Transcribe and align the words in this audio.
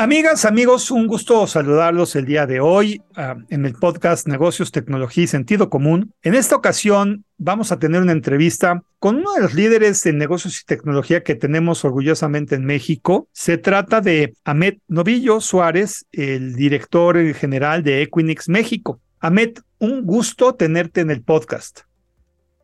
Amigas, 0.00 0.44
amigos, 0.44 0.92
un 0.92 1.08
gusto 1.08 1.44
saludarlos 1.48 2.14
el 2.14 2.24
día 2.24 2.46
de 2.46 2.60
hoy 2.60 3.02
uh, 3.16 3.42
en 3.50 3.66
el 3.66 3.72
podcast 3.74 4.28
Negocios, 4.28 4.70
Tecnología 4.70 5.24
y 5.24 5.26
Sentido 5.26 5.70
Común. 5.70 6.14
En 6.22 6.34
esta 6.34 6.54
ocasión 6.54 7.24
vamos 7.36 7.72
a 7.72 7.80
tener 7.80 8.00
una 8.00 8.12
entrevista 8.12 8.84
con 9.00 9.16
uno 9.16 9.32
de 9.34 9.40
los 9.40 9.54
líderes 9.54 10.00
de 10.04 10.12
negocios 10.12 10.60
y 10.60 10.64
tecnología 10.66 11.24
que 11.24 11.34
tenemos 11.34 11.84
orgullosamente 11.84 12.54
en 12.54 12.64
México. 12.64 13.26
Se 13.32 13.58
trata 13.58 14.00
de 14.00 14.34
Ahmed 14.44 14.76
Novillo 14.86 15.40
Suárez, 15.40 16.06
el 16.12 16.54
director 16.54 17.34
general 17.34 17.82
de 17.82 18.02
Equinix 18.02 18.48
México. 18.48 19.00
Ahmed, 19.18 19.58
un 19.80 20.04
gusto 20.06 20.54
tenerte 20.54 21.00
en 21.00 21.10
el 21.10 21.22
podcast. 21.22 21.87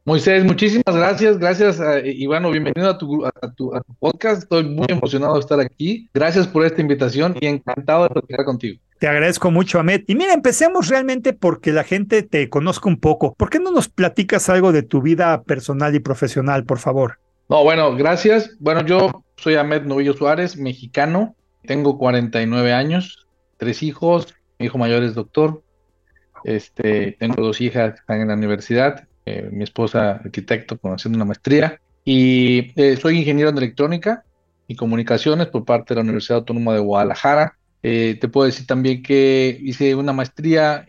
Moisés, 0.07 0.45
muchísimas 0.45 0.95
gracias, 0.95 1.39
gracias 1.39 1.81
y 2.05 2.27
bueno, 2.27 2.51
bienvenido 2.51 2.91
a 2.91 2.99
tu, 2.99 3.25
a, 3.25 3.33
tu, 3.57 3.75
a 3.75 3.81
tu, 3.81 3.95
podcast, 3.95 4.43
estoy 4.43 4.63
muy 4.63 4.85
emocionado 4.91 5.33
de 5.33 5.41
estar 5.41 5.59
aquí, 5.59 6.11
gracias 6.13 6.47
por 6.47 6.63
esta 6.63 6.83
invitación 6.83 7.35
y 7.41 7.47
encantado 7.47 8.03
de 8.03 8.11
platicar 8.11 8.45
contigo. 8.45 8.79
Te 8.99 9.09
agradezco 9.09 9.51
mucho, 9.51 9.79
Ahmed. 9.79 10.03
Y 10.07 10.15
mira, 10.15 10.35
empecemos 10.35 10.89
realmente 10.89 11.33
porque 11.33 11.73
la 11.73 11.85
gente 11.85 12.23
te 12.23 12.51
conozca 12.51 12.87
un 12.87 13.01
poco. 13.01 13.33
¿Por 13.33 13.49
qué 13.49 13.59
no 13.59 13.71
nos 13.71 13.89
platicas 13.89 14.51
algo 14.51 14.73
de 14.73 14.83
tu 14.83 15.01
vida 15.01 15.43
personal 15.43 15.95
y 15.95 16.01
profesional, 16.01 16.65
por 16.65 16.81
favor? 16.81 17.19
No, 17.49 17.63
bueno, 17.63 17.97
gracias. 17.97 18.57
Bueno, 18.61 18.85
yo 18.85 19.25
soy 19.37 19.55
Ahmed 19.55 19.85
Novillo 19.85 20.13
Suárez, 20.13 20.59
mexicano, 20.59 21.35
tengo 21.67 21.97
49 21.97 22.75
años, 22.75 23.27
tres 23.57 23.83
hijos, 23.83 24.35
mi 24.59 24.67
hijo 24.67 24.77
mayor 24.77 25.03
es 25.03 25.15
doctor, 25.15 25.63
este, 26.45 27.17
tengo 27.19 27.43
dos 27.43 27.63
hijas 27.63 27.95
que 27.95 28.01
están 28.01 28.21
en 28.21 28.29
la 28.29 28.35
universidad, 28.35 29.09
eh, 29.27 29.49
mi 29.51 29.65
esposa 29.65 30.21
arquitecto 30.23 30.79
haciendo 30.83 31.17
una 31.17 31.25
maestría. 31.25 31.81
Y 32.05 32.73
eh, 32.77 32.99
soy 33.01 33.19
ingeniero 33.19 33.49
en 33.49 33.57
electrónica 33.57 34.23
y 34.69 34.77
comunicaciones 34.77 35.47
por 35.47 35.65
parte 35.65 35.95
de 35.95 35.97
la 35.97 36.03
Universidad 36.03 36.41
Autónoma 36.41 36.75
de 36.75 36.81
Guadalajara. 36.81 37.57
Eh, 37.83 38.19
te 38.21 38.29
puedo 38.29 38.47
decir 38.47 38.67
también 38.67 39.03
que 39.03 39.59
hice 39.63 39.95
una 39.95 40.13
maestría 40.13 40.87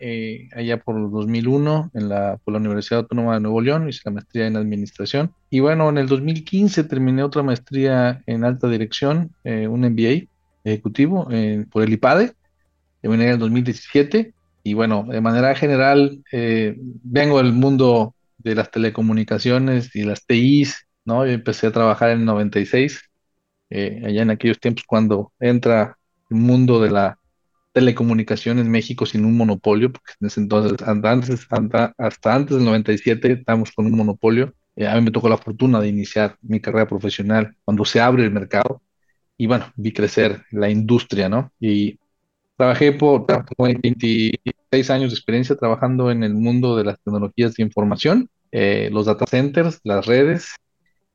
allá 0.54 0.80
por 0.80 1.10
2001 1.10 1.90
en 1.94 2.08
la, 2.08 2.38
por 2.42 2.52
la 2.52 2.60
Universidad 2.60 3.00
Autónoma 3.00 3.34
de 3.34 3.40
Nuevo 3.40 3.60
León, 3.60 3.88
hice 3.88 4.00
la 4.04 4.12
maestría 4.12 4.46
en 4.46 4.56
administración. 4.56 5.32
Y 5.48 5.60
bueno, 5.60 5.88
en 5.88 5.98
el 5.98 6.06
2015 6.06 6.84
terminé 6.84 7.22
otra 7.22 7.42
maestría 7.42 8.22
en 8.26 8.44
alta 8.44 8.68
dirección, 8.68 9.32
un 9.44 9.80
MBA 9.80 10.26
ejecutivo 10.64 11.28
por 11.70 11.82
el 11.82 11.92
IPADE, 11.92 12.32
terminé 13.02 13.24
en 13.24 13.30
el 13.32 13.38
2017 13.38 14.32
y 14.62 14.74
bueno, 14.74 15.06
de 15.06 15.20
manera 15.20 15.54
general 15.54 16.22
vengo 16.32 17.36
del 17.36 17.52
mundo 17.52 18.15
de 18.46 18.54
las 18.54 18.70
telecomunicaciones 18.70 19.94
y 19.94 20.04
las 20.04 20.24
TIs, 20.26 20.86
¿no? 21.04 21.26
Yo 21.26 21.32
empecé 21.32 21.66
a 21.66 21.72
trabajar 21.72 22.10
en 22.10 22.20
el 22.20 22.24
96, 22.26 23.00
eh, 23.70 24.02
allá 24.06 24.22
en 24.22 24.30
aquellos 24.30 24.60
tiempos 24.60 24.84
cuando 24.86 25.32
entra 25.40 25.98
el 26.30 26.36
mundo 26.36 26.80
de 26.80 26.90
la 26.90 27.18
telecomunicación 27.72 28.58
en 28.58 28.70
México 28.70 29.04
sin 29.04 29.24
un 29.24 29.36
monopolio, 29.36 29.92
porque 29.92 30.12
en 30.20 30.28
ese 30.28 30.40
entonces, 30.40 30.76
antes, 30.86 31.46
hasta 31.98 32.34
antes 32.34 32.56
del 32.56 32.64
97, 32.64 33.32
estamos 33.32 33.72
con 33.72 33.86
un 33.86 33.96
monopolio. 33.96 34.54
Eh, 34.76 34.86
a 34.86 34.94
mí 34.94 35.02
me 35.02 35.10
tocó 35.10 35.28
la 35.28 35.38
fortuna 35.38 35.80
de 35.80 35.88
iniciar 35.88 36.36
mi 36.42 36.60
carrera 36.60 36.86
profesional 36.86 37.56
cuando 37.64 37.84
se 37.84 38.00
abre 38.00 38.24
el 38.24 38.30
mercado 38.30 38.82
y 39.36 39.46
bueno, 39.46 39.72
vi 39.76 39.92
crecer 39.92 40.42
la 40.52 40.70
industria, 40.70 41.28
¿no? 41.28 41.52
Y 41.60 41.98
trabajé 42.56 42.92
por, 42.92 43.26
por 43.26 43.80
26 43.82 44.90
años 44.90 45.10
de 45.10 45.16
experiencia 45.16 45.56
trabajando 45.56 46.10
en 46.10 46.22
el 46.22 46.34
mundo 46.34 46.76
de 46.76 46.84
las 46.84 46.98
tecnologías 47.02 47.54
de 47.54 47.62
información 47.64 48.30
eh, 48.52 48.88
los 48.92 49.06
data 49.06 49.26
centers, 49.26 49.80
las 49.84 50.06
redes. 50.06 50.48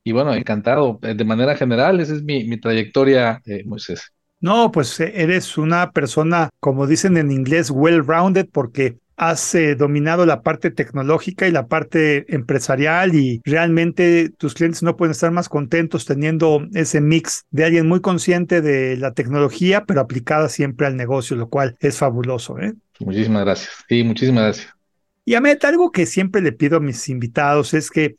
Y 0.04 0.12
bueno, 0.12 0.34
encantado. 0.34 0.98
Eh, 1.02 1.14
de 1.14 1.24
manera 1.24 1.56
general, 1.56 2.00
esa 2.00 2.14
es 2.14 2.22
mi, 2.22 2.44
mi 2.44 2.58
trayectoria, 2.58 3.40
eh, 3.46 3.62
Moisés. 3.64 4.12
No, 4.40 4.72
pues 4.72 4.98
eres 4.98 5.56
una 5.56 5.92
persona, 5.92 6.50
como 6.58 6.88
dicen 6.88 7.16
en 7.16 7.30
inglés, 7.30 7.70
well-rounded, 7.70 8.48
porque 8.52 8.98
has 9.16 9.56
dominado 9.78 10.26
la 10.26 10.42
parte 10.42 10.72
tecnológica 10.72 11.46
y 11.46 11.52
la 11.52 11.68
parte 11.68 12.24
empresarial 12.34 13.14
y 13.14 13.40
realmente 13.44 14.30
tus 14.36 14.54
clientes 14.54 14.82
no 14.82 14.96
pueden 14.96 15.12
estar 15.12 15.30
más 15.30 15.48
contentos 15.48 16.06
teniendo 16.06 16.66
ese 16.74 17.00
mix 17.00 17.44
de 17.52 17.64
alguien 17.64 17.86
muy 17.86 18.00
consciente 18.00 18.62
de 18.62 18.96
la 18.96 19.12
tecnología, 19.12 19.84
pero 19.84 20.00
aplicada 20.00 20.48
siempre 20.48 20.88
al 20.88 20.96
negocio, 20.96 21.36
lo 21.36 21.48
cual 21.48 21.76
es 21.78 21.98
fabuloso. 21.98 22.58
¿eh? 22.58 22.72
Muchísimas 22.98 23.44
gracias. 23.44 23.84
Sí, 23.88 24.02
muchísimas 24.02 24.42
gracias. 24.44 24.81
Y 25.24 25.34
Amet, 25.34 25.64
algo 25.64 25.92
que 25.92 26.06
siempre 26.06 26.42
le 26.42 26.52
pido 26.52 26.78
a 26.78 26.80
mis 26.80 27.08
invitados 27.08 27.74
es 27.74 27.90
que 27.90 28.16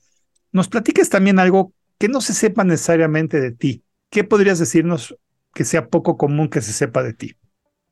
nos 0.51 0.69
platiques 0.69 1.09
también 1.09 1.39
algo 1.39 1.73
que 1.97 2.07
no 2.07 2.21
se 2.21 2.33
sepa 2.33 2.63
necesariamente 2.63 3.41
de 3.41 3.51
ti. 3.51 3.83
¿Qué 4.09 4.23
podrías 4.23 4.59
decirnos 4.59 5.15
que 5.53 5.65
sea 5.65 5.87
poco 5.87 6.17
común 6.17 6.49
que 6.49 6.61
se 6.61 6.71
sepa 6.71 7.03
de 7.03 7.13
ti? 7.13 7.35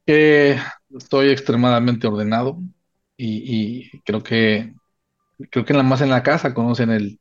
Estoy 0.05 1.29
extremadamente 1.29 2.07
ordenado 2.07 2.59
y, 3.17 3.99
creo 4.01 4.23
que 4.23 4.73
creo 5.49 5.65
que 5.65 5.73
nada 5.73 5.83
más 5.83 6.01
en 6.01 6.09
la 6.09 6.23
casa 6.23 6.53
conocen 6.53 6.91
el, 6.91 7.19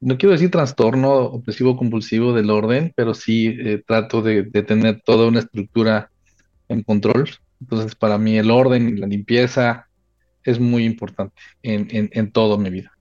no 0.00 0.18
quiero 0.18 0.32
decir 0.32 0.50
trastorno 0.50 1.12
obsesivo 1.14 1.76
compulsivo 1.76 2.32
del 2.32 2.50
orden, 2.50 2.92
pero 2.96 3.14
sí 3.14 3.56
eh, 3.58 3.82
trato 3.86 4.22
de, 4.22 4.42
de, 4.42 4.62
tener 4.62 5.00
toda 5.02 5.28
una 5.28 5.40
estructura 5.40 6.10
en 6.68 6.82
control. 6.82 7.28
Entonces, 7.60 7.94
para 7.94 8.18
mí 8.18 8.36
el 8.36 8.50
orden 8.50 8.88
y 8.88 8.92
la 9.00 9.06
limpieza 9.06 9.88
es 10.44 10.60
muy 10.60 10.84
importante 10.84 11.34
en, 11.62 11.88
en, 11.90 12.10
en 12.12 12.30
todo 12.30 12.58
mi 12.58 12.70
vida. 12.70 12.92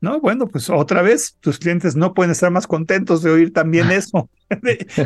No, 0.00 0.20
bueno, 0.20 0.46
pues 0.46 0.70
otra 0.70 1.02
vez, 1.02 1.36
tus 1.40 1.58
clientes 1.58 1.96
no 1.96 2.14
pueden 2.14 2.30
estar 2.30 2.50
más 2.50 2.66
contentos 2.66 3.22
de 3.22 3.30
oír 3.30 3.52
también 3.52 3.90
eso, 3.90 4.30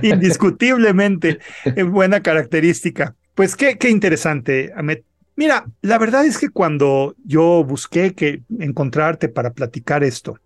indiscutiblemente, 0.02 1.38
es 1.64 1.86
buena 1.86 2.20
característica. 2.20 3.14
Pues 3.34 3.56
qué, 3.56 3.78
qué 3.78 3.88
interesante, 3.88 4.72
Amet. 4.76 5.04
Mira, 5.34 5.64
la 5.80 5.96
verdad 5.96 6.26
es 6.26 6.36
que 6.36 6.50
cuando 6.50 7.16
yo 7.24 7.64
busqué 7.64 8.14
que 8.14 8.42
encontrarte 8.58 9.30
para 9.30 9.54
platicar 9.54 10.04
esto, 10.04 10.38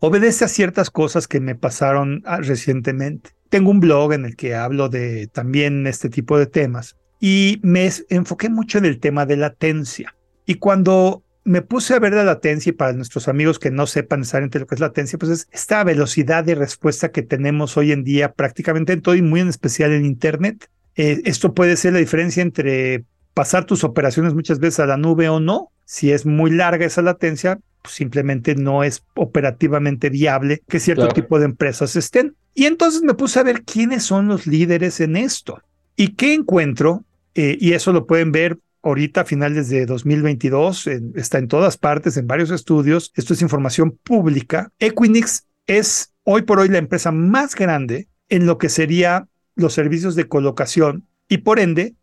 obedece 0.00 0.46
a 0.46 0.48
ciertas 0.48 0.90
cosas 0.90 1.28
que 1.28 1.38
me 1.38 1.54
pasaron 1.54 2.22
ah, 2.24 2.38
recientemente. 2.38 3.30
Tengo 3.50 3.70
un 3.70 3.80
blog 3.80 4.14
en 4.14 4.24
el 4.24 4.34
que 4.34 4.54
hablo 4.54 4.88
de 4.88 5.26
también 5.26 5.86
este 5.86 6.08
tipo 6.08 6.38
de 6.38 6.46
temas 6.46 6.96
y 7.20 7.60
me 7.62 7.90
enfoqué 8.08 8.48
mucho 8.48 8.78
en 8.78 8.86
el 8.86 8.98
tema 8.98 9.26
de 9.26 9.36
latencia. 9.36 10.14
Y 10.46 10.56
cuando 10.56 11.22
me 11.44 11.62
puse 11.62 11.94
a 11.94 11.98
ver 11.98 12.12
la 12.12 12.24
latencia, 12.24 12.70
y 12.70 12.72
para 12.72 12.92
nuestros 12.92 13.28
amigos 13.28 13.58
que 13.58 13.70
no 13.70 13.86
sepan 13.86 14.20
necesariamente 14.20 14.60
lo 14.60 14.66
que 14.66 14.74
es 14.74 14.80
latencia, 14.80 15.18
pues 15.18 15.32
es 15.32 15.48
esta 15.50 15.82
velocidad 15.84 16.44
de 16.44 16.54
respuesta 16.54 17.10
que 17.10 17.22
tenemos 17.22 17.76
hoy 17.76 17.92
en 17.92 18.04
día 18.04 18.32
prácticamente 18.32 18.92
en 18.92 19.02
todo 19.02 19.14
y 19.14 19.22
muy 19.22 19.40
en 19.40 19.48
especial 19.48 19.92
en 19.92 20.04
Internet. 20.04 20.68
Eh, 20.94 21.22
esto 21.24 21.54
puede 21.54 21.76
ser 21.76 21.94
la 21.94 21.98
diferencia 21.98 22.42
entre 22.42 23.04
pasar 23.34 23.64
tus 23.64 23.82
operaciones 23.82 24.34
muchas 24.34 24.58
veces 24.58 24.80
a 24.80 24.86
la 24.86 24.96
nube 24.96 25.28
o 25.28 25.40
no. 25.40 25.70
Si 25.84 26.12
es 26.12 26.26
muy 26.26 26.50
larga 26.50 26.86
esa 26.86 27.02
latencia, 27.02 27.58
pues 27.82 27.94
simplemente 27.94 28.54
no 28.54 28.84
es 28.84 29.02
operativamente 29.14 30.10
viable 30.10 30.62
que 30.68 30.80
cierto 30.80 31.08
tipo 31.08 31.38
de 31.38 31.46
empresas 31.46 31.96
estén. 31.96 32.36
Y 32.54 32.66
entonces 32.66 33.02
me 33.02 33.14
puse 33.14 33.40
a 33.40 33.44
ver 33.44 33.62
quiénes 33.62 34.04
son 34.04 34.28
los 34.28 34.46
líderes 34.46 35.00
en 35.00 35.16
esto. 35.16 35.60
¿Y 35.96 36.08
qué 36.08 36.34
encuentro? 36.34 37.04
Eh, 37.34 37.56
y 37.58 37.72
eso 37.72 37.92
lo 37.92 38.06
pueden 38.06 38.30
ver 38.30 38.58
ahorita 38.82 39.22
a 39.22 39.24
finales 39.24 39.68
de 39.68 39.86
2022, 39.86 40.88
está 41.14 41.38
en 41.38 41.48
todas 41.48 41.76
partes, 41.76 42.16
en 42.16 42.26
varios 42.26 42.50
estudios, 42.50 43.12
esto 43.14 43.34
es 43.34 43.42
información 43.42 43.98
pública. 44.02 44.70
Equinix 44.78 45.46
es 45.66 46.12
hoy 46.24 46.42
por 46.42 46.58
hoy 46.58 46.68
la 46.68 46.78
empresa 46.78 47.12
más 47.12 47.54
grande 47.54 48.08
en 48.28 48.46
lo 48.46 48.58
que 48.58 48.68
sería 48.68 49.28
los 49.54 49.74
servicios 49.74 50.14
de 50.14 50.28
colocación 50.28 51.06
y 51.28 51.38
por 51.38 51.60
ende 51.60 51.94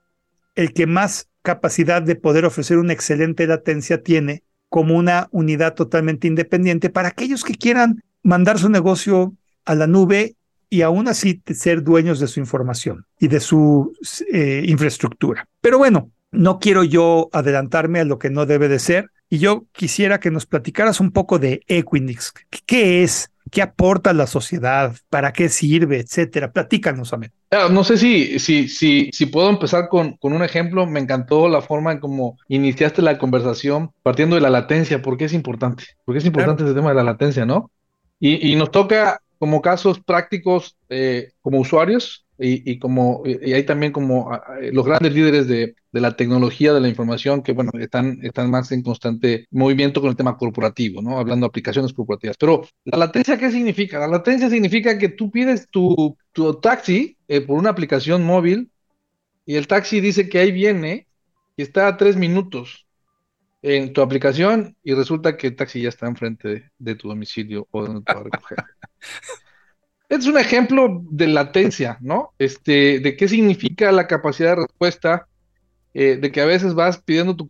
el 0.55 0.73
que 0.73 0.87
más 0.87 1.27
capacidad 1.41 2.01
de 2.01 2.15
poder 2.15 2.45
ofrecer 2.45 2.77
una 2.77 2.93
excelente 2.93 3.47
latencia 3.47 4.03
tiene 4.03 4.43
como 4.69 4.95
una 4.95 5.27
unidad 5.31 5.73
totalmente 5.73 6.27
independiente 6.27 6.89
para 6.89 7.09
aquellos 7.09 7.43
que 7.43 7.55
quieran 7.55 8.03
mandar 8.23 8.59
su 8.59 8.69
negocio 8.69 9.33
a 9.65 9.75
la 9.75 9.87
nube 9.87 10.35
y 10.69 10.83
aún 10.83 11.07
así 11.07 11.41
ser 11.47 11.83
dueños 11.83 12.19
de 12.19 12.27
su 12.27 12.39
información 12.39 13.05
y 13.19 13.27
de 13.27 13.39
su 13.39 13.93
eh, 14.31 14.63
infraestructura. 14.67 15.47
Pero 15.61 15.79
bueno, 15.79 16.11
no 16.31 16.59
quiero 16.59 16.83
yo 16.83 17.29
adelantarme 17.31 17.99
a 17.99 18.05
lo 18.05 18.19
que 18.19 18.29
no 18.29 18.45
debe 18.45 18.67
de 18.67 18.79
ser 18.79 19.11
y 19.29 19.37
yo 19.39 19.65
quisiera 19.71 20.19
que 20.19 20.31
nos 20.31 20.45
platicaras 20.45 20.99
un 20.99 21.11
poco 21.11 21.37
de 21.39 21.61
Equinix. 21.67 22.33
¿Qué 22.65 23.03
es? 23.03 23.31
¿Qué 23.51 23.61
aporta 23.61 24.11
a 24.11 24.13
la 24.13 24.27
sociedad? 24.27 24.95
¿Para 25.09 25.33
qué 25.33 25.49
sirve? 25.49 25.99
Etcétera. 25.99 26.51
Platícanos, 26.51 27.13
Amén. 27.13 27.31
Ah, 27.51 27.67
no 27.71 27.83
sé 27.83 27.97
si, 27.97 28.39
si, 28.39 28.67
si, 28.67 29.09
si 29.11 29.25
puedo 29.25 29.49
empezar 29.49 29.87
con, 29.89 30.17
con 30.17 30.33
un 30.33 30.43
ejemplo. 30.43 30.85
Me 30.85 30.99
encantó 30.99 31.47
la 31.47 31.61
forma 31.61 31.91
en 31.91 31.99
cómo 31.99 32.37
iniciaste 32.47 33.01
la 33.01 33.17
conversación 33.17 33.91
partiendo 34.03 34.35
de 34.35 34.41
la 34.41 34.49
latencia. 34.49 35.01
¿Por 35.01 35.17
qué 35.17 35.25
es 35.25 35.33
importante? 35.33 35.83
Porque 36.05 36.19
es 36.19 36.25
importante 36.25 36.63
ese 36.63 36.73
tema 36.73 36.89
de 36.89 36.95
la 36.95 37.03
latencia, 37.03 37.45
¿no? 37.45 37.71
Y, 38.19 38.51
y 38.51 38.55
nos 38.55 38.71
toca 38.71 39.21
como 39.39 39.61
casos 39.61 39.99
prácticos 39.99 40.75
eh, 40.89 41.31
como 41.41 41.59
usuarios 41.59 42.25
y, 42.39 42.79
como 42.79 43.23
y 43.25 43.53
hay 43.53 43.63
también 43.65 43.91
como 43.91 44.31
los 44.71 44.85
grandes 44.85 45.13
líderes 45.13 45.47
de, 45.47 45.75
de, 45.91 46.01
la 46.01 46.15
tecnología 46.15 46.73
de 46.73 46.79
la 46.79 46.87
información 46.87 47.43
que 47.43 47.51
bueno 47.51 47.71
están 47.79 48.19
están 48.23 48.49
más 48.49 48.71
en 48.71 48.81
constante 48.81 49.45
movimiento 49.51 49.99
con 49.99 50.09
el 50.09 50.15
tema 50.15 50.37
corporativo 50.37 51.01
no 51.01 51.19
hablando 51.19 51.45
de 51.45 51.49
aplicaciones 51.49 51.93
corporativas. 51.93 52.37
Pero 52.37 52.67
la 52.85 52.97
latencia 52.97 53.37
qué 53.37 53.51
significa 53.51 53.99
la 53.99 54.07
latencia 54.07 54.49
significa 54.49 54.97
que 54.97 55.09
tú 55.09 55.29
pides 55.31 55.67
tu, 55.69 56.17
tu 56.31 56.53
taxi 56.61 57.17
eh, 57.27 57.41
por 57.41 57.57
una 57.57 57.71
aplicación 57.71 58.23
móvil 58.23 58.71
y 59.45 59.55
el 59.55 59.67
taxi 59.67 59.99
dice 59.99 60.29
que 60.29 60.39
ahí 60.39 60.51
viene 60.51 61.07
y 61.57 61.63
está 61.63 61.87
a 61.87 61.97
tres 61.97 62.15
minutos 62.15 62.85
en 63.61 63.93
tu 63.93 64.01
aplicación 64.01 64.77
y 64.83 64.93
resulta 64.93 65.37
que 65.37 65.47
el 65.47 65.55
taxi 65.55 65.81
ya 65.81 65.89
está 65.89 66.07
enfrente 66.07 66.71
de, 66.77 66.95
tu 66.95 67.09
domicilio 67.09 67.67
o 67.71 67.85
donde 67.85 68.01
te 68.03 68.13
va 68.13 68.21
a 68.21 68.23
recoger. 68.23 68.57
es 70.09 70.25
un 70.25 70.37
ejemplo 70.37 71.03
de 71.09 71.27
latencia, 71.27 71.97
¿no? 72.01 72.33
Este, 72.39 72.99
de 72.99 73.15
qué 73.15 73.27
significa 73.27 73.91
la 73.91 74.07
capacidad 74.07 74.49
de 74.49 74.63
respuesta, 74.63 75.27
eh, 75.93 76.17
de 76.17 76.31
que 76.31 76.41
a 76.41 76.45
veces 76.45 76.73
vas 76.73 76.99
pidiendo 76.99 77.35
tu, 77.35 77.47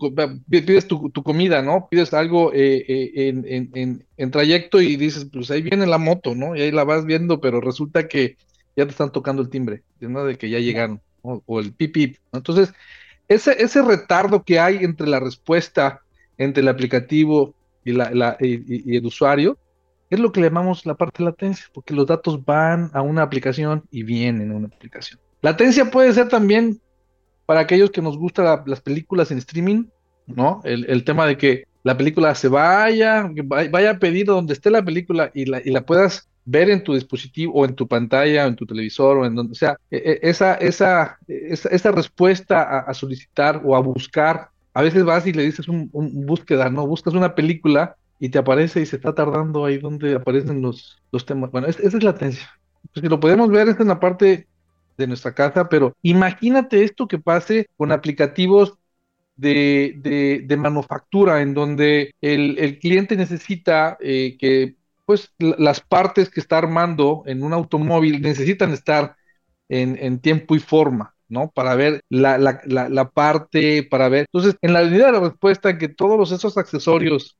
pides 0.50 0.88
tu, 0.88 1.12
comida, 1.24 1.62
¿no? 1.62 1.88
Pides 1.90 2.14
algo 2.14 2.54
eh, 2.54 2.86
eh, 2.88 4.04
en, 4.18 4.32
trayecto 4.32 4.82
y 4.82 4.96
dices, 4.98 5.26
pues 5.32 5.50
ahí 5.52 5.62
viene 5.62 5.88
la 5.88 5.98
moto, 5.98 6.36
¿no? 6.36 6.56
Y 6.56 6.62
ahí 6.62 6.72
la 6.72 6.84
vas 6.84 7.06
viendo, 7.06 7.42
pero 7.42 7.62
resulta 7.62 8.08
que 8.08 8.38
ya 8.76 8.86
te 8.86 8.92
están 8.92 9.12
tocando 9.12 9.42
el 9.42 9.50
timbre, 9.50 9.84
¿no? 10.00 10.26
De 10.26 10.38
que 10.38 10.50
ya 10.50 10.60
llegaron, 10.60 11.02
o 11.22 11.60
el 11.60 11.74
pipip, 11.74 12.18
Entonces, 12.32 12.74
ese, 13.28 13.62
ese 13.62 13.82
retardo 13.82 14.44
que 14.44 14.60
hay 14.60 14.78
entre 14.84 15.08
la 15.08 15.20
respuesta 15.20 16.02
entre 16.38 16.62
el 16.62 16.68
aplicativo 16.68 17.54
y, 17.86 17.92
la, 17.92 18.38
y, 18.40 18.96
el 18.96 19.06
usuario 19.06 19.58
es 20.10 20.20
lo 20.20 20.32
que 20.32 20.42
llamamos 20.42 20.86
la 20.86 20.96
parte 20.96 21.24
de 21.24 21.30
latencia, 21.30 21.66
porque 21.74 21.94
los 21.94 22.08
datos 22.08 22.44
van 22.44 22.90
a 22.94 23.02
una 23.02 23.22
aplicación 23.22 23.84
y 23.92 24.04
vienen 24.04 24.52
a 24.52 24.56
una 24.56 24.68
aplicación. 24.68 25.20
Latencia 25.42 25.90
puede 25.90 26.14
ser 26.14 26.28
también 26.30 26.82
para 27.46 27.62
aquellos 27.62 27.92
que 27.92 28.02
nos 28.02 28.18
gustan 28.18 28.64
las 28.66 28.82
películas 28.82 29.32
en 29.32 29.40
streaming, 29.40 29.86
¿no? 30.28 30.62
El, 30.64 31.04
tema 31.04 31.26
de 31.26 31.38
que 31.38 31.64
la 31.84 31.98
película 31.98 32.36
se 32.36 32.48
vaya, 32.48 33.30
vaya 33.46 33.92
a 33.92 34.00
pedir 34.00 34.28
donde 34.28 34.54
esté 34.54 34.70
la 34.70 34.84
película 34.84 35.32
y 35.34 35.46
la, 35.46 35.82
puedas 35.82 36.30
ver 36.46 36.70
en 36.70 36.84
tu 36.84 36.94
dispositivo 36.94 37.54
o 37.54 37.66
en 37.66 37.76
tu 37.76 37.88
pantalla 37.88 38.46
o 38.46 38.50
en 38.50 38.56
tu 38.56 38.66
televisor 38.66 39.18
o 39.18 39.26
en 39.26 39.36
donde 39.36 39.56
sea, 39.56 39.78
e, 39.90 40.20
e, 40.22 40.30
esa, 40.30 41.18
respuesta 41.92 42.80
a, 42.80 42.94
solicitar 42.94 43.62
o 43.64 43.76
a 43.76 43.80
buscar, 43.80 44.50
a 44.74 44.82
veces 44.82 45.04
vas 45.04 45.26
y 45.26 45.34
le 45.34 45.44
dices 45.44 45.68
un, 45.68 45.90
búsqueda, 45.92 46.70
¿no? 46.70 46.86
Buscas 46.86 47.14
una 47.14 47.34
película 47.34 47.96
y 48.20 48.30
te 48.30 48.38
aparece 48.38 48.82
y 48.82 48.86
se 48.86 48.98
está 48.98 49.16
tardando 49.16 49.66
ahí 49.66 49.78
donde 49.78 50.16
aparecen 50.16 50.62
los, 50.62 51.02
los 51.12 51.26
temas. 51.26 51.52
Bueno, 51.52 51.68
esa 51.68 51.82
es 51.82 52.04
latencia. 52.04 52.48
Pues 52.94 53.04
si 53.04 53.10
lo 53.10 53.20
podemos 53.20 53.50
ver, 53.50 53.70
esta 53.70 53.84
es 53.84 53.88
la 53.88 54.00
parte 54.00 54.48
de 54.98 55.08
nuestra 55.08 55.34
casa, 55.34 55.70
pero 55.70 55.96
imagínate 56.02 56.84
esto 56.84 57.08
que 57.08 57.20
pase 57.20 57.68
con 57.78 57.92
aplicativos 57.92 58.78
de, 59.38 60.44
de, 60.46 60.58
manufactura, 60.58 61.42
en 61.42 61.54
donde 61.54 62.14
el, 62.20 62.60
el 62.60 62.78
cliente 62.78 63.16
necesita 63.16 63.98
eh, 64.02 64.36
que 64.38 64.76
pues 65.06 65.34
las 65.40 65.80
partes 65.80 66.30
que 66.30 66.40
está 66.40 66.60
armando 66.60 67.24
en 67.26 67.42
un 67.42 67.54
automóvil 67.54 68.22
necesitan 68.22 68.74
estar 68.74 69.16
en, 69.68 70.20
tiempo 70.20 70.56
y 70.56 70.60
forma, 70.60 71.16
¿no? 71.28 71.50
Para 71.50 71.74
ver 71.74 72.04
la, 72.10 73.12
parte, 73.12 73.82
para 73.84 74.08
ver. 74.10 74.28
Entonces, 74.32 74.58
en 74.62 74.74
la 74.74 74.84
medida 74.84 75.08
de 75.08 75.14
la 75.14 75.20
respuesta, 75.22 75.80
que 75.80 75.88
todos 75.88 76.32
esos 76.32 76.58
accesorios 76.58 77.38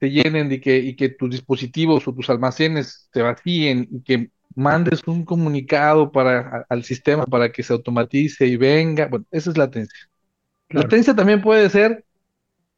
se 0.00 0.10
llenen 0.10 0.50
y 0.50 0.60
que, 0.60 0.78
y 0.78 0.96
que 0.96 1.10
tus 1.10 1.30
dispositivos 1.30 2.08
o 2.08 2.14
tus 2.14 2.30
almacenes 2.30 3.08
se 3.12 3.22
vacíen 3.22 3.86
y 3.90 4.02
que 4.02 4.30
mandes 4.54 5.06
un 5.06 5.24
comunicado 5.24 6.10
para, 6.10 6.66
al 6.68 6.82
sistema 6.84 7.24
para 7.26 7.52
que 7.52 7.62
se 7.62 7.72
automatice 7.72 8.46
y 8.46 8.56
venga. 8.56 9.06
Bueno, 9.08 9.26
esa 9.30 9.50
es 9.50 9.58
latencia. 9.58 10.08
La 10.70 10.82
Latencia 10.82 11.14
también 11.14 11.42
puede 11.42 11.68
ser 11.68 12.04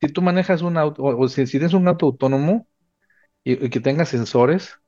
si 0.00 0.08
tú 0.08 0.20
manejas 0.20 0.62
un 0.62 0.76
auto, 0.76 1.02
o, 1.02 1.28
si, 1.28 1.46
si 1.46 1.58
tienes 1.58 1.74
un 1.74 1.86
auto 1.86 2.06
autónomo, 2.06 2.66
y, 3.44 3.68
que 3.70 3.80
tenga 3.80 4.04
sensores 4.04 4.78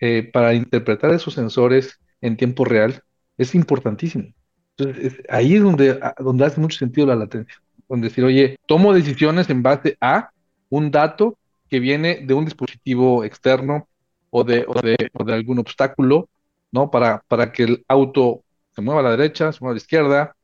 eh, 0.00 0.28
para 0.32 0.54
interpretar 0.54 1.12
esos 1.12 1.34
sensores 1.34 2.00
en 2.20 2.36
tiempo 2.36 2.64
real 2.64 3.02
es 3.36 3.54
importantísimo. 3.54 4.32
Entonces, 4.76 5.20
ahí 5.28 5.56
es 5.56 5.62
donde, 5.62 6.00
donde 6.18 6.44
hace 6.44 6.60
mucho 6.60 6.78
sentido 6.78 7.06
la 7.06 7.16
latencia. 7.16 7.60
Donde 7.88 8.08
decir, 8.08 8.24
oye, 8.24 8.56
tomo 8.66 8.92
decisiones 8.92 9.50
en 9.50 9.62
base 9.62 9.96
a 10.00 10.30
un 10.68 10.90
dato 10.90 11.38
que 11.70 11.80
viene 11.80 12.20
de 12.26 12.34
un 12.34 12.44
dispositivo 12.44 13.24
externo 13.24 13.88
o 14.30 14.44
de, 14.44 14.66
o 14.66 15.24
de, 15.24 15.32
algún 15.32 15.60
obstáculo, 15.60 16.28
¿no? 16.72 16.90
Para, 16.90 17.22
para 17.28 17.52
que 17.52 17.62
el 17.62 17.84
auto 17.88 18.42
se 18.74 18.82
mueva 18.82 19.00
a 19.00 19.04
la 19.04 19.10
derecha, 19.16 19.52
se 19.52 19.60
mueva 19.60 19.72
a 19.72 19.74
la 19.74 19.80
izquierda. 19.80 20.36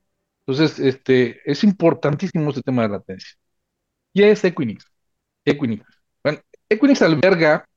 Entonces, 0.46 0.78
este, 0.78 1.40
es 1.44 1.64
importantísimo 1.64 2.48
este 2.48 2.62
tema 2.62 2.82
de 2.82 2.90
latencia. 2.90 3.36
Y 4.12 4.22
es 4.22 4.44
Equinix. 4.44 4.86
Equinix. 5.44 5.84
Equinix 6.68 7.02
alberga 7.02 7.68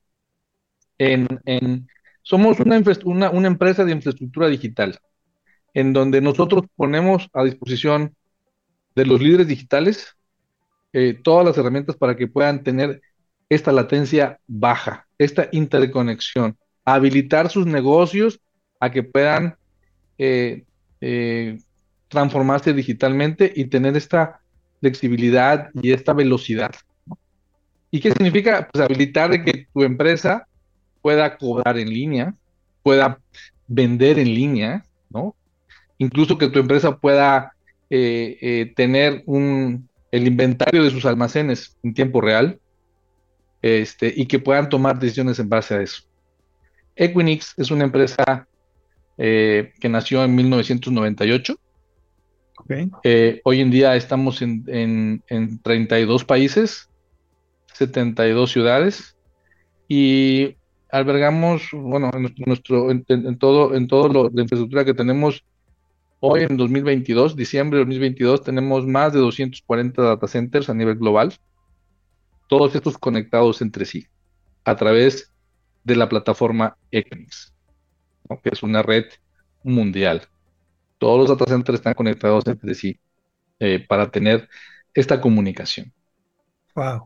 en, 0.97 1.87
somos 2.21 2.59
una, 2.59 3.29
una, 3.31 3.47
empresa 3.47 3.83
de 3.83 3.91
infraestructura 3.91 4.47
digital, 4.47 4.99
en 5.73 5.93
donde 5.93 6.21
nosotros 6.21 6.63
ponemos 6.75 7.29
a 7.33 7.43
disposición 7.43 8.15
de 8.95 9.05
los 9.05 9.21
líderes 9.21 9.47
digitales 9.47 10.15
eh, 10.91 11.13
todas 11.23 11.45
las 11.45 11.57
herramientas 11.57 11.95
para 11.95 12.15
que 12.15 12.27
puedan 12.27 12.63
tener 12.63 13.01
esta 13.49 13.71
latencia 13.71 14.39
baja, 14.47 15.07
esta 15.17 15.49
interconexión, 15.51 16.55
habilitar 16.85 17.49
sus 17.49 17.65
negocios 17.65 18.39
a 18.79 18.91
que 18.91 19.03
puedan 19.03 19.57
eh, 20.17 20.63
eh, 21.01 21.59
transformarse 22.07 22.73
digitalmente 22.73 23.51
y 23.55 23.65
tener 23.65 23.97
esta 23.97 24.39
flexibilidad 24.79 25.69
y 25.73 25.91
esta 25.91 26.13
velocidad. 26.13 26.71
¿Y 27.91 27.99
qué 27.99 28.11
significa? 28.11 28.69
Pues 28.71 28.83
habilitar 28.83 29.43
que 29.43 29.67
tu 29.73 29.83
empresa 29.83 30.47
pueda 31.01 31.37
cobrar 31.37 31.77
en 31.77 31.89
línea, 31.89 32.33
pueda 32.83 33.19
vender 33.67 34.19
en 34.19 34.27
línea, 34.27 34.85
¿no? 35.09 35.35
Incluso 35.97 36.37
que 36.37 36.49
tu 36.49 36.59
empresa 36.59 36.97
pueda 36.97 37.53
eh, 37.89 38.71
tener 38.75 39.23
un, 39.25 39.89
el 40.11 40.27
inventario 40.27 40.83
de 40.83 40.91
sus 40.91 41.05
almacenes 41.05 41.75
en 41.83 41.93
tiempo 41.93 42.21
real 42.21 42.59
este, 43.61 44.13
y 44.15 44.25
que 44.25 44.39
puedan 44.39 44.69
tomar 44.69 44.99
decisiones 44.99 45.39
en 45.39 45.49
base 45.49 45.75
a 45.75 45.81
eso. 45.81 46.03
Equinix 46.95 47.53
es 47.57 47.71
una 47.71 47.85
empresa 47.85 48.47
eh, 49.17 49.73
que 49.79 49.89
nació 49.89 50.23
en 50.23 50.35
1998. 50.35 51.55
hoy 53.43 53.61
en 53.61 53.71
día 53.71 53.95
estamos 53.95 54.41
en, 54.41 54.63
en, 54.67 55.23
en 55.27 55.61
32 55.61 56.25
países 56.25 56.89
72 57.79 58.51
ciudades 58.51 59.15
y 59.87 60.57
albergamos, 60.91 61.69
bueno, 61.71 62.11
en 62.13 62.33
nuestro, 62.45 62.91
en, 62.91 63.37
todo, 63.37 63.73
en 63.73 63.87
todo 63.87 64.09
lo 64.09 64.29
de 64.29 64.41
infraestructura 64.41 64.85
que 64.85 64.93
tenemos 64.93 65.43
hoy 66.19 66.41
en 66.43 66.57
2022, 66.57 67.35
diciembre 67.35 67.79
de 67.79 67.85
2022, 67.85 68.43
tenemos 68.43 68.85
más 68.85 69.13
de 69.13 69.19
240 69.19 70.01
data 70.01 70.27
centers 70.27 70.69
a 70.69 70.73
nivel 70.73 70.97
global, 70.97 71.33
todos 72.49 72.75
estos 72.75 72.97
conectados 72.97 73.61
entre 73.61 73.85
sí 73.85 74.07
a 74.65 74.75
través 74.75 75.31
de 75.85 75.95
la 75.95 76.09
plataforma 76.09 76.75
Equinix, 76.91 77.53
que 78.43 78.49
es 78.51 78.63
una 78.63 78.81
red 78.81 79.05
mundial. 79.63 80.27
Todos 80.97 81.19
los 81.19 81.29
data 81.29 81.49
centers 81.49 81.77
están 81.79 81.93
conectados 81.93 82.45
entre 82.47 82.75
sí 82.75 82.99
eh, 83.59 83.85
para 83.87 84.11
tener 84.11 84.49
esta 84.93 85.21
comunicación. 85.21 85.93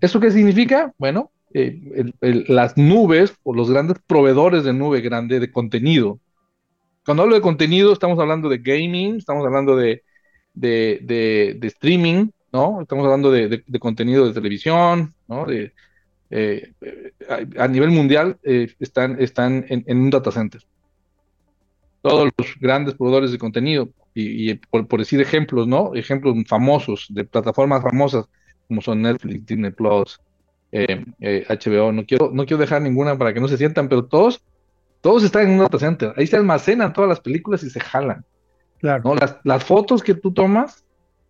¿Eso 0.01 0.19
qué 0.19 0.31
significa? 0.31 0.93
Bueno, 0.97 1.31
eh, 1.53 2.11
las 2.21 2.77
nubes 2.77 3.35
o 3.43 3.53
los 3.53 3.69
grandes 3.69 3.97
proveedores 4.07 4.63
de 4.63 4.73
nube 4.73 5.01
grande 5.01 5.39
de 5.39 5.51
contenido. 5.51 6.19
Cuando 7.05 7.23
hablo 7.23 7.35
de 7.35 7.41
contenido, 7.41 7.91
estamos 7.91 8.17
hablando 8.19 8.49
de 8.49 8.59
gaming, 8.59 9.17
estamos 9.17 9.45
hablando 9.45 9.75
de, 9.75 10.03
de, 10.53 11.59
streaming, 11.63 12.29
¿no? 12.51 12.81
Estamos 12.81 13.05
hablando 13.05 13.31
de, 13.31 13.63
contenido 13.79 14.25
de 14.25 14.33
televisión, 14.33 15.13
¿no? 15.33 15.45
De, 15.45 15.73
eh, 16.35 16.73
a, 17.57 17.67
nivel 17.67 17.91
mundial 17.91 18.37
eh, 18.43 18.73
están, 18.79 19.21
están 19.21 19.65
en, 19.67 19.97
un 19.97 20.09
data 20.09 20.31
center. 20.31 20.61
Todos 22.01 22.31
los 22.37 22.59
grandes 22.59 22.95
proveedores 22.95 23.31
de 23.31 23.37
contenido, 23.37 23.89
y, 24.15 24.55
por, 24.55 24.87
por, 24.87 24.99
decir 24.99 25.21
ejemplos, 25.21 25.67
¿no? 25.67 25.93
Ejemplos 25.95 26.35
famosos, 26.47 27.07
de 27.09 27.23
plataformas 27.23 27.81
famosas, 27.81 28.25
como 28.67 28.81
son 28.81 29.01
Netflix, 29.01 29.45
Disney 29.45 29.71
Plus, 29.71 30.19
HBO. 30.71 31.89
Eh, 31.89 31.93
no 31.93 32.05
quiero, 32.05 32.31
no 32.33 32.45
quiero 32.45 32.61
dejar 32.61 32.81
ninguna 32.81 33.17
para 33.17 33.33
que 33.33 33.39
no 33.39 33.47
se 33.47 33.57
sientan, 33.57 33.87
pero 33.87 34.05
todos, 34.05 34.43
todos 35.01 35.23
están 35.23 35.43
en 35.43 35.51
un 35.51 35.59
data 35.59 35.79
center. 35.79 36.13
Ahí 36.17 36.27
se 36.27 36.35
almacenan 36.35 36.93
todas 36.93 37.09
las 37.09 37.19
películas 37.19 37.63
y 37.63 37.69
se 37.69 37.79
jalan. 37.79 38.25
Claro. 38.79 39.15
Las, 39.15 39.37
las 39.43 39.63
fotos 39.63 40.01
que 40.03 40.15
tú 40.15 40.33
tomas, 40.33 40.83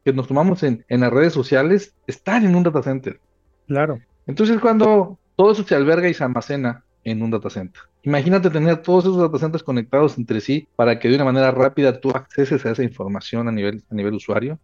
que 0.05 0.13
nos 0.13 0.27
tomamos 0.27 0.63
en, 0.63 0.85
en 0.87 1.01
las 1.01 1.11
redes 1.11 1.33
sociales, 1.33 1.93
están 2.07 2.45
en 2.45 2.55
un 2.55 2.63
data 2.63 2.81
center. 2.81 3.19
Claro. 3.67 3.99
Entonces, 4.27 4.59
cuando 4.59 5.17
todo 5.35 5.51
eso 5.51 5.63
se 5.63 5.75
alberga 5.75 6.09
y 6.09 6.13
se 6.13 6.23
almacena 6.23 6.83
en 7.03 7.21
un 7.21 7.31
data 7.31 7.49
center. 7.49 7.81
Imagínate 8.03 8.49
tener 8.49 8.81
todos 8.81 9.05
esos 9.05 9.17
data 9.17 9.37
centers 9.37 9.63
conectados 9.63 10.17
entre 10.17 10.41
sí 10.41 10.67
para 10.75 10.99
que 10.99 11.09
de 11.09 11.15
una 11.15 11.25
manera 11.25 11.51
rápida 11.51 11.99
tú 11.99 12.11
acceses 12.11 12.65
a 12.65 12.71
esa 12.71 12.83
información 12.83 13.47
a 13.47 13.51
nivel, 13.51 13.83
a 13.89 13.95
nivel 13.95 14.13
usuario 14.13 14.59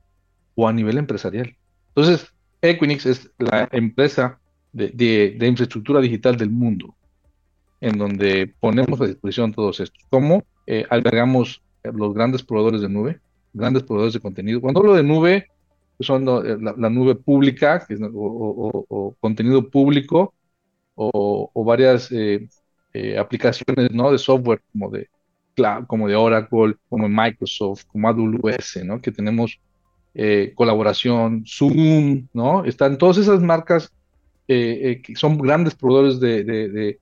o 0.55 0.67
a 0.67 0.73
nivel 0.73 0.97
empresarial. 0.97 1.55
Entonces, 1.89 2.33
Equinix 2.61 3.05
es 3.05 3.31
la 3.37 3.67
empresa 3.71 4.39
de, 4.71 5.37
infraestructura 5.41 6.01
digital 6.01 6.37
del 6.37 6.49
mundo, 6.49 6.95
en 7.81 7.97
donde 7.97 8.53
ponemos 8.59 8.99
a 9.01 9.07
disposición 9.07 9.53
todos 9.53 9.79
estos. 9.79 10.03
¿Cómo 10.09 10.43
eh, 10.67 10.85
albergamos 10.89 11.61
los 11.83 12.13
grandes 12.13 12.43
proveedores 12.43 12.81
de 12.81 12.89
nube? 12.89 13.19
grandes 13.53 13.83
proveedores 13.83 14.13
de 14.13 14.19
contenido. 14.19 14.61
Cuando 14.61 14.79
hablo 14.79 14.95
de 14.95 15.03
nube, 15.03 15.47
son 15.99 16.27
eh, 16.45 16.57
la, 16.59 16.89
nube 16.89 17.15
pública 17.15 17.85
o, 18.13 19.15
contenido 19.19 19.69
público 19.69 20.33
o, 20.95 21.63
varias 21.63 22.11
eh, 22.11 22.47
eh, 22.93 23.17
aplicaciones 23.17 23.91
¿no? 23.91 24.11
de 24.11 24.17
software 24.17 24.61
como 24.71 24.89
de, 24.89 25.09
como 25.87 26.07
de 26.07 26.15
Oracle, 26.15 26.75
como 26.89 27.07
Microsoft, 27.07 27.85
como 27.87 28.07
AWS, 28.07 28.83
¿no? 28.85 29.01
que 29.01 29.11
tenemos 29.11 29.59
colaboración, 30.55 31.45
Zoom, 31.45 32.27
¿no? 32.33 32.65
Están 32.65 32.97
todas 32.97 33.17
esas 33.17 33.41
marcas 33.41 33.93
que 34.47 35.13
son 35.15 35.37
grandes 35.37 35.75
proveedores 35.75 36.19
de, 36.19 36.99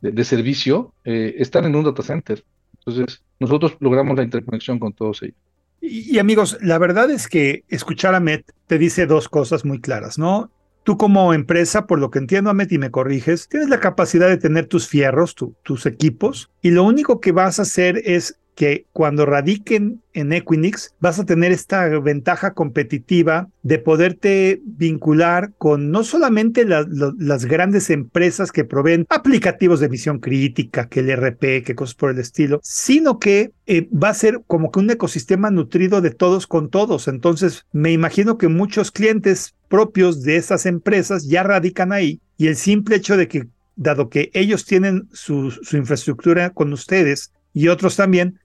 de 0.00 0.24
servicio, 0.24 0.94
están 1.02 1.64
en 1.64 1.74
un 1.74 1.84
data 1.84 2.02
center. 2.02 2.44
Entonces, 2.74 3.24
nosotros 3.40 3.76
logramos 3.80 4.16
la 4.16 4.22
interconexión 4.22 4.78
con 4.78 4.92
todos 4.92 5.22
ellos. 5.22 5.36
Y, 5.84 6.20
amigos, 6.20 6.56
la 6.60 6.78
verdad 6.78 7.10
es 7.10 7.26
que 7.26 7.64
escuchar 7.68 8.14
a 8.14 8.20
Met 8.20 8.44
te 8.68 8.78
dice 8.78 9.06
dos 9.06 9.28
cosas 9.28 9.64
muy 9.64 9.80
claras, 9.80 10.16
¿no? 10.16 10.52
Tú 10.84 10.96
como 10.96 11.34
empresa, 11.34 11.88
por 11.88 11.98
lo 11.98 12.08
que 12.08 12.20
entiendo, 12.20 12.50
Amet, 12.50 12.70
y 12.70 12.78
me 12.78 12.92
corriges, 12.92 13.48
tienes 13.48 13.68
la 13.68 13.80
capacidad 13.80 14.28
de 14.28 14.36
tener 14.36 14.66
tus 14.66 14.86
fierros, 14.86 15.34
tus 15.34 15.86
equipos, 15.86 16.50
y 16.60 16.70
lo 16.70 16.84
único 16.84 17.20
que 17.20 17.32
vas 17.32 17.58
a 17.58 17.62
hacer 17.62 18.00
es 18.04 18.38
que 18.54 18.86
cuando 18.92 19.24
radiquen 19.24 20.02
en 20.12 20.32
Equinix 20.32 20.94
vas 21.00 21.18
a 21.18 21.24
tener 21.24 21.52
esta 21.52 21.88
ventaja 22.00 22.52
competitiva 22.52 23.48
de 23.62 23.78
poderte 23.78 24.60
vincular 24.64 25.52
con 25.56 25.90
no 25.90 26.04
solamente 26.04 26.66
las 26.66 27.44
grandes 27.46 27.88
empresas 27.88 28.52
que 28.52 28.64
proveen 28.64 29.06
aplicativos 29.08 29.80
de 29.80 29.88
visión 29.88 30.18
crítica, 30.18 30.88
que 30.88 31.00
el 31.00 31.16
RP, 31.16 31.64
que 31.64 31.74
cosas 31.74 31.94
por 31.94 32.10
el 32.10 32.18
estilo, 32.18 32.60
sino 32.62 33.18
que 33.18 33.52
eh, 33.66 33.88
va 33.90 34.10
a 34.10 34.14
ser 34.14 34.42
como 34.46 34.70
que 34.70 34.80
un 34.80 34.90
ecosistema 34.90 35.50
nutrido 35.50 36.00
de 36.00 36.10
todos 36.10 36.46
con 36.46 36.68
todos. 36.68 37.08
Entonces, 37.08 37.64
me 37.72 37.92
imagino 37.92 38.36
que 38.36 38.48
muchos 38.48 38.90
clientes 38.90 39.54
propios 39.68 40.22
de 40.22 40.36
esas 40.36 40.66
empresas 40.66 41.26
ya 41.26 41.42
radican 41.42 41.92
ahí 41.92 42.20
y 42.36 42.48
el 42.48 42.56
simple 42.56 42.96
hecho 42.96 43.16
de 43.16 43.28
que, 43.28 43.46
dado 43.76 44.10
que 44.10 44.30
ellos 44.34 44.66
tienen 44.66 45.08
su, 45.12 45.50
su 45.50 45.78
infraestructura 45.78 46.50
con 46.50 46.72
ustedes, 46.74 47.32
y 47.54 47.68
otros 47.68 47.96
también, 47.96 48.38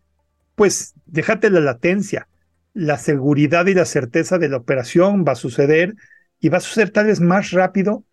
pues 0.57 0.95
déjate 1.05 1.51
la 1.51 1.59
latencia. 1.59 2.27
La 2.73 2.97
seguridad 2.97 3.67
y 3.67 3.75
la 3.75 3.85
certeza 3.85 4.39
de 4.39 4.49
la 4.49 4.57
operación 4.57 5.23
va 5.25 5.33
a 5.33 5.35
suceder 5.35 5.93
y 6.39 6.49
va 6.49 6.57
a 6.57 6.61
suceder 6.61 6.89
tal 6.89 7.05
vez 7.05 7.21
más 7.21 7.51
rápido 7.51 8.03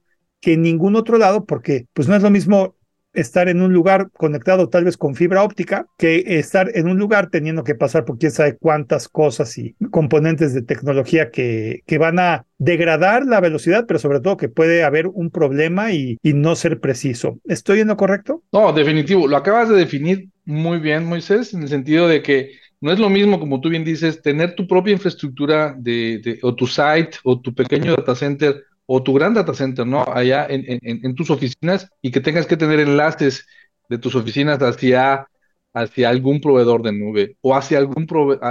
que 0.42 0.52
en 0.52 0.62
ningún 0.62 0.94
otro 0.94 1.16
lado, 1.16 1.46
porque 1.46 1.86
pues 1.94 2.06
no 2.06 2.14
es 2.14 2.22
lo 2.22 2.28
mismo 2.28 2.76
estar 3.14 3.48
en 3.48 3.62
un 3.62 3.72
lugar 3.72 4.10
conectado 4.12 4.68
tal 4.68 4.84
vez 4.84 4.98
con 4.98 5.14
fibra 5.14 5.42
óptica 5.42 5.86
que 5.96 6.22
estar 6.38 6.70
en 6.74 6.86
un 6.88 6.98
lugar 6.98 7.30
teniendo 7.30 7.64
que 7.64 7.74
pasar 7.74 8.04
por 8.04 8.18
quién 8.18 8.32
sabe 8.32 8.58
cuántas 8.58 9.08
cosas 9.08 9.56
y 9.56 9.74
componentes 9.90 10.52
de 10.52 10.62
tecnología 10.62 11.30
que, 11.30 11.82
que 11.86 11.96
van 11.96 12.18
a 12.18 12.44
degradar 12.58 13.24
la 13.24 13.40
velocidad, 13.40 13.86
pero 13.86 13.98
sobre 13.98 14.20
todo 14.20 14.36
que 14.36 14.50
puede 14.50 14.84
haber 14.84 15.06
un 15.06 15.30
problema 15.30 15.92
y, 15.92 16.18
y 16.22 16.34
no 16.34 16.56
ser 16.56 16.80
preciso. 16.80 17.38
¿Estoy 17.44 17.80
en 17.80 17.88
lo 17.88 17.96
correcto? 17.96 18.42
No, 18.52 18.70
definitivo. 18.74 19.26
Lo 19.28 19.36
acabas 19.38 19.70
de 19.70 19.76
definir 19.76 20.28
muy 20.44 20.78
bien, 20.78 21.06
Moisés, 21.06 21.54
en 21.54 21.62
el 21.62 21.68
sentido 21.68 22.08
de 22.08 22.22
que 22.22 22.52
no 22.80 22.92
es 22.92 22.98
lo 22.98 23.08
mismo, 23.08 23.40
como 23.40 23.60
tú 23.60 23.70
bien 23.70 23.84
dices, 23.84 24.20
tener 24.20 24.54
tu 24.54 24.66
propia 24.66 24.92
infraestructura 24.92 25.74
de, 25.78 26.38
o 26.42 26.54
tu 26.54 26.66
site 26.66 27.16
o 27.24 27.40
tu 27.40 27.54
pequeño 27.54 27.96
data 27.96 28.14
center 28.14 28.62
o 28.86 29.02
tu 29.02 29.14
gran 29.14 29.32
data 29.32 29.54
center, 29.54 29.86
¿no? 29.86 30.04
Allá 30.06 30.46
en, 30.50 30.78
en, 30.82 31.14
tus 31.14 31.30
oficinas 31.30 31.88
y 32.02 32.10
que 32.10 32.20
tengas 32.20 32.46
que 32.46 32.58
tener 32.58 32.80
enlaces 32.80 33.46
de 33.88 33.96
tus 33.96 34.14
oficinas 34.14 34.58
hacia, 34.58 35.26
hacia 35.72 36.08
algún 36.10 36.40
proveedor 36.42 36.82
de 36.82 36.92
nube 36.92 37.36
o 37.40 37.56
hacia 37.56 37.78
algún, 37.78 38.06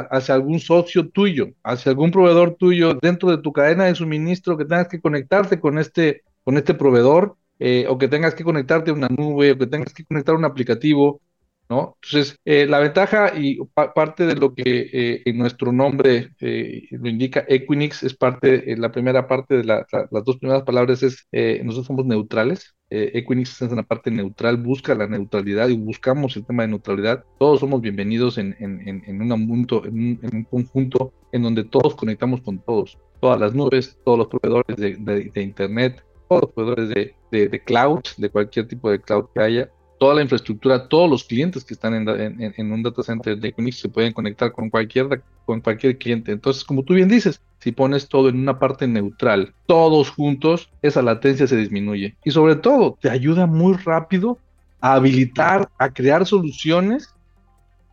hacia 0.10 0.34
algún 0.34 0.60
socio 0.60 1.10
tuyo, 1.10 1.50
hacia 1.64 1.92
algún 1.92 2.10
proveedor 2.10 2.56
tuyo 2.56 2.96
dentro 2.96 3.30
de 3.30 3.38
tu 3.38 3.54
cadena 3.54 3.86
de 3.86 3.94
suministro 3.94 4.58
que 4.58 4.66
tengas 4.66 4.88
que 4.88 5.00
conectarte 5.00 5.60
con 5.60 5.78
este, 5.78 6.24
con 6.44 6.58
este 6.58 6.74
proveedor 6.74 7.38
eh, 7.60 7.86
o 7.88 8.00
que 8.00 8.08
tengas 8.08 8.34
que 8.34 8.44
conectarte 8.44 8.90
a 8.90 8.96
una 8.96 9.10
nube 9.10 9.52
o 9.52 9.58
que 9.60 9.68
tengas 9.68 9.94
que 9.94 10.06
conectar 10.06 10.34
un 10.34 10.46
aplicativo 10.46 11.22
¿no? 11.70 11.98
Entonces, 12.04 12.38
eh, 12.46 12.66
la 12.66 12.80
ventaja 12.80 13.34
y 13.38 13.58
parte 13.96 14.26
de 14.26 14.36
lo 14.36 14.54
que 14.54 14.90
eh, 14.94 15.22
en 15.26 15.38
nuestro 15.38 15.72
nombre 15.72 16.32
eh, 16.40 16.88
lo 16.92 17.10
indica 17.10 17.46
Equinix 17.48 18.04
es 18.04 18.14
parte, 18.14 18.76
la 18.78 18.92
primera 18.92 19.28
parte 19.28 19.58
de 19.58 19.64
las 19.64 19.86
dos 20.26 20.38
primeras 20.38 20.64
palabras 20.64 21.04
es, 21.04 21.28
nosotros 21.64 21.88
somos 21.88 22.06
neutrales. 22.06 22.76
Equinix 22.90 23.60
es 23.60 23.72
una 23.72 23.82
parte 23.82 24.12
neutral, 24.12 24.58
busca 24.58 24.94
la 24.94 25.08
neutralidad 25.08 25.68
y 25.70 25.76
buscamos 25.76 26.36
el 26.38 26.46
tema 26.46 26.62
de 26.62 26.70
neutralidad. 26.70 27.24
Todos 27.40 27.60
somos 27.60 27.82
bienvenidos 27.82 28.38
en, 28.38 28.56
un, 28.60 29.48
punto, 29.48 29.84
en, 29.86 30.20
un, 30.22 30.44
conjunto 30.44 31.12
en 31.32 31.42
donde 31.42 31.64
todos 31.64 31.96
conectamos 31.96 32.42
con 32.42 32.60
todos. 32.60 33.00
Todas 33.20 33.40
las 33.40 33.56
nubes, 33.56 33.98
todos 34.06 34.20
los 34.20 34.28
proveedores 34.28 34.78
de, 34.78 35.42
Internet, 35.42 36.04
todos 36.30 36.44
los 36.44 36.52
proveedores 36.52 37.16
de, 37.32 37.48
de 37.50 37.64
cloud, 37.64 38.02
de 38.18 38.30
cualquier 38.30 38.68
tipo 38.68 38.92
de 38.92 39.02
cloud 39.02 39.26
que 39.34 39.42
haya, 39.42 39.72
toda 40.04 40.16
la 40.16 40.22
infraestructura, 40.22 40.90
todos 40.90 41.10
los 41.10 41.24
clientes 41.24 41.64
que 41.64 41.76
están 41.76 41.94
en, 41.96 42.72
un 42.74 42.84
data 42.84 43.04
center 43.04 43.38
de 43.38 43.48
Equinix 43.48 43.80
se 43.80 43.88
pueden 43.88 44.12
conectar 44.12 44.52
con 44.52 44.70
cualquier, 44.70 45.24
con 45.46 45.62
cualquier 45.62 45.98
cliente. 45.98 46.34
Entonces, 46.34 46.66
como 46.66 46.84
tú 46.84 46.94
bien 46.94 47.08
dices, 47.08 47.40
si 47.60 47.72
pones 47.72 48.10
todo 48.10 48.28
en 48.28 48.38
una 48.38 48.60
parte 48.60 48.86
neutral, 48.86 49.54
todos 49.66 50.10
juntos, 50.10 50.70
esa 50.82 51.02
latencia 51.02 51.48
se 51.48 51.56
disminuye. 51.56 52.18
Y 52.26 52.32
sobre 52.32 52.58
todo, 52.58 52.98
te 53.00 53.10
ayuda 53.10 53.46
muy 53.46 53.78
rápido 53.78 54.40
a 54.82 54.96
habilitar, 54.96 55.70
a 55.78 55.94
crear 55.94 56.26
soluciones 56.26 57.16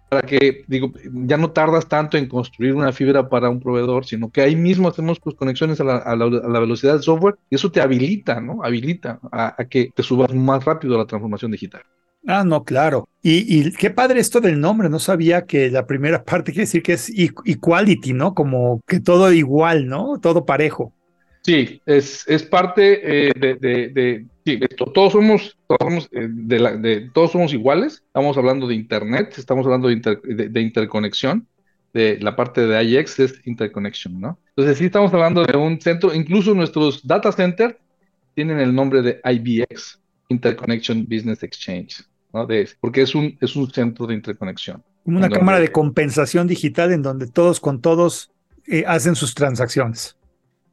para 0.09 0.23
que, 0.23 0.65
digo, 0.67 0.93
ya 1.13 1.37
no 1.37 1.53
tardas 1.53 1.87
tanto 1.87 2.17
en 2.19 2.27
construir 2.27 2.75
una 2.75 2.91
fibra 2.91 3.29
para 3.29 3.51
un 3.51 3.61
proveedor, 3.61 4.05
sino 4.05 4.33
que 4.33 4.41
ahí 4.41 4.57
mismo 4.57 4.89
hacemos 4.89 5.21
pues, 5.21 5.37
conexiones 5.37 5.81
a 5.81 5.85
la, 5.85 6.59
velocidad 6.59 6.95
del 6.95 7.03
software 7.05 7.37
y 7.51 7.55
eso 7.55 7.71
te 7.71 7.81
habilita, 7.81 8.41
¿no? 8.41 8.65
Habilita 8.65 9.21
a, 9.31 9.55
a 9.57 9.65
que 9.67 9.93
te 9.95 10.03
subas 10.03 10.35
más 10.35 10.65
rápido 10.65 10.97
a 10.97 10.99
la 10.99 11.07
transformación 11.07 11.53
digital. 11.53 11.83
Ah, 12.27 12.45
no, 12.45 12.65
claro. 12.65 13.09
Y, 13.23 13.73
qué 13.73 13.91
padre 13.91 14.21
esto 14.21 14.41
del 14.41 14.61
nombre, 14.61 14.89
no 14.89 14.99
sabía 14.99 15.47
que 15.47 15.71
la 15.71 15.87
primera 15.87 16.25
parte 16.25 16.53
quiere 16.53 16.67
decir 16.67 16.83
que 16.83 16.95
es 16.95 17.11
equality, 17.45 18.13
¿no? 18.13 18.35
Como 18.35 18.81
que 18.87 19.01
todo 19.01 19.33
igual, 19.33 19.87
¿no? 19.87 20.19
Todo 20.21 20.45
parejo. 20.45 20.93
Sí, 21.43 21.81
es, 21.87 22.25
es 22.29 22.43
parte 22.43 23.29
eh, 23.29 23.33
de, 23.35 23.55
de, 23.57 24.27
sí, 24.45 24.61
todos 24.93 25.13
somos, 25.13 25.57
todos 25.67 25.79
somos, 25.81 26.09
eh, 26.13 26.29
de, 26.31 27.11
todos 27.15 27.33
somos 27.33 27.55
iguales, 27.55 28.03
estamos 28.07 28.37
hablando 28.37 28.67
de 28.67 28.75
Internet, 28.75 29.35
estamos 29.39 29.65
hablando 29.65 29.89
de, 29.89 30.61
interconexión, 30.61 31.47
de 31.95 32.19
la 32.21 32.37
parte 32.37 32.67
de 32.67 32.85
IX 32.85 33.21
es 33.21 33.41
interconexión, 33.47 34.21
¿no? 34.21 34.39
Entonces 34.51 34.77
sí 34.77 34.85
estamos 34.85 35.15
hablando 35.15 35.43
de 35.43 35.57
un 35.57 35.81
centro, 35.81 36.15
incluso 36.15 36.55
nuestros 36.55 37.07
data 37.07 37.33
centers 37.33 37.75
tienen 38.35 38.61
el 38.61 38.75
nombre 38.75 39.01
de 39.01 39.21
IBX, 39.25 39.99
Interconnection 40.29 41.07
Business 41.09 41.43
Exchange 41.43 42.05
porque 42.81 43.03
es 43.03 43.15
un, 43.15 43.37
es 43.41 43.57
un 43.57 43.71
centro 43.71 44.07
de 44.07 44.15
interconexión. 44.15 44.83
Como 45.05 45.19
una 45.19 45.29
cámara 45.29 45.61
de 45.61 45.73
compensación 45.73 46.47
digital 46.47 46.93
en 46.93 47.03
donde 47.03 47.27
todos 47.27 47.61
con 47.61 47.81
todos 47.81 48.31
eh, 48.67 48.85
hacen 48.87 49.15
sus 49.15 49.35
transacciones. 49.35 50.17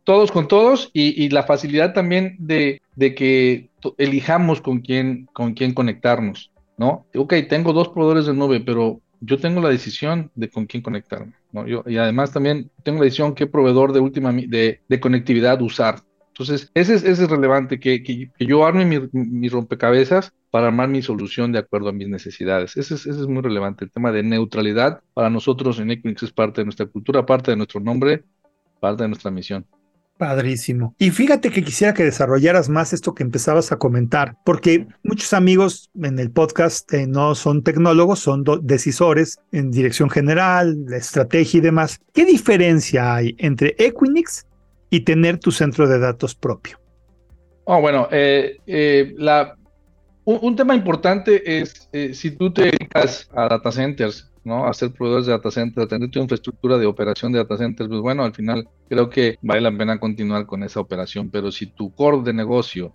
Todos 0.04 0.32
con 0.32 0.48
todos 0.48 0.90
y, 0.94 1.30
la 1.30 1.44
facilidad 1.44 1.94
también 1.94 2.38
de, 2.40 2.82
de 2.96 3.14
que 3.14 3.70
elijamos 3.98 4.62
con 4.62 4.80
quién, 4.80 5.28
con 5.34 5.54
quién 5.54 5.74
conectarnos, 5.74 6.50
¿no? 6.78 7.06
Ok, 7.14 7.34
tengo 7.50 7.74
dos 7.74 7.90
proveedores 7.90 8.26
de 8.26 8.34
nube, 8.34 8.62
pero 8.62 9.02
yo 9.20 9.38
tengo 9.38 9.60
la 9.60 9.70
decisión 9.70 10.32
de 10.36 10.50
con 10.50 10.66
quién 10.66 10.82
conectarme, 10.82 11.34
¿no? 11.52 11.68
Yo, 11.68 11.84
y 11.86 11.98
además 11.98 12.32
también 12.32 12.70
tengo 12.84 13.00
la 13.00 13.06
decisión 13.06 13.36
qué 13.36 13.48
proveedor 13.48 13.92
de 13.92 14.00
última 14.00 14.32
de, 14.32 14.80
de 14.88 15.00
conectividad 15.00 15.62
usar, 15.62 16.02
entonces, 16.40 16.70
ese 16.76 16.94
es, 16.94 17.30
relevante, 17.30 17.80
que, 17.80 18.30
yo 18.40 18.64
arme 18.64 18.86
mi, 19.12 19.50
rompecabezas 19.50 20.34
para 20.52 20.68
armar 20.68 20.88
mi 20.88 21.02
solución 21.02 21.52
de 21.52 21.58
acuerdo 21.58 21.90
a 21.90 21.94
mis 21.94 22.08
necesidades. 22.10 22.78
Ese 22.78 22.94
es, 22.94 23.08
muy 23.28 23.42
relevante. 23.42 23.86
El 23.86 23.92
tema 23.92 24.12
de 24.12 24.22
neutralidad 24.22 25.02
para 25.16 25.32
nosotros 25.32 25.80
en 25.80 25.90
Equinix 25.90 26.22
es 26.22 26.32
parte 26.32 26.62
de 26.62 26.66
nuestra 26.66 26.86
cultura, 26.86 27.26
parte 27.26 27.50
de 27.50 27.58
nuestro 27.58 27.80
nombre, 27.80 28.24
parte 28.80 29.02
de 29.02 29.10
nuestra 29.10 29.32
misión. 29.32 29.66
Padrísimo. 30.20 30.96
Y 31.00 31.10
fíjate 31.10 31.50
que 31.50 31.64
quisiera 31.64 31.96
que 31.96 32.04
desarrollaras 32.04 32.70
más 32.70 32.94
esto 32.94 33.16
que 33.16 33.24
empezabas 33.24 33.72
a 33.72 33.78
comentar, 33.78 34.36
porque 34.46 34.86
muchos 35.02 35.34
amigos 35.34 35.90
en 35.96 36.20
el 36.20 36.30
podcast 36.30 36.92
eh, 36.94 37.08
no 37.08 37.34
son 37.34 37.64
tecnólogos, 37.64 38.20
son 38.20 38.44
decisores 38.62 39.40
en 39.52 39.72
dirección 39.72 40.12
general, 40.12 40.86
estrategia 40.92 41.58
y 41.58 41.62
demás. 41.62 42.00
¿Qué 42.14 42.26
diferencia 42.26 43.16
hay 43.16 43.36
entre 43.40 43.76
Equinix 43.80 44.46
y 44.90 45.02
tener 45.02 45.40
tu 45.40 45.52
centro 45.52 45.88
de 45.88 46.00
datos 46.00 46.36
propio? 46.36 46.80
Oh, 47.66 47.82
bueno, 47.82 48.08
eh, 48.12 48.60
eh, 48.66 49.14
la, 49.18 49.58
un, 50.24 50.56
tema 50.56 50.74
importante 50.74 51.60
es 51.60 51.90
eh, 51.92 52.14
si 52.14 52.32
tú 52.32 52.52
te 52.54 52.64
dedicas 52.64 53.30
a 53.36 53.50
data 53.50 53.74
centers, 53.74 54.32
¿no? 54.46 54.66
A 54.66 54.74
ser 54.74 54.94
proveedores 54.94 55.26
de 55.26 55.34
data 55.34 55.52
centers, 55.52 55.86
a 55.86 55.90
tener 55.90 56.10
tu 56.10 56.20
infraestructura 56.20 56.78
de 56.78 56.86
operación 56.86 57.34
de 57.34 57.40
data 57.40 57.58
centers, 57.58 57.90
pues 57.90 58.00
bueno, 58.00 58.24
al 58.24 58.34
final 58.34 58.70
creo 58.88 59.10
que 59.10 59.38
vale 59.42 59.60
la 59.60 59.78
pena 59.78 60.00
continuar 60.00 60.46
con 60.46 60.64
esa 60.64 60.80
operación, 60.80 61.30
pero 61.30 61.52
si 61.52 61.66
tu 61.66 61.94
core 61.94 62.22
de 62.24 62.32
negocio 62.32 62.94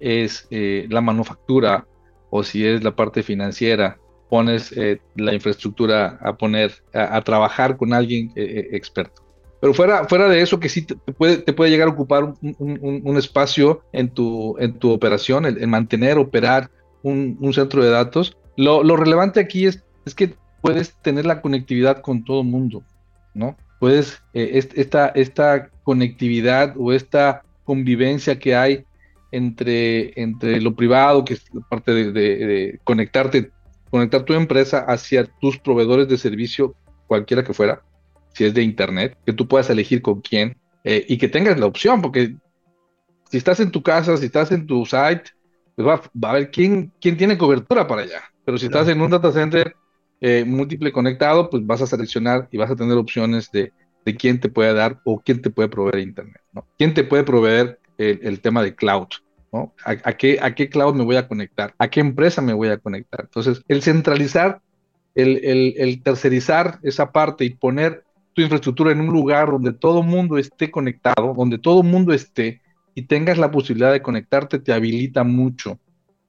es 0.00 0.48
la 0.50 1.00
manufactura 1.00 1.86
o 2.30 2.42
si 2.42 2.66
es 2.66 2.82
la 2.82 2.96
parte 2.96 3.22
financiera 3.22 3.98
pones 4.28 4.74
la 5.14 5.34
infraestructura 5.34 6.18
a 6.22 6.36
poner, 6.36 6.72
a, 6.94 7.20
trabajar 7.22 7.76
con 7.76 7.92
alguien 7.92 8.32
experto. 8.34 9.29
Pero 9.60 9.74
fuera, 9.74 10.06
fuera 10.08 10.28
de 10.28 10.40
eso, 10.40 10.58
que 10.58 10.70
sí 10.70 10.82
te, 10.82 10.96
puede, 10.96 11.36
te 11.36 11.52
puede 11.52 11.70
llegar 11.70 11.88
a 11.88 11.92
ocupar 11.92 12.34
un, 12.40 13.16
espacio 13.18 13.82
en 13.92 14.08
tu, 14.08 14.56
en 14.58 14.78
tu 14.78 14.90
operación, 14.90 15.44
el, 15.44 15.66
mantener, 15.68 16.16
operar 16.16 16.70
un, 17.02 17.52
centro 17.52 17.84
de 17.84 17.90
datos. 17.90 18.36
Lo, 18.56 18.82
relevante 18.96 19.38
aquí 19.38 19.66
es, 19.66 19.84
es 20.06 20.14
que 20.14 20.34
puedes 20.62 20.94
tener 21.02 21.26
la 21.26 21.42
conectividad 21.42 22.00
con 22.00 22.24
todo 22.24 22.40
el 22.40 22.46
mundo, 22.46 22.82
¿no? 23.34 23.56
Puedes, 23.78 24.22
eh, 24.32 24.66
esta, 24.74 25.08
esta 25.08 25.68
conectividad 25.84 26.74
o 26.78 26.92
esta 26.92 27.42
convivencia 27.64 28.38
que 28.38 28.54
hay 28.56 28.84
entre, 29.30 30.20
entre 30.20 30.60
lo 30.60 30.74
privado, 30.74 31.24
que 31.24 31.34
es 31.34 31.44
parte 31.68 31.92
de, 31.92 32.12
de 32.12 32.80
conectarte, 32.84 33.50
conectar 33.90 34.22
tu 34.22 34.32
empresa 34.32 34.80
hacia 34.80 35.24
tus 35.24 35.58
proveedores 35.58 36.08
de 36.08 36.16
servicio, 36.16 36.74
cualquiera 37.06 37.44
que 37.44 37.54
fuera, 37.54 37.82
si 38.34 38.44
es 38.44 38.54
de 38.54 38.62
internet, 38.62 39.16
que 39.26 39.32
tú 39.32 39.46
puedas 39.46 39.70
elegir 39.70 40.02
con 40.02 40.20
quién 40.20 40.56
eh, 40.84 41.04
y 41.08 41.18
que 41.18 41.28
tengas 41.28 41.58
la 41.58 41.66
opción, 41.66 42.00
porque 42.00 42.34
si 43.30 43.36
estás 43.36 43.60
en 43.60 43.70
tu 43.70 43.82
casa, 43.82 44.16
si 44.16 44.26
estás 44.26 44.50
en 44.52 44.66
tu 44.66 44.84
site, 44.84 45.24
pues 45.76 45.86
va, 45.86 46.28
a 46.28 46.32
ver 46.32 46.50
quién, 46.50 46.92
quién 47.00 47.16
tiene 47.16 47.38
cobertura 47.38 47.86
para 47.86 48.02
allá. 48.02 48.22
Pero 48.44 48.58
si 48.58 48.66
estás 48.66 48.88
en 48.88 49.00
un 49.00 49.10
data 49.10 49.32
center 49.32 49.74
eh, 50.20 50.44
múltiple 50.44 50.92
conectado, 50.92 51.48
pues 51.48 51.64
vas 51.64 51.82
a 51.82 51.86
seleccionar 51.86 52.48
y 52.50 52.58
vas 52.58 52.70
a 52.70 52.76
tener 52.76 52.96
opciones 52.96 53.50
de, 53.50 53.72
de 54.04 54.16
quién 54.16 54.40
te 54.40 54.48
puede 54.48 54.74
dar 54.74 55.00
o 55.04 55.20
quién 55.20 55.40
te 55.42 55.50
puede 55.50 55.68
proveer 55.68 56.00
internet, 56.00 56.42
¿no? 56.52 56.66
¿Quién 56.78 56.94
te 56.94 57.04
puede 57.04 57.24
proveer 57.24 57.78
el, 57.98 58.40
tema 58.40 58.62
de 58.62 58.74
cloud? 58.74 59.08
¿no? 59.52 59.74
¿A, 59.84 60.12
qué, 60.14 60.38
¿A 60.40 60.54
qué 60.54 60.68
cloud 60.68 60.94
me 60.94 61.04
voy 61.04 61.16
a 61.16 61.28
conectar? 61.28 61.74
¿A 61.78 61.88
qué 61.88 62.00
empresa 62.00 62.40
me 62.40 62.54
voy 62.54 62.68
a 62.68 62.78
conectar? 62.78 63.22
Entonces, 63.22 63.62
el 63.68 63.82
centralizar, 63.82 64.60
el, 65.14 65.44
el, 65.44 65.74
el 65.76 66.02
tercerizar 66.02 66.78
esa 66.82 67.12
parte 67.12 67.44
y 67.44 67.50
poner 67.50 68.04
tu 68.32 68.42
infraestructura 68.42 68.92
en 68.92 69.00
un 69.00 69.12
lugar 69.12 69.50
donde 69.50 69.72
todo 69.72 70.02
mundo 70.02 70.38
esté 70.38 70.70
conectado, 70.70 71.34
donde 71.36 71.58
todo 71.58 71.82
mundo 71.82 72.12
esté 72.12 72.60
y 72.94 73.02
tengas 73.02 73.38
la 73.38 73.50
posibilidad 73.50 73.92
de 73.92 74.02
conectarte, 74.02 74.58
te 74.58 74.72
habilita 74.72 75.24
mucho 75.24 75.78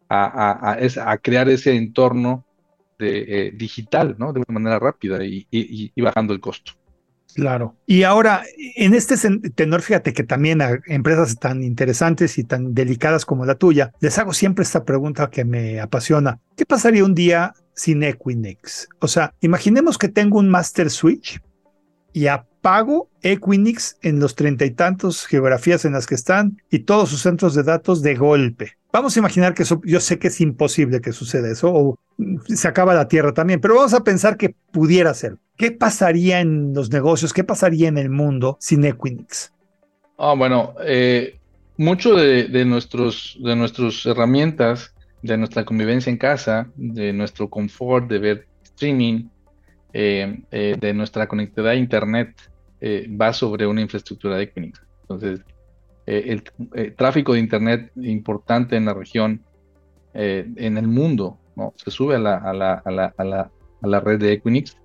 a, 0.10 0.77
a, 1.05 1.17
crear 1.20 1.48
ese 1.50 1.75
entorno 1.75 2.46
de, 3.00 3.48
eh, 3.48 3.51
digital, 3.55 4.15
¿no? 4.17 4.34
De 4.34 4.43
una 4.48 4.60
manera 4.60 4.79
rápida 4.79 5.24
y, 5.24 5.48
y, 5.50 6.01
bajando 6.01 6.34
el 6.34 6.41
costo. 6.41 6.74
Claro. 7.34 7.77
Y 7.86 8.03
ahora, 8.03 8.43
en 8.75 8.93
este 8.93 9.15
tenor, 9.55 9.81
fíjate 9.81 10.12
que 10.12 10.24
también 10.24 10.62
a 10.62 10.81
empresas 10.88 11.39
tan 11.39 11.63
interesantes 11.63 12.38
y 12.38 12.43
tan 12.43 12.74
delicadas 12.74 13.25
como 13.25 13.46
la 13.46 13.55
tuya, 13.55 13.93
les 14.01 14.17
hago 14.20 14.34
siempre 14.34 14.63
esta 14.63 14.84
pregunta 14.84 15.29
que 15.29 15.46
me 15.46 15.79
apasiona. 15.79 16.39
¿Qué 16.58 16.65
pasaría 16.65 17.05
un 17.05 17.15
día 17.15 17.53
sin 17.74 18.03
Equinix? 18.03 18.89
O 19.00 19.08
sea, 19.08 19.34
imaginemos 19.39 19.98
que 19.98 20.10
tengo 20.10 20.39
un 20.39 20.50
master 20.50 20.89
switch 20.89 21.39
y 22.13 22.27
apago 22.27 23.10
Equinix 23.22 23.98
en 24.01 24.20
los 24.20 24.36
treinta 24.36 24.65
y 24.65 24.72
tantos 24.72 25.25
geografías 25.25 25.86
en 25.86 25.94
las 25.94 26.08
que 26.08 26.15
están 26.15 26.62
y 26.70 26.80
todos 26.80 27.10
sus 27.10 27.22
centros 27.22 27.56
de 27.56 27.63
datos 27.63 28.01
de 28.01 28.15
golpe. 28.15 28.74
Vamos 28.91 29.15
a 29.15 29.20
imaginar 29.20 29.53
que 29.53 29.63
eso, 29.63 29.82
yo 29.86 30.00
sé 30.00 30.20
que 30.20 30.27
es 30.27 30.41
imposible 30.41 31.00
que 31.00 31.13
suceda 31.13 31.50
eso, 31.50 31.72
o 31.74 32.00
se 32.48 32.68
acaba 32.68 32.94
la 32.94 33.08
Tierra 33.08 33.34
también, 33.34 33.62
pero 33.62 33.75
vamos 33.75 33.94
a 33.94 34.03
pensar 34.03 34.38
que 34.38 34.53
pudiera 34.72 35.13
ser. 35.13 35.38
¿Qué 35.58 35.72
pasaría 35.72 36.41
en 36.41 36.74
los 36.74 36.91
negocios? 36.91 37.34
¿Qué 37.34 37.44
pasaría 37.44 37.88
en 37.88 37.98
el 37.98 38.10
mundo 38.10 38.58
sin 38.60 38.84
Equinix? 38.84 39.53
Ah, 40.18 40.34
bueno, 40.38 40.75
eh, 40.86 41.39
mucho 41.77 42.15
de, 42.15 42.65
nuestros, 42.65 43.38
de 43.41 43.56
nuestras 43.56 44.06
herramientas, 44.06 44.94
de 45.22 45.38
nuestra 45.38 45.63
convivencia 45.65 46.10
en 46.10 46.18
casa, 46.18 46.68
de 46.75 47.13
nuestro 47.13 47.50
confort 47.50 48.10
de 48.10 48.20
ver 48.20 48.48
streaming, 48.63 49.30
eh, 49.93 50.41
eh, 50.51 50.77
de 50.79 50.93
nuestra 50.93 51.27
conectividad 51.27 51.74
a 51.74 51.75
Internet 51.75 52.36
eh, 52.79 53.07
va 53.10 53.33
sobre 53.33 53.67
una 53.67 53.81
infraestructura 53.81 54.38
de 54.38 54.43
Equinix. 54.43 54.82
Entonces, 55.01 55.41
el, 56.06 56.43
tráfico 56.95 57.34
de 57.34 57.39
Internet 57.39 57.91
importante 57.95 58.75
en 58.75 58.86
la 58.86 58.93
región, 58.93 59.43
en 60.13 60.77
el 60.77 60.88
mundo, 60.88 61.38
¿no? 61.56 61.73
se 61.77 61.89
sube 61.89 62.15
a 62.15 62.19
la, 62.19 62.38
a 62.38 62.54
la, 62.54 62.73
a 62.73 62.91
la, 62.91 63.13
a 63.17 63.23
la, 63.23 63.51
a 63.82 63.88
la 63.88 63.99
red 63.99 64.19
de 64.19 64.34
Equinix. 64.34 64.77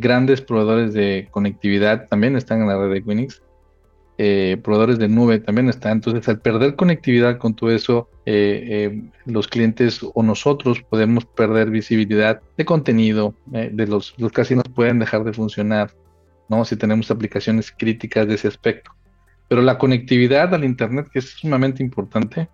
grandes 0.00 0.40
proveedores 0.40 0.92
de 0.92 1.28
conectividad 1.30 2.08
también 2.08 2.36
están 2.36 2.62
en 2.62 2.68
la 2.68 2.78
red 2.78 2.90
de 2.90 2.98
Equinix. 2.98 3.42
Eh, 4.16 4.58
proveedores 4.62 4.98
de 4.98 5.08
nube 5.08 5.40
también 5.40 5.68
están. 5.68 5.92
Entonces, 5.94 6.28
al 6.28 6.40
perder 6.40 6.76
conectividad 6.76 7.38
con 7.38 7.54
todo 7.54 7.70
eso, 7.70 8.08
eh, 8.26 8.62
eh, 8.68 9.02
los 9.26 9.48
clientes 9.48 10.00
o 10.14 10.22
nosotros 10.22 10.82
podemos 10.82 11.24
perder 11.24 11.70
visibilidad 11.70 12.40
de 12.56 12.64
contenido, 12.64 13.34
de 13.46 13.86
los, 13.86 14.14
los 14.18 14.30
casinos 14.30 14.64
pueden 14.72 15.00
dejar 15.00 15.24
de 15.24 15.32
funcionar, 15.32 15.90
¿no? 16.48 16.64
Si 16.64 16.76
tenemos 16.76 17.10
aplicaciones 17.10 17.72
críticas 17.76 18.28
de 18.28 18.34
ese 18.34 18.48
aspecto. 18.48 18.92
Pero 19.48 19.62
la 19.62 19.78
conectividad 19.78 20.54
al 20.54 20.64
Internet, 20.64 21.08
que 21.12 21.18
es 21.18 21.30
sumamente 21.30 21.82
importante, 21.82 22.48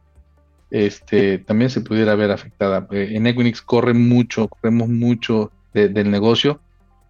este, 0.70 1.38
también 1.38 1.68
se 1.68 1.82
pudiera 1.82 2.14
ver 2.14 2.30
afectada. 2.30 2.86
en 2.90 3.26
Equinix 3.26 3.60
corre 3.60 3.92
mucho, 3.92 4.48
corremos 4.48 4.88
mucho 4.88 5.52
del 5.74 6.10
negocio. 6.10 6.60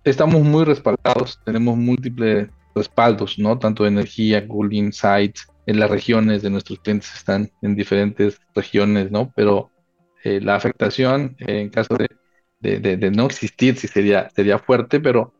Estamos 0.02 0.42
muy 0.42 0.64
respaldados, 0.64 1.40
tenemos 1.44 1.76
múltiples 1.76 2.48
respaldos, 2.74 3.38
¿no? 3.38 3.58
Tanto 3.58 3.84
de 3.84 3.90
energía, 3.90 4.42
Google 4.46 4.76
Insights, 4.76 5.46
en 5.66 5.78
las 5.78 5.90
regiones 5.90 6.42
de 6.42 6.50
nuestros 6.50 6.80
clientes 6.80 7.12
están 7.14 7.50
en 7.62 7.76
diferentes 7.76 8.40
regiones, 8.54 9.10
¿no? 9.10 9.32
Pero 9.36 9.70
eh, 10.24 10.40
la 10.40 10.56
afectación 10.56 11.36
en 11.38 11.70
caso 11.70 11.96
de, 11.96 13.10
no 13.10 13.26
existir 13.26 13.76
sí 13.76 13.86
sería, 13.86 14.28
sería 14.30 14.58
fuerte, 14.58 15.00
pero 15.00 15.32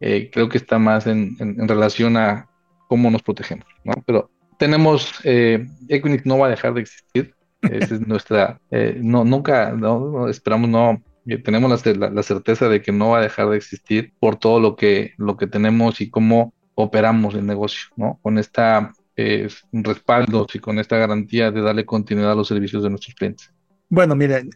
eh, 0.00 0.30
creo 0.32 0.48
que 0.48 0.58
está 0.58 0.78
más 0.78 1.06
en, 1.06 1.36
relación 1.68 2.16
a 2.16 2.48
cómo 2.88 3.10
nos 3.10 3.22
protegemos, 3.22 3.66
¿no? 3.84 3.94
Pero 4.06 4.30
tenemos, 4.58 5.12
eh, 5.24 5.66
Equinix 5.88 6.24
no 6.26 6.38
va 6.38 6.46
a 6.46 6.50
dejar 6.50 6.74
de 6.74 6.80
existir, 6.80 7.34
esa 7.62 7.94
es 7.94 8.00
nuestra, 8.06 8.60
no, 8.96 9.24
nunca, 9.24 9.72
no, 9.72 10.28
esperamos 10.28 10.68
no, 10.68 11.02
tenemos 11.44 11.86
la, 11.86 12.10
la, 12.10 12.22
certeza 12.22 12.68
de 12.68 12.82
que 12.82 12.92
no 12.92 13.10
va 13.10 13.18
a 13.18 13.22
dejar 13.22 13.48
de 13.48 13.56
existir 13.56 14.12
por 14.18 14.36
todo 14.36 14.60
lo 14.60 14.76
que, 14.76 15.12
lo 15.16 15.36
que 15.36 15.46
tenemos 15.46 16.00
y 16.00 16.10
cómo 16.10 16.52
operamos 16.74 17.34
el 17.34 17.46
negocio, 17.46 17.88
¿no? 17.96 18.18
Con 18.22 18.38
esta 18.38 18.92
eh, 19.16 19.48
respaldo 19.72 20.46
y 20.52 20.58
con 20.58 20.78
esta 20.78 20.96
garantía 20.96 21.50
de 21.50 21.62
darle 21.62 21.86
continuidad 21.86 22.32
a 22.32 22.34
los 22.34 22.48
servicios 22.48 22.82
de 22.82 22.90
nuestros 22.90 23.14
clientes. 23.14 23.50
Bueno, 23.88 24.16
mire, 24.16 24.48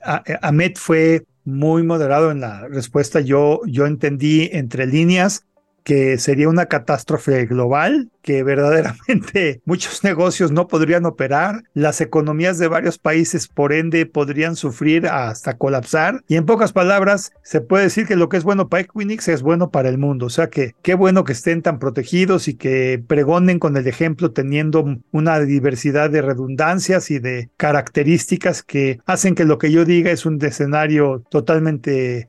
Ahmed 0.43 0.73
fue 0.77 1.25
muy 1.45 1.83
moderado 1.83 2.31
en 2.31 2.41
la 2.41 2.67
respuesta. 2.67 3.21
Yo, 3.21 3.61
yo 3.67 3.87
entendí 3.87 4.51
entre 4.53 4.87
líneas 4.87 5.47
que 5.85 6.19
sería 6.19 6.49
una 6.49 6.67
catástrofe 6.67 7.47
global, 7.47 8.11
que 8.23 8.43
verdaderamente 8.43 9.63
muchos 9.65 10.05
negocios 10.05 10.53
no 10.53 10.69
podrían 10.69 11.07
operar, 11.07 11.65
las 11.73 12.01
economías 12.01 12.59
de 12.59 12.69
varios 12.69 12.99
países 12.99 13.49
por 13.49 13.73
ende 13.73 14.05
podrían 14.05 14.57
sufrir 14.57 15.07
hasta 15.07 15.57
colapsar. 15.57 16.23
Y 16.29 16.37
en 16.37 16.45
pocas 16.47 16.73
palabras 16.73 17.33
se 17.43 17.61
puede 17.61 17.85
decir 17.85 18.07
que 18.07 18.17
lo 18.17 18.29
que 18.29 18.37
es 18.37 18.45
bueno 18.45 18.69
para 18.69 18.83
Equinix 18.83 19.29
es 19.29 19.43
bueno 19.43 19.71
para 19.71 19.89
el 19.89 19.99
mundo, 19.99 20.27
o 20.27 20.31
sea 20.31 20.51
que 20.51 20.75
qué 20.83 20.95
bueno 20.95 21.25
que 21.25 21.33
estén 21.33 21.63
tan 21.63 21.79
protegidos 21.79 22.49
y 22.49 22.55
que 22.55 23.03
pregonen 23.07 23.59
con 23.59 23.77
el 23.77 23.87
ejemplo 23.87 24.33
teniendo 24.33 24.85
una 25.11 25.41
diversidad 25.41 26.11
de 26.11 26.23
redundancias 26.23 27.11
y 27.11 27.19
de 27.19 27.51
características 27.57 28.63
que 28.63 29.01
hacen 29.07 29.35
que 29.35 29.45
lo 29.45 29.59
que 29.59 29.73
yo 29.73 29.85
diga 29.85 30.11
es 30.11 30.27
un 30.27 30.39
escenario 30.45 31.23
totalmente 31.31 32.29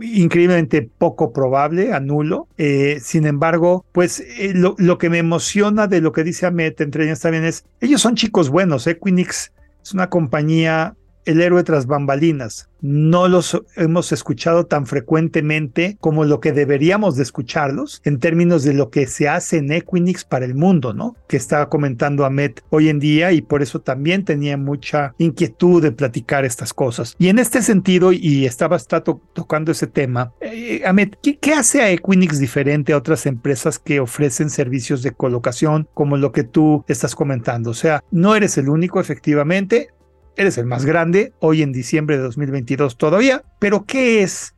increíblemente 0.00 0.88
poco 0.98 1.32
probable, 1.32 1.92
anulo. 1.92 2.48
Eh, 2.56 2.98
sin 3.02 3.26
embargo, 3.26 3.84
pues 3.92 4.20
eh, 4.20 4.52
lo, 4.54 4.98
que 4.98 5.10
me 5.10 5.18
emociona 5.18 5.86
de 5.86 6.00
lo 6.00 6.12
que 6.12 6.24
dice 6.24 6.46
Amet, 6.46 6.80
entre 6.80 7.04
ellas 7.04 7.20
también 7.20 7.44
es, 7.44 7.64
ellos 7.80 8.00
son 8.00 8.14
chicos 8.14 8.48
buenos, 8.48 8.86
Equinix 8.86 9.52
es 9.82 9.92
una 9.92 10.08
compañía 10.08 10.94
el 11.26 11.42
héroe 11.42 11.62
tras 11.64 11.86
bambalinas. 11.86 12.70
No 12.80 13.26
los 13.26 13.60
hemos 13.76 14.12
escuchado 14.12 14.66
tan 14.66 14.86
frecuentemente 14.86 15.96
como 16.00 16.24
lo 16.24 16.40
que 16.40 16.52
deberíamos 16.52 17.16
de 17.16 17.22
escucharlos 17.22 18.00
en 18.04 18.20
términos 18.20 18.62
de 18.62 18.74
lo 18.74 18.90
que 18.90 19.06
se 19.06 19.28
hace 19.28 19.58
en 19.58 19.72
Equinix 19.72 20.24
para 20.24 20.44
el 20.44 20.54
mundo, 20.54 20.92
¿no? 20.92 21.16
Que 21.26 21.36
estaba 21.36 21.68
comentando 21.68 22.24
Ahmed 22.24 22.52
hoy 22.70 22.88
en 22.88 23.00
día 23.00 23.32
y 23.32 23.42
por 23.42 23.62
eso 23.62 23.80
también 23.80 24.24
tenía 24.24 24.56
mucha 24.56 25.14
inquietud 25.18 25.82
de 25.82 25.92
platicar 25.92 26.44
estas 26.44 26.72
cosas. 26.72 27.16
Y 27.18 27.28
en 27.28 27.38
este 27.38 27.62
sentido, 27.62 28.12
y 28.12 28.46
estaba 28.46 28.78
tocando 28.78 29.72
ese 29.72 29.86
tema, 29.86 30.32
eh, 30.40 30.82
Ahmed, 30.86 31.14
¿qué, 31.22 31.38
¿qué 31.38 31.54
hace 31.54 31.82
a 31.82 31.90
Equinix 31.90 32.38
diferente 32.38 32.92
a 32.92 32.98
otras 32.98 33.26
empresas 33.26 33.78
que 33.78 34.00
ofrecen 34.00 34.50
servicios 34.50 35.02
de 35.02 35.12
colocación 35.12 35.88
como 35.94 36.16
lo 36.16 36.30
que 36.30 36.44
tú 36.44 36.84
estás 36.86 37.14
comentando? 37.14 37.70
O 37.70 37.74
sea, 37.74 38.04
no 38.10 38.36
eres 38.36 38.58
el 38.58 38.68
único, 38.68 39.00
efectivamente, 39.00 39.88
eres 40.36 40.58
el 40.58 40.66
más 40.66 40.84
grande, 40.84 41.32
hoy 41.40 41.62
en 41.62 41.72
diciembre 41.72 42.16
de 42.16 42.22
2022 42.22 42.96
todavía, 42.96 43.42
pero 43.58 43.84
¿qué 43.84 44.22
es 44.22 44.54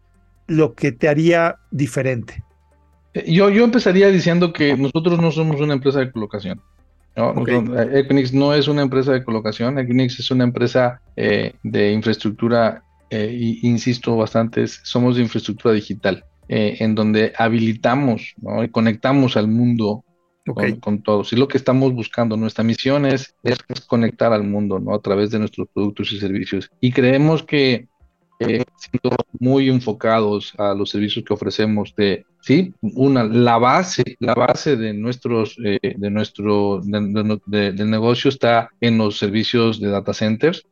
lo 0.47 0.75
que 0.75 0.93
te 0.93 1.09
haría 1.09 1.57
diferente? 1.71 2.43
Eh, 3.15 3.33
yo, 3.33 3.51
yo 3.51 3.65
empezaría 3.65 4.09
diciendo 4.09 4.53
que 4.53 4.77
nosotros 4.77 5.21
no 5.21 5.31
somos 5.31 5.61
una 5.61 5.75
empresa 5.75 6.01
de 6.01 6.11
colocación. 6.11 6.61
¿no? 7.17 7.35
Equinix 7.93 8.33
no 8.33 8.55
es 8.55 8.69
una 8.69 8.83
empresa 8.83 9.13
de 9.13 9.25
colocación, 9.25 9.79
Equinix 9.79 10.21
es 10.21 10.31
una 10.31 10.45
empresa 10.45 11.01
eh, 11.17 11.55
de 11.63 11.93
infraestructura 11.93 12.83
eh, 13.11 13.59
insisto 13.63 14.17
bastante, 14.17 14.67
somos 14.67 15.17
de 15.17 15.23
infraestructura 15.23 15.75
digital, 15.75 16.25
eh, 16.49 16.77
en 16.81 16.95
donde 16.95 17.33
habilitamos 17.37 18.35
y 18.65 18.69
conectamos 18.69 19.37
al 19.37 19.49
mundo 19.49 20.05
con, 20.55 21.03
todos. 21.03 21.33
Y 21.33 21.37
lo 21.37 21.49
que 21.49 21.59
estamos 21.59 21.93
buscando, 21.93 22.37
nuestra 22.37 22.65
misión 22.65 23.07
es, 23.07 23.35
es, 23.43 23.59
conectar 23.87 24.33
al 24.33 24.45
mundo 24.45 24.79
¿no? 24.79 24.95
a 24.95 25.01
través 25.01 25.31
de 25.31 25.39
nuestros 25.39 25.69
productos 25.73 26.13
y 26.13 26.19
servicios. 26.19 26.71
Y 26.81 26.93
creemos 26.93 27.43
que 27.43 27.89
eh, 28.41 28.65
siendo 28.77 29.17
muy 29.41 29.69
enfocados 29.69 30.55
a 30.59 30.73
los 30.73 30.91
servicios 30.91 31.25
que 31.25 31.35
ofrecemos 31.35 31.93
de 31.97 32.25
sí 32.41 32.73
una 32.81 33.25
la 33.25 33.59
base 33.59 34.17
la 34.21 34.35
base 34.35 34.77
de 34.77 34.95
nuestros 34.95 35.57
eh, 35.65 35.97
de 35.97 36.09
nuestro 36.09 36.81
del 36.81 37.91
negocio 37.91 38.29
está 38.29 38.71
en 38.81 38.97
los 38.97 39.19
servicios 39.19 39.81
de 39.81 39.89
data 39.89 40.15
centers 40.15 40.65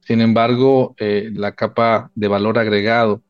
sin 0.00 0.20
embargo 0.20 0.96
eh, 0.98 1.30
la 1.32 1.52
capa 1.52 2.10
de 2.16 2.26
valor 2.26 2.58
agregado 2.58 3.22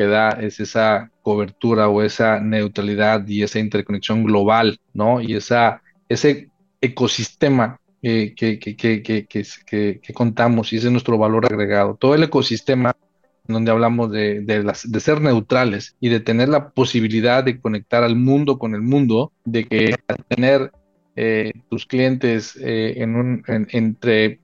que 0.00 0.06
da 0.06 0.30
es 0.30 0.58
esa 0.60 1.10
cobertura 1.20 1.90
o 1.90 2.00
esa 2.00 2.40
neutralidad 2.40 3.28
y 3.28 3.42
esa 3.42 3.58
interconexión 3.58 4.24
global 4.24 4.78
no 4.94 5.20
y 5.20 5.34
esa 5.34 5.82
ese 6.08 6.48
ecosistema 6.80 7.78
que, 8.00 8.34
que, 8.34 8.58
que, 8.58 9.02
que, 9.02 10.00
que, 10.00 10.14
contamos 10.14 10.72
y 10.72 10.76
ese 10.76 10.86
es 10.86 10.92
nuestro 10.92 11.18
valor 11.18 11.44
agregado. 11.44 11.96
Todo 11.96 12.14
el 12.14 12.22
ecosistema 12.22 12.96
donde 13.46 13.70
hablamos 13.70 14.10
de, 14.10 14.40
de, 14.40 15.00
ser 15.00 15.20
neutrales 15.20 15.96
y 16.00 16.08
de 16.08 16.20
tener 16.20 16.48
la 16.48 16.70
posibilidad 16.70 17.44
de 17.44 17.60
conectar 17.60 18.02
al 18.02 18.16
mundo 18.16 18.58
con 18.58 18.74
el 18.74 18.80
mundo, 18.80 19.32
de 19.44 19.66
que 19.66 19.96
tener 20.28 20.72
eh, 21.14 21.52
tus 21.68 21.84
clientes 21.84 22.58
eh, 22.58 22.94
entre, 23.68 24.40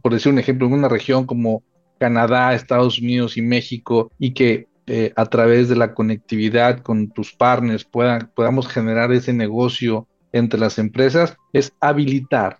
por 0.00 0.14
decir 0.14 0.32
un 0.32 0.38
ejemplo, 0.38 0.66
en 0.66 0.72
una 0.72 0.88
región 0.88 1.26
como 1.26 1.62
Canadá, 1.98 2.54
Estados 2.54 2.98
Unidos 2.98 3.36
y 3.36 3.42
México, 3.42 4.10
y 4.18 4.32
que 4.32 4.69
eh, 4.92 5.12
a 5.14 5.26
través 5.26 5.68
de 5.68 5.76
la 5.76 5.94
conectividad 5.94 6.80
con 6.80 7.10
tus 7.10 7.32
partners 7.32 7.84
puedan, 7.84 8.30
podamos 8.34 8.66
generar 8.66 9.12
ese 9.12 9.32
negocio 9.32 10.08
entre 10.32 10.58
las 10.58 10.78
empresas, 10.78 11.36
es 11.52 11.72
habilitar 11.80 12.58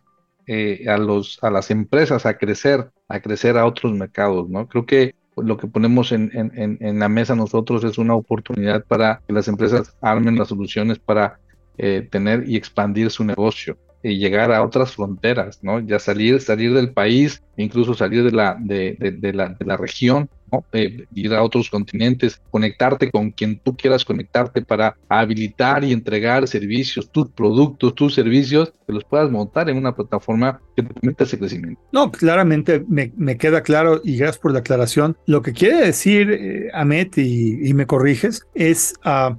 a, 0.88 0.96
los, 0.96 1.38
a 1.42 1.50
las 1.50 1.70
empresas 1.70 2.26
a 2.26 2.36
crecer, 2.36 2.90
a 3.08 3.20
crecer 3.20 3.56
a 3.56 3.66
otros 3.66 3.92
mercados, 3.92 4.48
¿no? 4.48 4.66
Creo 4.66 4.84
que 4.84 5.14
lo 5.36 5.56
que 5.56 5.66
ponemos 5.66 6.12
en, 6.12 6.30
en, 6.34 6.98
la 6.98 7.08
mesa 7.08 7.34
nosotros 7.34 7.84
es 7.84 7.98
una 7.98 8.14
oportunidad 8.14 8.84
para 8.84 9.22
que 9.26 9.32
las 9.32 9.48
empresas 9.48 9.96
armen 10.00 10.38
las 10.38 10.48
soluciones 10.48 10.98
para 10.98 11.38
eh, 11.78 12.06
tener 12.10 12.48
y 12.48 12.56
expandir 12.56 13.10
su 13.10 13.24
negocio 13.24 13.78
y 14.02 14.18
llegar 14.18 14.52
a 14.52 14.62
otras 14.62 14.92
fronteras, 14.92 15.62
¿no? 15.62 15.80
Ya 15.80 15.98
salir, 15.98 16.40
salir 16.40 16.74
del 16.74 16.92
país, 16.92 17.42
incluso 17.56 17.94
salir 17.94 18.24
de 18.24 18.32
la, 18.32 18.56
de, 18.58 18.96
de, 18.98 19.32
la, 19.32 19.50
de 19.50 19.64
la 19.64 19.76
región, 19.76 20.28
¿no? 20.52 20.64
Eh, 20.72 21.06
ir 21.14 21.34
a 21.34 21.42
otros 21.42 21.70
continentes, 21.70 22.40
conectarte 22.50 23.10
con 23.10 23.30
quien 23.30 23.58
tú 23.58 23.76
quieras 23.76 24.04
conectarte 24.04 24.62
para 24.62 24.96
habilitar 25.08 25.84
y 25.84 25.92
entregar 25.92 26.46
servicios, 26.48 27.10
tus 27.10 27.30
productos, 27.30 27.94
tus 27.94 28.14
servicios, 28.14 28.72
que 28.86 28.92
los 28.92 29.04
puedas 29.04 29.30
montar 29.30 29.68
en 29.70 29.76
una 29.76 29.94
plataforma 29.94 30.60
que 30.76 30.82
te 30.82 30.94
permita 30.94 31.24
ese 31.24 31.38
crecimiento. 31.38 31.80
No, 31.92 32.10
claramente 32.10 32.84
me, 32.88 33.12
me 33.16 33.36
queda 33.36 33.62
claro 33.62 34.00
y 34.04 34.16
gracias 34.16 34.38
por 34.38 34.52
la 34.52 34.60
aclaración. 34.60 35.16
Lo 35.26 35.42
que 35.42 35.52
quiere 35.52 35.84
decir, 35.86 36.30
eh, 36.30 36.70
Amet, 36.72 37.18
y, 37.18 37.68
y, 37.68 37.74
me 37.74 37.86
corriges, 37.86 38.46
es 38.54 38.94
uh, 39.04 39.34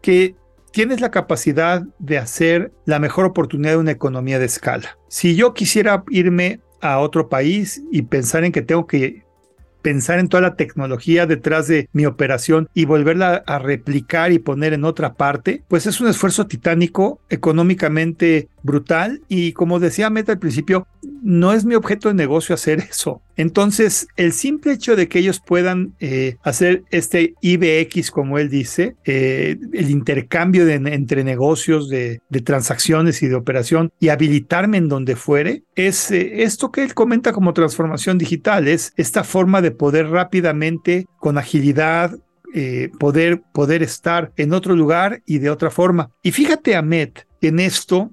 que 0.00 0.34
tienes 0.72 1.00
la 1.00 1.10
capacidad 1.10 1.82
de 1.98 2.18
hacer 2.18 2.72
la 2.86 2.98
mejor 2.98 3.26
oportunidad 3.26 3.72
de 3.72 3.78
una 3.78 3.90
economía 3.90 4.38
de 4.38 4.46
escala. 4.46 4.98
Si 5.08 5.36
yo 5.36 5.54
quisiera 5.54 6.02
irme 6.10 6.60
a 6.80 6.98
otro 6.98 7.28
país 7.28 7.82
y 7.92 8.02
pensar 8.02 8.44
en 8.44 8.52
que 8.52 8.62
tengo 8.62 8.86
que 8.86 9.22
pensar 9.82 10.18
en 10.18 10.28
toda 10.28 10.40
la 10.40 10.54
tecnología 10.54 11.26
detrás 11.26 11.66
de 11.66 11.88
mi 11.92 12.06
operación 12.06 12.68
y 12.72 12.84
volverla 12.84 13.42
a 13.46 13.58
replicar 13.58 14.32
y 14.32 14.38
poner 14.38 14.72
en 14.72 14.84
otra 14.84 15.14
parte, 15.14 15.62
pues 15.68 15.86
es 15.86 16.00
un 16.00 16.08
esfuerzo 16.08 16.46
titánico, 16.46 17.20
económicamente 17.28 18.48
brutal 18.62 19.22
y 19.28 19.52
como 19.52 19.80
decía 19.80 20.10
Meta 20.10 20.32
al 20.32 20.38
principio, 20.38 20.86
no 21.22 21.52
es 21.52 21.64
mi 21.64 21.74
objeto 21.74 22.08
de 22.08 22.14
negocio 22.14 22.54
hacer 22.54 22.80
eso. 22.90 23.22
Entonces, 23.36 24.08
el 24.16 24.32
simple 24.32 24.72
hecho 24.72 24.94
de 24.96 25.08
que 25.08 25.18
ellos 25.18 25.40
puedan 25.44 25.94
eh, 26.00 26.36
hacer 26.42 26.82
este 26.90 27.34
IBX, 27.40 28.10
como 28.10 28.38
él 28.38 28.50
dice, 28.50 28.96
eh, 29.04 29.56
el 29.72 29.90
intercambio 29.90 30.68
entre 30.68 31.24
negocios, 31.24 31.88
de, 31.88 32.20
transacciones 32.44 33.22
y 33.22 33.28
de 33.28 33.34
operación 33.34 33.92
y 34.00 34.08
habilitarme 34.08 34.76
en 34.76 34.88
donde 34.88 35.16
fuere, 35.16 35.62
es 35.76 36.10
eh, 36.10 36.42
esto 36.42 36.72
que 36.72 36.82
él 36.82 36.94
comenta 36.94 37.32
como 37.32 37.54
transformación 37.54 38.18
digital, 38.18 38.68
es 38.68 38.92
esta 38.96 39.24
forma 39.24 39.62
de 39.62 39.70
poder 39.70 40.08
rápidamente, 40.08 41.06
con 41.18 41.38
agilidad, 41.38 42.18
poder, 42.98 43.40
poder 43.54 43.82
estar 43.82 44.30
en 44.36 44.52
otro 44.52 44.76
lugar 44.76 45.22
y 45.24 45.38
de 45.38 45.48
otra 45.48 45.70
forma. 45.70 46.10
Y 46.22 46.32
fíjate, 46.32 46.76
Ahmed, 46.76 47.10
en 47.40 47.60
esto 47.60 48.10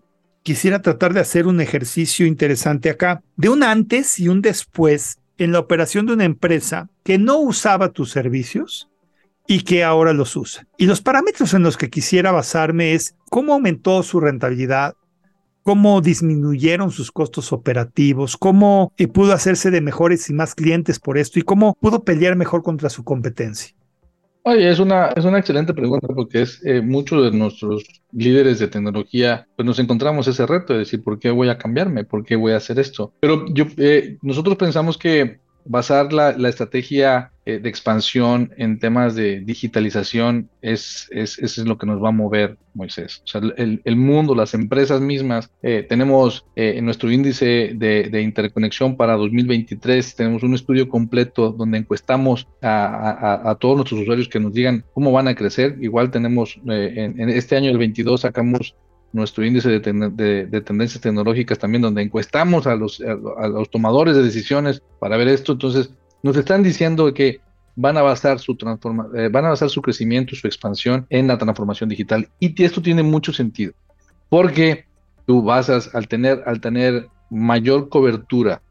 quisiera 0.50 0.82
tratar 0.82 1.14
de 1.14 1.20
hacer 1.20 1.46
un 1.46 1.62
ejercicio 1.62 2.26
interesante 2.26 2.90
acá, 2.90 3.22
de 3.36 3.50
un 3.50 3.62
antes 3.62 4.18
y 4.18 4.30
un 4.30 4.42
después 4.42 5.20
en 5.38 5.52
la 5.52 5.60
operación 5.60 6.08
de 6.08 6.14
una 6.14 6.24
empresa 6.24 6.90
que 7.04 7.20
no 7.20 7.38
usaba 7.38 7.90
tus 7.90 8.10
servicios 8.10 8.90
y 9.46 9.62
que 9.62 9.84
ahora 9.84 10.12
los 10.12 10.36
usa. 10.36 10.66
Y 10.76 10.88
los 10.88 11.02
parámetros 11.02 11.54
en 11.54 11.62
los 11.62 11.78
que 11.78 11.92
quisiera 11.92 12.32
basarme 12.32 12.96
es 12.96 13.14
cómo 13.30 13.54
aumentó 13.54 14.02
su 14.02 14.20
rentabilidad, 14.20 14.96
cómo 15.62 16.02
disminuyeron 16.02 16.90
sus 16.90 17.12
costos 17.12 17.54
operativos, 17.54 18.36
cómo 18.36 18.92
eh, 18.98 19.08
pudo 19.08 19.34
hacerse 19.34 19.70
de 19.70 19.82
mejores 19.82 20.32
y 20.32 20.34
más 20.34 20.56
clientes 20.56 20.98
por 20.98 21.20
esto 21.20 21.38
y 21.38 21.44
cómo 21.44 21.78
pudo 21.80 22.04
pelear 22.04 22.36
mejor 22.36 22.64
contra 22.64 22.90
su 22.90 23.04
competencia. 23.04 23.76
Oye, 24.44 24.70
es 24.70 24.80
una, 24.80 25.08
es 25.10 25.26
una 25.26 25.40
excelente 25.40 25.74
pregunta 25.74 26.08
porque 26.08 26.42
es 26.42 26.66
eh, 26.66 26.82
muchos 26.82 27.24
de 27.24 27.38
nuestros 27.38 27.84
líderes 28.12 28.60
de 28.60 28.68
tecnología, 28.68 29.48
pues 29.56 29.66
nos 29.66 29.80
encontramos 29.80 30.28
ese 30.28 30.46
reto 30.46 30.74
de 30.74 30.80
decir, 30.80 31.04
¿por 31.04 31.20
qué 31.20 31.30
voy 31.30 31.50
a 31.50 31.58
cambiarme? 31.58 32.06
¿Por 32.06 32.24
qué 32.24 32.36
voy 32.36 32.54
a 32.54 32.58
hacer 32.58 32.80
esto? 32.80 33.14
Pero 33.20 33.46
yo, 33.54 33.66
eh, 33.78 34.18
nosotros 34.22 34.56
pensamos 34.56 34.98
que 34.98 35.40
basar 35.70 36.12
la, 36.12 36.32
estrategia 36.50 37.32
eh, 37.46 37.60
de 37.60 37.70
expansión 37.70 38.52
en 38.58 38.80
temas 38.80 39.14
de 39.14 39.42
digitalización 39.42 40.50
es, 40.64 41.08
es, 41.12 41.58
lo 41.60 41.78
que 41.78 41.86
nos 41.86 42.04
va 42.04 42.10
a 42.10 42.12
mover, 42.12 42.58
Moisés. 42.74 43.22
O 43.24 43.28
sea, 43.28 43.42
el, 43.56 43.96
mundo, 43.96 44.34
las 44.34 44.56
empresas 44.56 45.00
mismas, 45.00 45.52
eh, 45.62 45.86
tenemos 45.88 46.44
eh, 46.56 46.74
en 46.78 46.86
nuestro 46.86 47.12
índice 47.12 47.74
de, 47.76 48.22
interconexión 48.22 48.98
para 48.98 49.16
2023, 49.16 50.16
tenemos 50.16 50.42
un 50.42 50.56
estudio 50.56 50.90
completo 50.90 51.52
donde 51.52 51.78
encuestamos 51.78 52.48
a, 52.64 53.56
todos 53.60 53.76
nuestros 53.76 54.02
usuarios 54.02 54.28
que 54.28 54.40
nos 54.40 54.54
digan 54.54 54.84
cómo 54.96 55.12
van 55.12 55.28
a 55.28 55.36
crecer. 55.36 55.78
Igual 55.82 56.10
tenemos, 56.10 56.60
en, 56.66 57.22
en 57.22 57.30
este 57.30 57.56
año, 57.56 57.70
el 57.70 57.78
22, 57.78 58.22
sacamos 58.22 58.76
nuestro 59.12 59.46
índice 59.46 59.70
de, 59.70 60.62
tendencias 60.62 61.02
tecnológicas 61.02 61.60
también, 61.60 61.82
donde 61.82 62.02
encuestamos 62.02 62.68
a 62.68 62.76
los, 62.76 63.02
tomadores 63.72 64.16
de 64.16 64.24
decisiones 64.24 64.82
para 65.00 65.18
ver 65.18 65.28
esto. 65.28 65.54
Entonces, 65.54 65.92
nos 66.24 66.36
están 66.38 66.64
diciendo 66.64 67.14
que 67.14 67.42
van 67.76 67.98
a 67.98 68.02
basar 68.02 68.40
su 68.40 68.56
transforma, 68.56 69.08
eh, 69.16 69.30
van 69.32 69.46
a 69.46 69.50
basar 69.50 69.70
su 69.70 69.82
crecimiento, 69.82 70.36
su 70.36 70.48
expansión 70.48 71.06
en 71.10 71.28
la 71.28 71.38
transformación 71.38 71.90
digital. 71.90 72.28
Y 72.40 72.62
esto 72.64 72.82
tiene 72.82 73.04
mucho 73.04 73.32
sentido, 73.34 73.74
porque 74.28 74.86
tú 75.26 75.42
basas 75.42 75.94
al 75.96 76.08
tener, 76.08 76.44
al 76.46 76.60
tener 76.60 77.08
mayor 77.30 77.90
cobertura, 77.90 78.62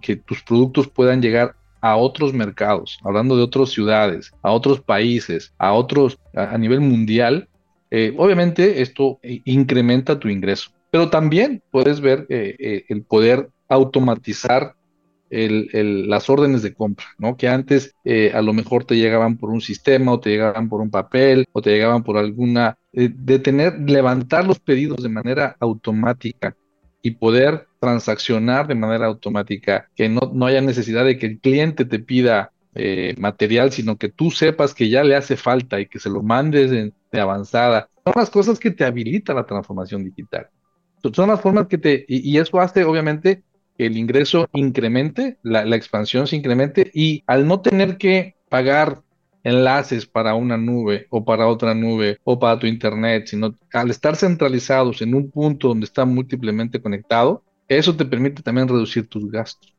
que 0.00 0.16
tus 0.16 0.42
productos 0.42 0.88
puedan 0.88 1.20
llegar 1.20 1.54
a 1.80 1.96
otros 1.96 2.32
mercados, 2.32 2.98
hablando 3.04 3.36
de 3.36 3.42
otras 3.42 3.68
ciudades, 3.70 4.32
a 4.42 4.50
otros 4.50 4.80
países, 4.80 5.52
a 5.58 5.72
otros 5.72 6.18
a 6.34 6.56
nivel 6.58 6.80
mundial, 6.80 7.48
eh, 7.90 8.14
obviamente 8.16 8.82
esto 8.82 9.18
eh, 9.22 9.40
incrementa 9.44 10.18
tu 10.18 10.28
ingreso, 10.28 10.70
pero 10.90 11.08
también 11.08 11.62
puedes 11.70 12.00
ver 12.00 12.26
eh, 12.28 12.84
el 12.88 13.02
poder 13.02 13.48
automatizar 13.68 14.74
las 15.30 16.30
órdenes 16.30 16.62
de 16.62 16.72
compra, 16.72 17.04
¿no? 17.18 17.36
Que 17.36 17.48
antes 17.48 17.94
a 18.32 18.40
lo 18.40 18.54
mejor 18.54 18.84
te 18.84 18.96
llegaban 18.96 19.36
por 19.36 19.50
un 19.50 19.60
sistema 19.60 20.12
o 20.12 20.20
te 20.20 20.30
llegaban 20.30 20.70
por 20.70 20.80
un 20.80 20.90
papel 20.90 21.44
o 21.52 21.60
te 21.60 21.68
llegaban 21.68 22.02
por 22.02 22.16
alguna, 22.16 22.78
de 22.92 23.38
tener, 23.38 23.78
levantar 23.78 24.46
los 24.46 24.58
pedidos 24.58 25.02
de 25.02 25.10
manera 25.10 25.54
automática 25.60 26.56
y 27.02 27.10
poder 27.10 27.66
transaccionar 27.78 28.68
de 28.68 28.74
manera 28.74 29.04
automática, 29.04 29.90
que 29.94 30.08
no, 30.08 30.32
no 30.32 30.46
haya 30.46 30.62
necesidad 30.62 31.04
de 31.04 31.18
que 31.18 31.26
el 31.26 31.40
cliente 31.40 31.84
te 31.84 31.98
pida 31.98 32.52
material, 33.18 33.70
sino 33.70 33.98
que 33.98 34.08
tú 34.08 34.30
sepas 34.30 34.72
que 34.72 34.88
ya 34.88 35.04
le 35.04 35.14
hace 35.14 35.36
falta 35.36 35.78
y 35.78 35.84
que 35.84 35.98
se 35.98 36.08
lo 36.08 36.22
mandes 36.22 36.72
de, 37.10 37.20
avanzada. 37.20 37.88
Son 38.04 38.12
las 38.16 38.30
cosas 38.30 38.58
que 38.58 38.70
te 38.70 38.84
habilita 38.84 39.34
la 39.34 39.46
transformación 39.46 40.04
digital. 40.04 40.48
Son 41.12 41.28
las 41.28 41.40
formas 41.40 41.66
que 41.68 41.78
te, 41.78 42.04
y, 42.08 42.36
eso 42.38 42.60
hace 42.60 42.84
obviamente 42.84 43.42
que 43.76 43.86
el 43.86 43.96
ingreso 43.96 44.48
incremente, 44.52 45.38
la, 45.42 45.62
expansión 45.76 46.26
se 46.26 46.36
incremente 46.36 46.90
y 46.92 47.22
al 47.26 47.46
no 47.46 47.60
tener 47.60 47.96
que 47.96 48.34
pagar 48.48 49.02
enlaces 49.44 50.06
para 50.06 50.34
una 50.34 50.56
nube 50.56 51.06
o 51.10 51.24
para 51.24 51.46
otra 51.46 51.74
nube 51.74 52.18
o 52.24 52.38
para 52.38 52.58
tu 52.58 52.66
internet, 52.66 53.28
sino 53.28 53.56
al 53.72 53.90
estar 53.90 54.16
centralizados 54.16 55.00
en 55.00 55.14
un 55.14 55.30
punto 55.30 55.68
donde 55.68 55.84
está 55.84 56.04
múltiplemente 56.04 56.82
conectado, 56.82 57.44
eso 57.68 57.94
te 57.94 58.04
permite 58.04 58.42
también 58.42 58.68
reducir 58.68 59.08
tus 59.08 59.30
gastos. 59.30 59.74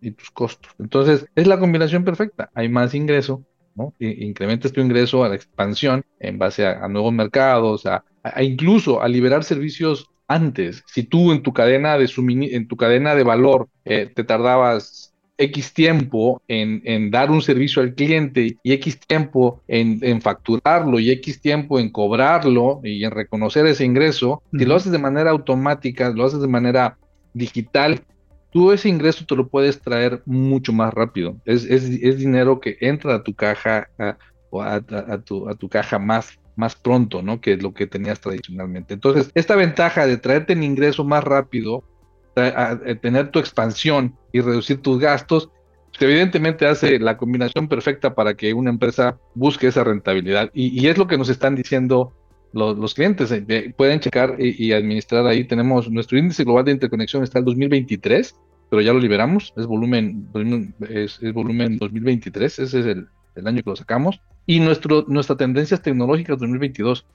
y 0.00 0.12
tus 0.12 0.30
costos. 0.30 0.70
Entonces, 0.78 1.26
es 1.34 1.48
la 1.48 1.58
combinación 1.58 2.04
perfecta. 2.04 2.50
Hay 2.54 2.68
más 2.68 2.94
ingreso, 2.94 3.44
¿no? 3.78 3.94
incrementas 3.98 4.72
tu 4.72 4.80
ingreso 4.80 5.24
a 5.24 5.28
la 5.28 5.36
expansión 5.36 6.04
en 6.20 6.38
base 6.38 6.66
a, 6.66 6.86
nuevos 6.88 7.12
mercados, 7.12 7.86
a, 7.86 8.04
incluso 8.42 9.00
a 9.00 9.08
liberar 9.08 9.44
servicios 9.44 10.10
antes. 10.26 10.82
Si 10.86 11.04
tú 11.04 11.32
en 11.32 11.42
tu 11.42 11.52
cadena 11.52 11.96
de 11.96 12.10
en 12.50 12.68
tu 12.68 12.76
cadena 12.76 13.14
de 13.14 13.22
valor 13.22 13.68
eh, 13.84 14.10
te 14.14 14.24
tardabas 14.24 15.14
X 15.38 15.72
tiempo 15.72 16.42
en, 16.48 17.10
dar 17.10 17.30
un 17.30 17.40
servicio 17.40 17.80
al 17.80 17.94
cliente 17.94 18.58
y 18.62 18.72
X 18.72 18.98
tiempo 18.98 19.62
en, 19.68 20.20
facturarlo 20.20 20.98
y 20.98 21.10
X 21.12 21.40
tiempo 21.40 21.78
en 21.78 21.90
cobrarlo 21.90 22.80
y 22.82 23.04
en 23.04 23.12
reconocer 23.12 23.64
ese 23.66 23.84
ingreso, 23.84 24.42
si 24.52 24.64
lo 24.64 24.74
haces 24.74 24.90
de 24.90 24.98
manera 24.98 25.30
automática, 25.30 26.10
lo 26.10 26.24
haces 26.24 26.40
de 26.40 26.48
manera 26.48 26.98
digital, 27.34 28.02
tú 28.50 28.72
ese 28.72 28.88
ingreso 28.88 29.24
te 29.26 29.36
lo 29.36 29.48
puedes 29.48 29.80
traer 29.80 30.22
mucho 30.26 30.72
más 30.72 30.92
rápido. 30.94 31.36
Es, 31.44 31.68
dinero 32.18 32.60
que 32.60 32.76
entra 32.80 33.16
a 33.16 33.22
tu 33.22 33.34
caja 33.34 33.88
o 34.50 34.62
a, 34.62 34.80
tu, 35.24 35.48
a 35.48 35.54
tu 35.54 35.68
caja 35.68 35.98
más 35.98 36.38
más 36.56 36.74
pronto, 36.74 37.22
¿no? 37.22 37.40
Que 37.40 37.56
lo 37.56 37.72
que 37.72 37.86
tenías 37.86 38.20
tradicionalmente. 38.20 38.92
Entonces, 38.92 39.30
esta 39.36 39.54
ventaja 39.54 40.08
de 40.08 40.16
traerte 40.16 40.54
el 40.54 40.64
ingreso 40.64 41.04
más 41.04 41.22
rápido 41.22 41.84
tener 43.00 43.30
tu 43.30 43.38
expansión 43.38 44.16
y 44.32 44.40
reducir 44.40 44.80
tus 44.82 44.98
gastos, 44.98 45.50
pues, 45.90 46.02
evidentemente 46.02 46.66
hace 46.66 46.98
la 46.98 47.16
combinación 47.16 47.68
perfecta 47.68 48.14
para 48.14 48.34
que 48.34 48.54
una 48.54 48.70
empresa 48.70 49.18
busque 49.34 49.68
esa 49.68 49.84
rentabilidad. 49.84 50.50
Y, 50.52 50.86
es 50.86 50.98
lo 50.98 51.06
que 51.06 51.18
nos 51.18 51.28
están 51.28 51.54
diciendo 51.54 52.12
los, 52.52 52.94
clientes. 52.94 53.30
Eh, 53.30 53.74
pueden 53.76 54.00
checar 54.00 54.36
y, 54.38 54.72
administrar 54.72 55.26
ahí. 55.26 55.44
Tenemos 55.44 55.90
nuestro 55.90 56.18
índice 56.18 56.44
global 56.44 56.64
de 56.64 56.72
interconexión 56.72 57.22
está 57.22 57.38
el 57.38 57.44
2023, 57.44 58.34
pero 58.70 58.82
ya 58.82 58.92
lo 58.92 58.98
liberamos. 58.98 59.52
Es 59.56 59.66
volumen, 59.66 60.28
es, 60.88 61.20
volumen 61.32 61.78
2023. 61.78 62.58
Ese 62.58 62.80
es 62.80 62.86
el, 62.86 63.08
el, 63.34 63.46
año 63.46 63.62
que 63.62 63.70
lo 63.70 63.76
sacamos. 63.76 64.20
Y 64.46 64.60
nuestro, 64.60 65.04
nuestras 65.08 65.38
tendencias 65.38 65.82
tecnológicas 65.82 66.38
2022 66.38 67.06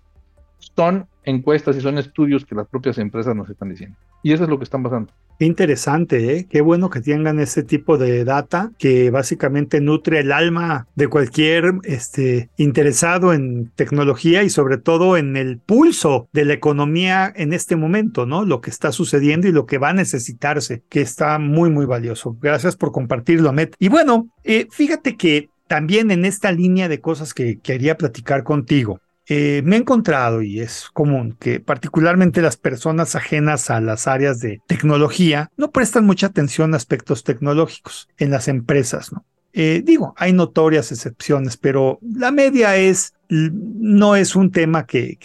son 0.76 1.08
encuestas 1.26 1.76
y 1.78 1.82
son 1.82 1.98
estudios 1.98 2.46
que 2.46 2.56
las 2.56 2.68
propias 2.68 2.98
empresas 2.98 3.36
nos 3.36 3.50
están 3.50 3.70
diciendo. 3.70 3.98
Y 4.24 4.34
eso 4.34 4.44
es 4.44 4.50
lo 4.50 4.58
que 4.58 4.64
están 4.64 4.84
pasando. 4.84 5.12
Qué 5.40 5.46
interesante, 5.46 6.38
¿eh? 6.38 6.48
qué 6.50 6.62
bueno 6.62 6.90
que 6.90 7.02
tengan 7.02 7.40
ese 7.40 7.64
tipo 7.64 7.98
de 7.98 8.24
data 8.24 8.72
que 8.78 9.10
básicamente 9.10 9.82
nutre 9.82 10.20
el 10.20 10.32
alma 10.32 10.88
de 10.96 11.08
cualquier 11.08 11.74
este, 11.84 12.50
interesado 12.58 13.34
en 13.34 13.72
tecnología 13.76 14.44
y 14.44 14.50
sobre 14.50 14.78
todo 14.78 15.18
en 15.18 15.36
el 15.36 15.58
pulso 15.58 16.30
de 16.34 16.46
la 16.46 16.54
economía 16.54 17.34
en 17.36 17.52
este 17.52 17.76
momento, 17.76 18.26
¿no? 18.26 18.46
Lo 18.46 18.62
que 18.62 18.70
está 18.70 18.92
sucediendo 18.92 19.48
y 19.48 19.52
lo 19.52 19.66
que 19.66 19.80
va 19.80 19.90
a 19.90 19.94
necesitarse, 19.94 20.84
que 20.88 21.02
está 21.02 21.40
muy, 21.40 21.72
muy 21.72 21.86
valioso. 21.86 22.38
Gracias 22.40 22.76
por 22.76 22.92
compartirlo, 22.92 23.50
Ahmed. 23.50 23.72
Y 23.80 23.90
bueno, 23.90 24.30
eh, 24.44 24.68
fíjate 24.70 25.18
que 25.18 25.50
también 25.68 26.12
en 26.12 26.26
esta 26.26 26.52
línea 26.52 26.88
de 26.88 27.02
cosas 27.02 27.34
que 27.34 27.58
quería 27.60 27.98
platicar 27.98 28.44
contigo, 28.44 29.00
eh, 29.28 29.62
me 29.64 29.78
he 29.78 29.80
encontrado, 29.80 30.42
y 30.42 30.60
es 30.60 30.90
común, 30.94 31.36
que 31.40 31.60
particularmente 31.60 32.42
las 32.42 32.58
personas 32.58 33.16
ajenas 33.16 33.70
a 33.70 33.80
las 33.80 34.08
áreas 34.08 34.40
de 34.40 34.62
tecnología 34.68 35.50
no 35.56 35.72
prestan 35.72 36.06
mucha 36.06 36.28
atención 36.28 36.74
a 36.74 36.78
aspectos 36.78 37.24
tecnológicos 37.24 38.10
en 38.18 38.32
las 38.32 38.48
empresas. 38.48 39.12
Eh, 39.54 39.84
digo, 39.86 40.16
hay 40.18 40.34
notorias 40.34 40.92
excepciones, 40.92 41.58
pero 41.58 42.00
la 42.02 42.32
media 42.32 42.76
es, 42.76 43.14
no 43.30 44.16
es 44.16 44.36
un 44.36 44.52
tema 44.52 44.86
que, 44.86 45.18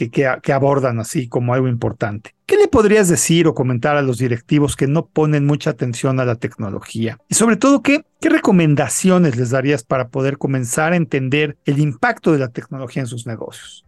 abordan 0.52 1.00
así 1.00 1.28
como 1.28 1.54
algo 1.54 1.66
importante. 1.66 2.34
¿Qué 2.44 2.56
le 2.56 2.68
podrías 2.68 3.08
decir 3.08 3.46
o 3.46 3.54
comentar 3.54 3.96
a 3.96 4.02
los 4.02 4.18
directivos 4.18 4.76
que 4.76 4.87
no 4.87 5.06
ponen 5.06 5.46
mucha 5.46 5.70
atención 5.70 6.20
a 6.20 6.24
la 6.24 6.37
tecnología? 6.37 7.18
Y 7.28 7.34
sobre 7.34 7.56
todo, 7.56 7.82
¿qué, 7.82 8.04
qué 8.20 8.28
recomendaciones 8.28 9.37
les 9.37 9.50
darías 9.50 9.82
para 9.82 10.08
poder 10.08 10.38
comenzar 10.38 10.92
a 10.92 10.96
entender 10.96 11.56
el 11.64 11.78
impacto 11.78 12.32
de 12.32 12.38
la 12.38 12.48
tecnología 12.48 13.02
en 13.02 13.08
sus 13.08 13.26
negocios? 13.26 13.88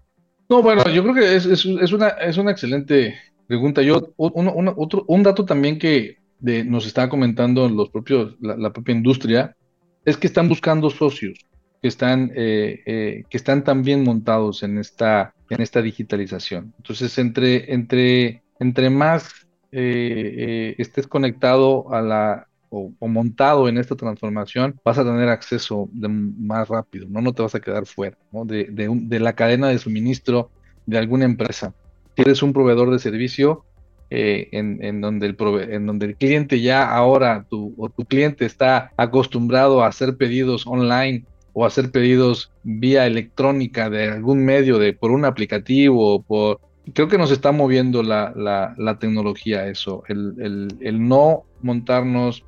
No, 0.50 0.62
bueno, 0.62 0.82
yo 0.90 1.04
creo 1.04 1.14
que 1.14 1.36
es, 1.36 1.46
es, 1.46 1.64
una, 1.64 2.08
es 2.08 2.36
una 2.36 2.50
excelente 2.50 3.14
pregunta. 3.46 3.82
Yo, 3.82 4.12
otro, 4.16 5.04
un 5.06 5.22
dato 5.22 5.44
también 5.44 5.78
que 5.78 6.18
nos 6.40 6.86
está 6.86 7.08
comentando 7.08 7.68
los 7.68 7.88
propios, 7.90 8.34
la, 8.40 8.72
propia 8.72 8.96
industria, 8.96 9.56
es 10.04 10.16
que 10.16 10.26
están 10.26 10.48
buscando 10.48 10.90
socios 10.90 11.38
que 11.80 11.86
están, 11.86 12.32
eh, 12.34 12.80
eh, 12.84 13.22
que 13.30 13.36
están 13.36 13.62
también 13.62 14.02
montados 14.02 14.64
en 14.64 14.78
esta, 14.78 15.34
en 15.48 15.62
esta 15.62 15.80
digitalización. 15.80 16.74
Entonces, 16.78 17.16
entre, 17.18 17.72
entre, 17.72 18.42
entre 18.58 18.90
más 18.90 19.46
eh, 19.70 20.74
estés 20.78 21.06
conectado 21.06 21.94
a 21.94 22.02
la, 22.02 22.48
o, 22.70 23.08
montado 23.08 23.68
en 23.68 23.78
esta 23.78 23.96
transformación, 23.96 24.80
vas 24.84 24.98
a 24.98 25.04
tener 25.04 25.28
acceso 25.28 25.88
de 25.92 26.08
más 26.08 26.68
rápido, 26.68 27.06
¿no? 27.08 27.20
No 27.20 27.32
te 27.32 27.42
vas 27.42 27.54
a 27.54 27.60
quedar 27.60 27.86
fuera, 27.86 28.16
De, 28.44 28.66
de, 28.70 29.20
la 29.20 29.34
cadena 29.34 29.68
de 29.68 29.78
suministro 29.78 30.50
de 30.86 30.98
alguna 30.98 31.24
empresa. 31.24 31.74
Si 32.16 32.44
un 32.44 32.52
proveedor 32.52 32.90
de 32.90 32.98
servicio, 32.98 33.64
eh, 34.10 34.48
en, 34.52 34.82
en, 34.82 35.00
donde 35.00 35.26
el 35.26 35.36
en 35.70 35.86
donde 35.86 36.06
el 36.06 36.16
cliente 36.16 36.60
ya 36.60 36.90
ahora, 36.90 37.46
tu, 37.48 37.74
o 37.76 37.88
tu 37.88 38.04
cliente 38.04 38.44
está 38.44 38.92
acostumbrado 38.96 39.82
a 39.82 39.88
hacer 39.88 40.16
pedidos 40.16 40.66
online 40.66 41.24
o 41.52 41.64
hacer 41.64 41.90
pedidos 41.90 42.52
vía 42.62 43.06
electrónica 43.06 43.90
de 43.90 44.10
algún 44.10 44.44
medio, 44.44 44.78
de 44.78 44.92
por 44.92 45.10
un 45.10 45.24
aplicativo 45.24 46.14
o 46.14 46.22
por 46.22 46.60
creo 46.92 47.08
que 47.08 47.18
nos 47.18 47.30
está 47.30 47.52
moviendo 47.52 48.02
la, 48.02 48.32
la, 48.76 48.98
tecnología 48.98 49.66
eso, 49.68 50.02
el, 50.08 50.74
el, 50.80 51.08
no 51.08 51.44
montarnos 51.62 52.44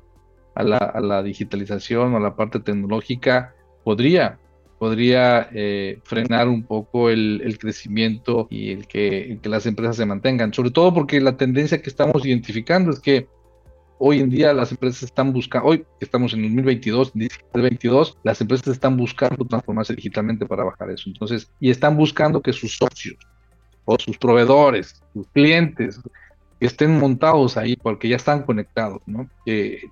a 0.55 0.63
la, 0.63 1.23
digitalización 1.23 2.13
o 2.13 2.17
a 2.17 2.19
la 2.19 2.35
parte 2.35 2.59
tecnológica, 2.59 3.55
podría, 3.83 4.39
podría 4.79 5.49
eh, 5.53 5.99
frenar 6.03 6.47
un 6.47 6.63
poco 6.63 7.09
el, 7.09 7.57
crecimiento 7.59 8.47
y 8.49 8.71
el 8.71 8.87
que, 8.87 9.39
las 9.43 9.65
empresas 9.65 9.97
se 9.97 10.05
mantengan. 10.05 10.53
Sobre 10.53 10.71
todo 10.71 10.93
porque 10.93 11.19
la 11.21 11.37
tendencia 11.37 11.81
que 11.81 11.89
estamos 11.89 12.25
identificando 12.25 12.91
es 12.91 12.99
que 12.99 13.27
hoy 13.99 14.19
en 14.19 14.29
día 14.29 14.53
las 14.53 14.71
empresas 14.71 15.03
están 15.03 15.31
buscando, 15.31 15.69
hoy 15.69 15.85
estamos 15.99 16.33
en 16.33 16.41
2022, 16.43 17.13
2022, 17.13 18.17
las 18.23 18.41
empresas 18.41 18.67
están 18.67 18.97
buscando 18.97 19.45
transformarse 19.45 19.95
digitalmente 19.95 20.45
para 20.45 20.63
bajar 20.65 20.91
eso. 20.91 21.05
Entonces, 21.07 21.51
y 21.59 21.69
están 21.69 21.95
buscando 21.97 22.41
que 22.41 22.53
sus 22.53 22.75
socios 22.75 23.15
o 23.85 23.97
sus 23.99 24.17
proveedores, 24.17 25.01
sus 25.13 25.27
clientes, 25.29 25.99
estén 26.67 26.99
montados 26.99 27.57
ahí 27.57 27.75
porque 27.75 28.07
ya 28.07 28.15
están 28.15 28.43
conectados, 28.43 29.01
¿no? 29.05 29.29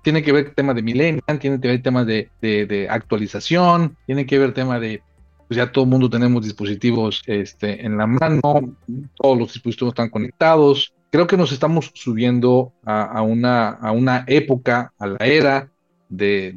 tiene 0.02 0.22
que 0.22 0.32
ver 0.32 0.54
tema 0.54 0.74
de 0.74 0.82
millennial, 0.82 1.38
tiene 1.38 1.60
que 1.60 1.68
ver 1.68 1.82
temas 1.82 2.06
de, 2.06 2.30
de, 2.40 2.86
actualización, 2.88 3.96
tiene 4.06 4.26
que 4.26 4.38
ver 4.38 4.54
tema 4.54 4.80
de, 4.80 5.02
pues 5.48 5.56
ya 5.56 5.70
todo 5.70 5.84
el 5.84 5.90
mundo 5.90 6.08
tenemos 6.08 6.44
dispositivos 6.44 7.22
este, 7.26 7.84
en 7.84 7.98
la 7.98 8.06
mano, 8.06 8.76
todos 9.16 9.38
los 9.38 9.52
dispositivos 9.52 9.92
están 9.92 10.10
conectados. 10.10 10.94
Creo 11.10 11.26
que 11.26 11.36
nos 11.36 11.52
estamos 11.52 11.90
subiendo 11.94 12.72
a, 12.84 13.20
una, 13.20 13.68
a 13.70 13.92
una 13.92 14.24
época, 14.26 14.94
a 14.98 15.06
la 15.06 15.26
era 15.26 15.70
de, 16.08 16.52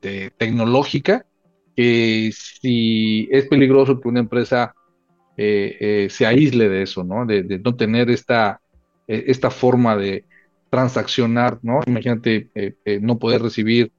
de, 0.00 0.32
tecnológica, 0.36 1.24
que 1.76 2.32
si 2.34 3.28
es 3.30 3.46
peligroso 3.46 4.00
que 4.00 4.08
una 4.08 4.20
empresa 4.20 4.74
eh, 5.36 5.76
eh, 5.78 6.08
se 6.10 6.26
aísle 6.26 6.68
de 6.68 6.82
eso, 6.82 7.04
¿no? 7.04 7.24
de 7.24 7.60
no 7.64 7.76
tener 7.76 8.10
esta 8.10 8.60
eh, 9.10 9.24
esta 9.26 9.50
forma 9.50 9.96
de 9.96 10.24
transaccionar, 10.70 11.58
¿no? 11.62 11.80
Imagínate 11.84 12.48
eh, 12.54 12.74
eh, 12.84 13.00
no 13.02 13.18
poder 13.18 13.42
recibir 13.42 13.90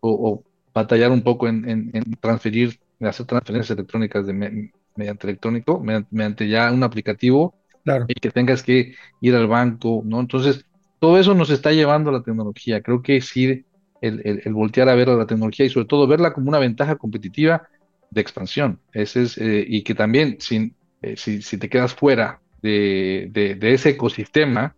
o, 0.00 0.42
batallar 0.74 1.12
un 1.12 1.22
poco 1.22 1.46
en, 1.46 1.92
transferir, 2.20 2.80
hacer 3.00 3.26
transferencias 3.26 3.78
electrónicas 3.78 4.26
de, 4.26 4.70
mediante 4.96 5.26
electrónico, 5.28 5.80
mediante, 5.80 6.48
ya 6.48 6.72
un 6.72 6.82
aplicativo 6.82 7.54
claro. 7.84 8.06
y 8.08 8.14
que 8.14 8.30
tengas 8.30 8.64
que 8.64 8.94
ir 9.20 9.34
al 9.36 9.46
banco, 9.46 10.02
¿no? 10.04 10.18
Entonces, 10.18 10.64
todo 10.98 11.16
eso 11.18 11.34
nos 11.34 11.50
está 11.50 11.70
llevando 11.70 12.10
a 12.10 12.14
la 12.14 12.22
tecnología. 12.22 12.82
Creo 12.82 13.00
que 13.02 13.20
sí, 13.20 13.64
el, 14.00 14.42
voltear 14.52 14.88
a 14.88 14.96
ver 14.96 15.10
a 15.10 15.16
la 15.16 15.26
tecnología 15.26 15.64
y 15.64 15.70
sobre 15.70 15.86
todo 15.86 16.08
verla 16.08 16.32
como 16.32 16.48
una 16.48 16.58
ventaja 16.58 16.96
competitiva 16.96 17.68
de 18.10 18.20
expansión. 18.20 18.80
Ese 18.92 19.22
es, 19.22 19.38
y 19.40 19.82
que 19.82 19.94
también, 19.94 20.38
sin, 20.40 20.74
si, 21.14 21.40
si, 21.40 21.56
te 21.56 21.68
quedas 21.68 21.94
fuera 21.94 22.40
de, 22.62 23.58
ese 23.60 23.90
ecosistema, 23.90 24.74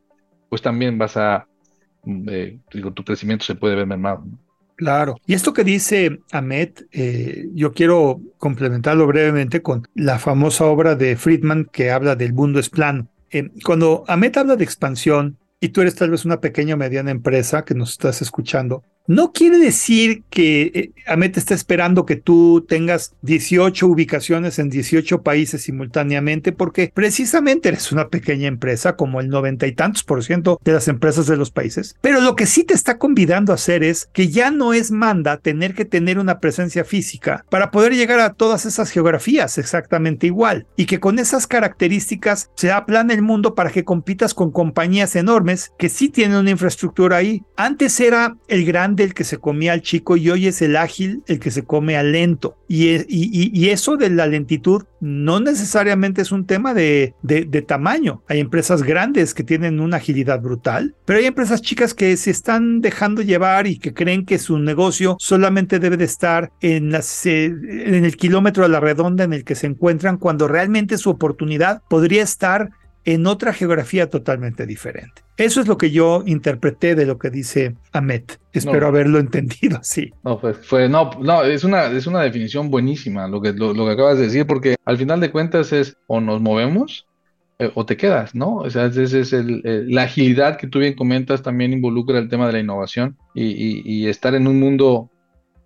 pues 0.49 0.63
también 0.63 0.99
vas 0.99 1.17
a, 1.17 1.47
mm, 2.05 2.29
eh, 2.31 2.59
digo, 2.73 2.93
tu 2.93 3.05
crecimiento 3.05 3.45
se 3.45 3.55
puede 3.55 3.77
ver 3.77 3.87
mermado. 3.87 4.25
Claro. 4.77 5.17
Y 5.27 5.35
esto 5.35 5.53
que 5.53 5.63
dice 5.63 6.21
Ahmed, 6.33 6.71
eh, 6.93 7.49
yo 7.53 7.73
quiero 7.75 8.21
complementarlo 8.39 9.07
brevemente 9.07 9.61
con 9.61 9.87
la 9.95 10.19
famosa 10.19 10.65
obra 10.65 10.95
de 10.95 11.17
Friedman 11.17 11.69
que 11.71 11.91
habla 11.91 12.17
del 12.17 12.33
mundo 12.33 12.59
es 12.59 12.71
plano. 12.71 13.09
Eh, 13.31 13.51
cuando 13.63 14.05
Ahmed 14.09 14.37
habla 14.39 14.57
de 14.57 14.65
expansión, 14.65 15.37
y 15.61 15.69
tú 15.69 15.83
eres 15.83 15.95
tal 15.95 16.11
vez 16.11 16.25
una 16.25 16.41
pequeña 16.41 16.75
o 16.75 16.79
mediana 16.79 17.11
empresa 17.11 17.65
que 17.67 17.75
nos 17.75 17.91
estás 17.91 18.23
escuchando, 18.23 18.83
No 19.07 19.33
quiere 19.33 19.59
decir 19.59 20.23
que 20.31 20.63
eh, 20.75 20.93
Amet 21.07 21.37
está 21.37 21.55
esperando 21.55 22.07
que 22.07 22.15
tú 22.15 22.65
tengas 22.69 23.15
18 23.23 23.87
ubicaciones 23.87 24.59
en 24.61 24.71
18 24.71 25.23
países 25.23 25.63
simultáneamente, 25.63 26.53
porque 26.53 26.93
precisamente 26.95 27.71
eres 27.71 27.91
una 27.91 28.09
pequeña 28.09 28.47
empresa, 28.47 28.95
como 28.95 29.21
el 29.21 29.29
noventa 29.29 29.67
y 29.67 29.73
tantos 29.73 30.05
por 30.05 30.23
ciento 30.23 30.61
de 30.63 30.73
las 30.73 30.87
empresas 30.87 31.27
de 31.27 31.37
los 31.37 31.51
países. 31.51 31.97
Pero 32.01 32.21
lo 32.21 32.37
que 32.37 32.47
sí 32.47 32.63
te 32.63 32.75
está 32.75 32.99
convidando 32.99 33.51
a 33.51 33.57
hacer 33.57 33.83
es 33.83 34.09
que 34.13 34.29
ya 34.29 34.51
no 34.53 34.73
es 34.73 34.91
manda 34.91 35.39
tener 35.39 35.75
que 35.75 35.85
tener 35.85 36.19
una 36.19 36.39
presencia 36.39 36.85
física 36.85 37.45
para 37.51 37.71
poder 37.71 37.95
llegar 37.95 38.21
a 38.21 38.35
todas 38.35 38.65
esas 38.67 38.91
geografías 38.91 39.59
exactamente 39.59 40.27
igual 40.27 40.67
y 40.77 40.87
que 40.87 41.01
con 41.01 41.19
esas 41.19 41.47
características 41.47 42.51
se 42.55 42.71
aplana 42.71 43.15
el 43.15 43.23
mundo 43.23 43.55
para 43.55 43.71
que 43.71 43.85
compitas 43.85 44.35
con 44.35 44.53
compañías 44.53 45.17
enormes 45.17 45.73
que 45.79 45.89
sí 45.89 46.09
tienen 46.09 46.39
una 46.39 46.51
infraestructura 46.51 47.17
ahí. 47.17 47.43
Antes 47.57 47.99
era 47.99 48.37
el 48.49 48.65
grande 48.65 49.00
el 49.01 49.15
que 49.15 49.25
se 49.25 49.39
comía 49.39 49.73
al 49.73 49.83
chico 49.83 50.17
y 50.17 50.31
hoy 50.31 50.47
es 50.47 50.63
el 50.63 50.77
ágil 50.77 51.23
el 51.27 51.41
que 51.41 51.51
se 51.51 51.65
come 51.65 51.97
al 51.97 52.13
lento. 52.13 52.57
Y, 52.69 53.05
y, 53.09 53.69
eso 53.71 53.97
de 53.97 54.11
la 54.11 54.27
lentitud 54.27 54.85
no 55.01 55.41
necesariamente 55.41 56.23
es 56.23 56.31
un 56.31 56.47
tema 56.47 56.73
de, 56.75 57.15
tamaño. 57.67 58.23
Hay 58.29 58.41
empresas 58.41 58.83
grandes 58.83 59.35
que 59.35 59.43
tienen 59.43 59.81
una 59.81 59.97
agilidad 59.97 60.41
brutal, 60.41 60.95
pero 61.05 61.19
hay 61.19 61.27
empresas 61.27 61.63
chicas 61.63 61.95
que 61.95 62.17
se 62.17 62.31
están 62.31 62.81
dejando 62.81 63.23
llevar 63.23 63.67
y 63.67 63.79
que 63.79 63.93
creen 63.93 64.25
que 64.25 64.39
su 64.39 64.59
negocio 64.59 65.17
solamente 65.19 65.79
debe 65.79 65.97
de 65.97 66.05
estar 66.05 66.53
en, 66.61 66.95
eh, 66.95 67.01
en 67.25 68.05
el 68.05 68.17
kilómetro 68.17 68.65
a 68.65 68.69
la 68.69 68.81
redonda 68.81 69.25
en 69.25 69.33
el 69.33 69.45
que 69.45 69.55
se 69.55 69.67
encuentran 69.67 70.17
cuando 70.17 70.47
realmente 70.47 70.99
su 70.99 71.11
oportunidad 71.11 71.83
podría 71.89 72.23
estar 72.23 72.71
en 73.05 73.27
otra 73.27 73.53
geografía 73.53 74.11
totalmente 74.11 74.67
diferente. 74.67 75.23
Eso 75.37 75.61
es 75.61 75.69
lo 75.69 75.79
que 75.79 75.91
yo 75.91 76.23
interpreté 76.27 76.95
de 76.95 77.07
lo 77.07 77.19
que 77.19 77.31
dice 77.31 77.75
Ahmet. 77.93 78.39
Espero 78.53 78.89
haberlo 78.89 79.19
entendido 79.19 79.79
así. 79.79 80.13
No, 80.23 80.39
pues 80.39 80.59
fue, 80.59 80.89
no, 80.89 81.11
no, 81.21 81.43
es 81.45 81.65
una, 81.65 81.87
es 81.87 82.07
una 82.07 82.23
definición 82.23 82.71
buenísima 82.71 83.27
lo 83.27 83.41
que, 83.41 83.53
lo, 83.53 83.75
que 83.75 83.93
acabas 83.93 84.19
de 84.19 84.25
decir, 84.25 84.47
porque 84.47 84.77
al 84.85 84.99
final 84.99 85.21
de 85.21 85.31
cuentas 85.31 85.73
es 85.73 85.97
o 86.07 86.21
nos 86.21 86.41
movemos 86.41 87.07
eh, 87.59 87.71
o 87.75 87.87
te 87.87 87.97
quedas, 87.97 88.35
¿no? 88.35 88.57
O 88.57 88.71
sea, 88.71 88.87
esa 88.87 89.19
es 89.19 89.33
el, 89.33 89.63
la 89.89 90.03
agilidad 90.03 90.59
que 90.59 90.67
tú 90.67 90.79
bien 90.79 90.95
comentas 90.95 91.43
también 91.43 91.73
involucra 91.73 92.19
el 92.19 92.29
tema 92.29 92.47
de 92.47 92.53
la 92.53 92.61
innovación 92.61 93.17
y, 93.35 93.83
y, 93.85 94.09
estar 94.09 94.35
en 94.35 94.47
un 94.47 94.61
mundo 94.61 95.11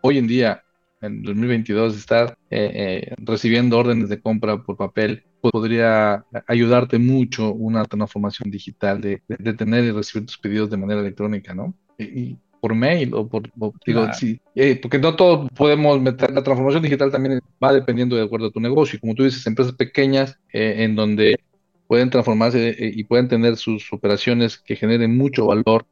hoy 0.02 0.18
en 0.18 0.26
día, 0.26 0.62
en 1.00 1.22
2022, 1.22 1.96
estar 1.96 2.36
eh, 2.50 2.70
eh, 3.10 3.14
recibiendo 3.18 3.78
órdenes 3.78 4.08
de 4.08 4.20
compra 4.20 4.62
por 4.62 4.76
papel 4.76 5.24
podría 5.50 6.24
ayudarte 6.46 6.98
mucho 6.98 7.52
una 7.52 7.84
transformación 7.84 8.50
digital 8.50 9.00
de, 9.00 9.22
tener 9.54 9.84
y 9.84 9.90
recibir 9.90 10.26
tus 10.26 10.38
pedidos 10.38 10.70
de 10.70 10.76
manera 10.76 11.00
electrónica, 11.00 11.54
¿no? 11.54 11.74
Y, 11.98 12.36
por 12.60 12.74
mail 12.74 13.12
o 13.12 13.28
por, 13.28 13.42
digo, 13.84 14.10
sí, 14.14 14.40
eh, 14.54 14.78
porque 14.80 14.98
no 14.98 15.14
todos 15.14 15.50
podemos 15.50 16.00
meter, 16.00 16.30
la 16.30 16.42
transformación 16.42 16.82
digital 16.82 17.12
también 17.12 17.38
va 17.62 17.74
dependiendo 17.74 18.16
de 18.16 18.22
acuerdo 18.22 18.46
a 18.46 18.50
tu 18.50 18.58
negocio, 18.58 18.96
y 18.96 19.00
como 19.00 19.14
tú 19.14 19.22
dices, 19.22 19.46
empresas 19.46 19.74
pequeñas 19.74 20.38
eh, 20.50 20.76
en 20.78 20.96
donde 20.96 21.38
pueden 21.86 22.08
transformarse 22.08 22.70
eh, 22.70 22.92
y 22.94 23.04
pueden 23.04 23.28
tener 23.28 23.58
sus 23.58 23.92
operaciones 23.92 24.56
que 24.56 24.76
generen 24.76 25.14
mucho 25.14 25.44
valor 25.44 25.84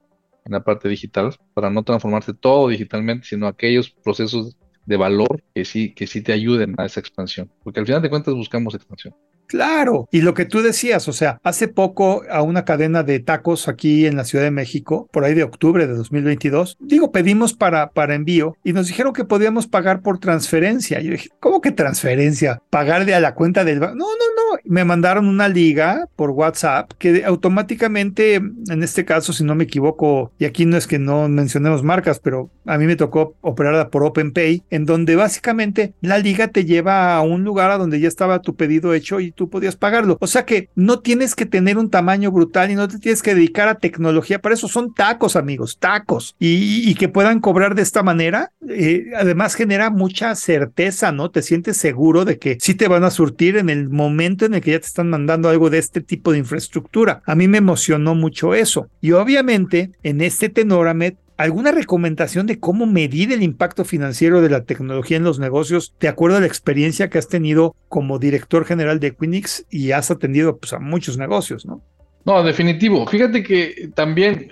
en 0.46 0.52
la 0.52 0.64
parte 0.64 0.88
digital, 0.88 1.36
para 1.52 1.68
no 1.68 1.82
transformarse 1.82 2.32
todo 2.32 2.68
digitalmente, 2.68 3.26
sino 3.26 3.46
aquellos 3.46 3.90
procesos 3.90 4.56
de 4.86 4.96
valor 4.96 5.42
que 5.54 5.66
sí, 5.66 5.92
que 5.92 6.06
sí 6.06 6.22
te 6.22 6.32
ayuden 6.32 6.74
a 6.78 6.86
esa 6.86 7.00
expansión, 7.00 7.50
porque 7.62 7.80
al 7.80 7.86
final 7.86 8.00
de 8.00 8.08
cuentas 8.08 8.32
buscamos 8.32 8.74
expansión. 8.74 9.14
Claro, 9.46 10.08
y 10.10 10.22
lo 10.22 10.32
que 10.32 10.46
tú 10.46 10.62
decías, 10.62 11.08
o 11.08 11.12
sea, 11.12 11.38
hace 11.42 11.68
poco 11.68 12.22
a 12.30 12.42
una 12.42 12.64
cadena 12.64 13.02
de 13.02 13.20
tacos 13.20 13.68
aquí 13.68 14.06
en 14.06 14.16
la 14.16 14.24
Ciudad 14.24 14.44
de 14.44 14.50
México, 14.50 15.08
por 15.12 15.24
ahí 15.24 15.34
de 15.34 15.42
octubre 15.42 15.86
de 15.86 15.94
2022, 15.94 16.78
digo, 16.80 17.12
pedimos 17.12 17.52
para, 17.52 17.90
para 17.90 18.14
envío 18.14 18.56
y 18.64 18.72
nos 18.72 18.86
dijeron 18.86 19.12
que 19.12 19.24
podíamos 19.24 19.66
pagar 19.66 20.00
por 20.00 20.18
transferencia. 20.18 21.00
Yo 21.00 21.12
dije, 21.12 21.28
¿cómo 21.38 21.60
que 21.60 21.70
transferencia? 21.70 22.62
¿Pagarle 22.70 23.14
a 23.14 23.20
la 23.20 23.34
cuenta 23.34 23.64
del 23.64 23.80
banco? 23.80 23.96
No, 23.96 24.06
no, 24.06 24.24
no. 24.36 24.58
Me 24.64 24.84
mandaron 24.84 25.28
una 25.28 25.48
liga 25.48 26.08
por 26.16 26.30
WhatsApp 26.30 26.92
que 26.98 27.24
automáticamente, 27.24 28.36
en 28.36 28.82
este 28.82 29.04
caso, 29.04 29.32
si 29.32 29.44
no 29.44 29.54
me 29.54 29.64
equivoco, 29.64 30.32
y 30.38 30.46
aquí 30.46 30.64
no 30.64 30.76
es 30.76 30.86
que 30.86 30.98
no 30.98 31.28
mencionemos 31.28 31.82
marcas, 31.82 32.20
pero 32.20 32.50
a 32.64 32.78
mí 32.78 32.86
me 32.86 32.96
tocó 32.96 33.34
operarla 33.40 33.90
por 33.90 34.04
OpenPay, 34.04 34.62
en 34.70 34.86
donde 34.86 35.16
básicamente 35.16 35.94
la 36.00 36.18
liga 36.18 36.48
te 36.48 36.64
lleva 36.64 37.16
a 37.16 37.22
un 37.22 37.44
lugar 37.44 37.70
a 37.70 37.78
donde 37.78 38.00
ya 38.00 38.08
estaba 38.08 38.40
tu 38.40 38.56
pedido 38.56 38.94
hecho 38.94 39.20
y 39.20 39.32
tú 39.32 39.41
podías 39.48 39.76
pagarlo. 39.76 40.16
O 40.20 40.26
sea 40.26 40.44
que 40.44 40.68
no 40.74 41.00
tienes 41.00 41.34
que 41.34 41.46
tener 41.46 41.78
un 41.78 41.90
tamaño 41.90 42.30
brutal 42.30 42.70
y 42.70 42.74
no 42.74 42.88
te 42.88 42.98
tienes 42.98 43.22
que 43.22 43.34
dedicar 43.34 43.68
a 43.68 43.76
tecnología. 43.76 44.40
Para 44.40 44.54
eso 44.54 44.68
son 44.68 44.94
tacos, 44.94 45.36
amigos, 45.36 45.78
tacos. 45.78 46.34
Y, 46.38 46.92
que 46.92 47.08
puedan 47.08 47.40
cobrar 47.40 47.74
de 47.74 47.82
esta 47.82 48.02
manera, 48.02 48.52
eh, 48.68 49.06
además 49.16 49.54
genera 49.54 49.90
mucha 49.90 50.34
certeza, 50.36 51.10
¿no? 51.10 51.30
Te 51.30 51.42
sientes 51.42 51.78
seguro 51.78 52.24
de 52.24 52.38
que 52.38 52.58
sí 52.60 52.74
te 52.74 52.86
van 52.86 53.02
a 53.02 53.10
surtir 53.10 53.56
en 53.56 53.70
el 53.70 53.88
momento 53.88 54.44
en 54.44 54.54
el 54.54 54.60
que 54.60 54.72
ya 54.72 54.78
te 54.78 54.86
están 54.86 55.08
mandando 55.08 55.48
algo 55.48 55.70
de 55.70 55.78
este 55.78 56.00
tipo 56.00 56.32
de 56.32 56.38
infraestructura. 56.38 57.22
A 57.26 57.34
mí 57.34 57.48
me 57.48 57.58
emocionó 57.58 58.14
mucho 58.14 58.54
eso. 58.54 58.88
Y 59.00 59.12
obviamente, 59.12 59.90
en 60.02 60.20
este 60.20 60.48
tenor, 60.48 60.86
Ahmed, 60.86 61.14
¿Alguna 61.42 61.72
recomendación 61.72 62.46
de 62.46 62.60
cómo 62.60 62.86
medir 62.86 63.32
el 63.32 63.42
impacto 63.42 63.84
financiero 63.84 64.40
de 64.42 64.48
la 64.48 64.62
tecnología 64.62 65.16
en 65.16 65.24
los 65.24 65.40
negocios 65.40 65.92
de 65.98 66.06
acuerdo 66.06 66.36
a 66.36 66.40
la 66.40 66.46
experiencia 66.46 67.10
que 67.10 67.18
has 67.18 67.26
tenido 67.26 67.74
como 67.88 68.20
director 68.20 68.64
general 68.64 69.00
de 69.00 69.08
Equinix 69.08 69.66
y 69.68 69.90
has 69.90 70.12
atendido 70.12 70.58
pues, 70.58 70.72
a 70.72 70.78
muchos 70.78 71.18
negocios, 71.18 71.66
¿no? 71.66 71.82
No, 72.24 72.44
definitivo. 72.44 73.08
Fíjate 73.08 73.42
que 73.42 73.90
también, 73.92 74.50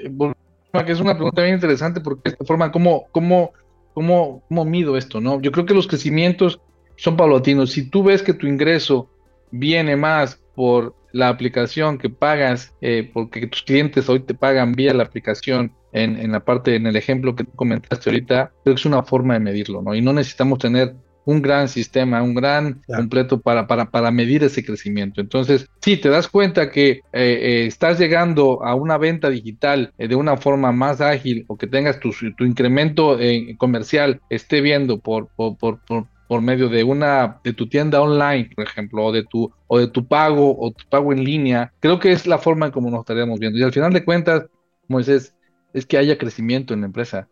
que 0.85 0.91
es 0.91 0.99
una 0.99 1.15
pregunta 1.15 1.43
bien 1.43 1.55
interesante 1.55 2.01
porque 2.01 2.31
esta 2.31 2.45
forma, 2.45 2.73
¿cómo, 2.73 3.05
cómo, 3.13 3.53
cómo, 3.95 4.43
cómo 4.49 4.65
mido 4.65 4.97
esto? 4.97 5.21
no? 5.21 5.41
Yo 5.41 5.53
creo 5.53 5.67
que 5.67 5.75
los 5.75 5.87
crecimientos 5.87 6.61
son 6.97 7.17
paulatinos. 7.17 7.71
Si 7.71 7.89
tú 7.89 8.03
ves 8.03 8.21
que 8.21 8.35
tu 8.35 8.49
ingreso 8.49 9.09
viene 9.53 9.95
más 9.95 10.41
por 10.57 10.97
la 11.13 11.29
aplicación 11.29 11.99
que 11.99 12.11
pagas, 12.11 12.75
eh, 12.81 13.11
porque 13.13 13.47
tus 13.47 13.63
clientes 13.63 14.09
hoy 14.09 14.21
te 14.21 14.35
pagan 14.35 14.73
vía 14.73 14.95
la 14.95 15.05
aplicación 15.05 15.73
en, 15.93 16.31
la 16.31 16.41
parte, 16.41 16.77
en 16.77 16.87
el 16.87 16.97
ejemplo 16.97 17.35
que 17.35 17.45
tú 17.45 17.53
comentaste 17.57 18.11
ahorita, 18.11 18.53
creo 18.63 18.75
que 18.75 18.81
es 18.81 18.87
una 18.87 19.03
forma 19.03 19.35
de 19.35 19.41
medirlo, 19.41 19.83
¿no? 19.83 19.95
Y 19.95 20.01
no 20.01 20.13
necesitamos 20.13 20.61
tener 20.61 20.95
un 21.25 21.43
gran 21.43 21.69
sistema, 21.69 22.23
un 22.23 22.35
gran 22.35 22.83
completo 22.87 23.41
para, 23.41 23.67
para, 23.67 23.91
para, 23.91 24.11
medir 24.11 24.43
ese 24.43 24.65
crecimiento. 24.65 25.21
Entonces, 25.21 25.69
si 25.81 25.97
te 25.97 26.09
das 26.09 26.29
cuenta 26.29 26.71
que 26.71 26.91
eh, 26.91 27.01
eh, 27.13 27.67
estás 27.67 27.99
llegando 27.99 28.65
a 28.65 28.75
una 28.75 28.99
venta 28.99 29.29
digital 29.29 29.93
eh, 29.99 30.09
de 30.09 30.17
una 30.17 30.37
forma 30.37 30.73
más 30.73 31.01
ágil 31.01 31.45
o 31.49 31.57
que 31.57 31.67
tengas 31.67 32.01
tu, 32.01 32.11
tu 32.37 32.45
incremento 32.45 33.19
comercial 33.59 34.21
esté 34.31 34.61
viendo 34.61 34.99
por, 34.99 35.29
por, 35.37 35.57
por, 35.57 35.81
por, 35.85 36.07
medio 36.39 36.69
de 36.69 36.85
una 36.85 37.41
de 37.43 37.53
tu 37.53 37.69
tienda 37.69 38.01
online, 38.01 38.51
por 38.55 38.65
ejemplo, 38.65 39.05
o 39.07 39.13
de 39.13 39.25
tu 39.25 39.53
o 39.67 39.79
de 39.79 39.89
tu 39.89 40.07
pago 40.07 40.57
o 40.59 40.71
tu 40.71 40.85
pago 40.89 41.13
en 41.13 41.25
línea, 41.25 41.73
creo 41.81 41.99
que 41.99 42.13
es 42.13 42.27
la 42.27 42.39
forma 42.39 42.67
en 42.67 42.73
como 42.73 42.91
nos 42.91 43.01
estaríamos 43.01 43.41
viendo. 43.41 43.59
Y 43.59 43.63
al 43.65 43.73
final 43.73 43.93
de 43.93 44.05
cuentas, 44.05 44.47
Moisés, 44.87 45.35
es 45.73 45.87
que 45.87 45.99
haya 45.99 46.19
crecimiento 46.19 46.75
en 46.75 46.81
la 46.81 46.87
empresa, 46.87 47.29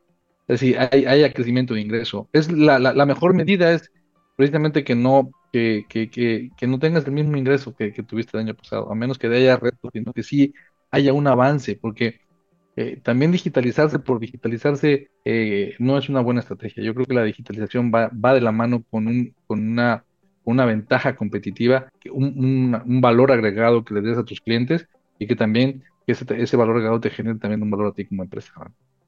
es 0.48 0.60
decir, 0.60 0.78
haya 0.78 1.32
crecimiento 1.32 1.74
de 1.74 1.80
ingreso. 1.80 2.28
Es 2.32 2.50
la, 2.50 2.78
la, 2.78 3.06
mejor 3.06 3.34
medida 3.34 3.72
es 3.72 3.90
precisamente 4.36 4.84
que 4.84 4.94
no, 4.94 5.30
que, 5.52 5.84
que, 5.88 6.10
que, 6.10 6.66
no 6.66 6.78
tengas 6.78 7.04
el 7.06 7.12
mismo 7.12 7.36
ingreso 7.36 7.74
que, 7.76 7.90
tuviste 8.02 8.36
el 8.36 8.44
año 8.44 8.54
pasado, 8.54 8.90
a 8.90 8.94
menos 8.94 9.18
que 9.18 9.26
haya 9.26 9.56
retos, 9.56 9.90
sino 9.92 10.12
que 10.12 10.22
sí 10.22 10.54
haya 10.90 11.12
un 11.12 11.26
avance, 11.26 11.76
porque 11.76 12.20
eh, 12.80 13.00
también 13.02 13.32
digitalizarse 13.32 13.98
por 13.98 14.20
digitalizarse 14.20 15.10
eh, 15.24 15.74
no 15.80 15.98
es 15.98 16.08
una 16.08 16.20
buena 16.20 16.38
estrategia. 16.38 16.80
Yo 16.84 16.94
creo 16.94 17.06
que 17.06 17.14
la 17.14 17.24
digitalización 17.24 17.90
va, 17.92 18.08
va 18.10 18.34
de 18.34 18.40
la 18.40 18.52
mano 18.52 18.84
con, 18.88 19.08
un, 19.08 19.34
con 19.48 19.68
una, 19.68 20.04
una 20.44 20.64
ventaja 20.64 21.16
competitiva, 21.16 21.88
un, 22.12 22.80
un 22.86 23.00
valor 23.00 23.32
agregado 23.32 23.84
que 23.84 23.94
le 23.94 24.02
des 24.02 24.16
a 24.16 24.24
tus 24.24 24.40
clientes 24.40 24.86
y 25.18 25.26
que 25.26 25.34
también 25.34 25.82
que 26.06 26.12
ese, 26.12 26.56
valor 26.56 26.76
agregado 26.76 27.00
te 27.00 27.10
genere 27.10 27.40
también 27.40 27.64
un 27.64 27.70
valor 27.72 27.88
a 27.88 27.92
ti 27.94 28.04
como 28.04 28.22
empresa. 28.22 28.52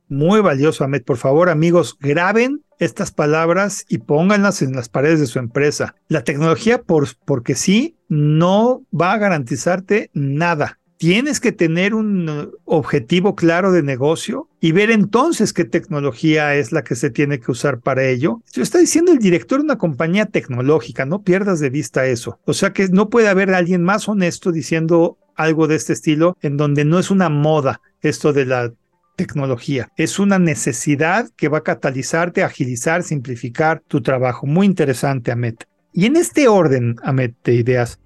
Muy 0.09 0.41
valioso, 0.41 0.83
Ahmed. 0.83 1.05
Por 1.05 1.19
favor, 1.19 1.49
amigos, 1.49 1.97
graben 2.01 2.65
estas 2.81 3.13
palabras 3.13 3.87
y 3.89 3.99
pónganlas 3.99 4.63
en 4.63 4.73
las 4.73 4.89
paredes 4.89 5.21
de 5.21 5.27
su 5.27 5.39
empresa. 5.39 5.95
La 6.09 6.25
tecnología, 6.25 6.83
por, 6.83 7.07
porque 7.25 7.55
sí, 7.55 7.95
no 8.09 8.83
va 8.93 9.13
a 9.13 9.19
garantizarte 9.19 10.11
nada. 10.13 10.80
Tienes 11.01 11.41
que 11.41 11.51
tener 11.51 11.95
un 11.95 12.53
objetivo 12.67 13.35
claro 13.35 13.73
de 13.73 13.83
negocio 13.83 14.51
y 14.61 14.73
ver 14.73 14.91
entonces 14.91 15.55
qué 15.55 15.65
tecnología 15.65 16.55
es 16.57 16.73
la 16.73 16.85
que 16.85 16.95
se 16.95 17.09
tiene 17.09 17.41
que 17.41 17.51
usar 17.51 17.81
para 17.81 18.05
ello. 18.05 18.43
Lo 18.55 18.63
está 18.63 18.77
diciendo 18.77 19.11
el 19.11 19.19
director 19.19 19.61
de 19.61 19.65
una 19.65 19.79
compañía 19.79 20.27
tecnológica, 20.27 21.07
no 21.07 21.23
pierdas 21.23 21.59
de 21.59 21.71
vista 21.71 22.05
eso. 22.05 22.39
O 22.45 22.53
sea 22.53 22.75
que 22.75 22.87
no 22.89 23.09
puede 23.09 23.29
haber 23.29 23.55
alguien 23.55 23.83
más 23.83 24.11
honesto 24.11 24.53
diciendo 24.53 25.17
algo 25.37 25.67
de 25.69 25.77
este 25.77 25.95
estilo, 25.95 26.37
en 26.43 26.59
donde 26.59 26.85
no 26.85 26.99
es 26.99 27.11
una 27.11 27.31
moda 27.31 27.81
esto 28.03 28.35
de 28.35 28.45
la 28.45 28.71
tecnología. 29.17 29.89
Es 29.97 30.19
una 30.19 30.39
necesidad 30.39 31.31
que 31.35 31.49
va 31.49 31.59
a 31.59 31.65
catalizarte, 31.65 32.43
agilizar, 32.43 33.05
simplificar 33.05 33.83
tu 33.89 34.03
trabajo. 34.03 34.47
Muy 34.47 34.67
interesante, 34.67 35.33
Amet. 35.33 35.67
Y 35.95 36.05
en 36.05 36.17
este 36.17 36.47
orden, 36.47 36.97
Amet, 37.03 37.35
de 37.43 37.55
ideas, 37.55 37.99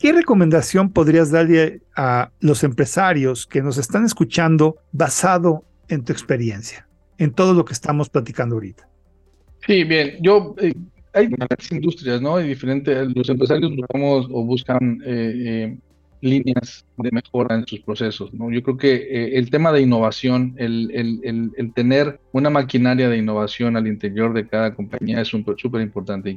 ¿qué 0.00 0.12
recomendación 0.12 0.92
podrías 0.92 1.30
darle 1.30 1.82
a 1.96 2.30
los 2.40 2.64
empresarios 2.64 3.46
que 3.46 3.62
nos 3.62 3.78
están 3.78 4.04
escuchando 4.04 4.76
basado 4.92 5.64
en 5.88 6.04
tu 6.04 6.12
experiencia? 6.12 6.88
en 7.18 7.32
todo 7.32 7.52
lo 7.52 7.64
que 7.64 7.74
estamos 7.74 8.08
platicando 8.08 8.54
ahorita? 8.54 8.88
Sí, 9.66 9.84
bien, 9.84 10.16
yo 10.22 10.54
eh, 10.60 10.72
hay 11.12 11.26
diferentes 11.26 11.72
industrias, 11.72 12.22
¿no? 12.22 12.36
Hay 12.36 12.48
diferentes, 12.48 13.08
los 13.14 13.28
empresarios 13.28 13.74
buscamos 13.74 14.28
o 14.30 14.44
buscan 14.44 15.02
eh, 15.04 15.34
eh, 15.36 15.78
líneas 16.20 16.86
de 16.96 17.10
mejora 17.10 17.56
en 17.56 17.66
sus 17.66 17.80
procesos, 17.80 18.32
¿no? 18.32 18.50
Yo 18.50 18.62
creo 18.62 18.76
que 18.76 19.36
el 19.36 19.50
tema 19.50 19.72
de 19.72 19.82
innovación, 19.82 20.54
el, 20.56 21.72
tener 21.74 22.20
una 22.32 22.50
maquinaria 22.50 23.08
de 23.08 23.18
innovación 23.18 23.76
al 23.76 23.86
interior 23.86 24.32
de 24.32 24.46
cada 24.46 24.74
compañía 24.74 25.20
es 25.20 25.28
súper 25.28 25.80
importante 25.80 26.30
y 26.30 26.36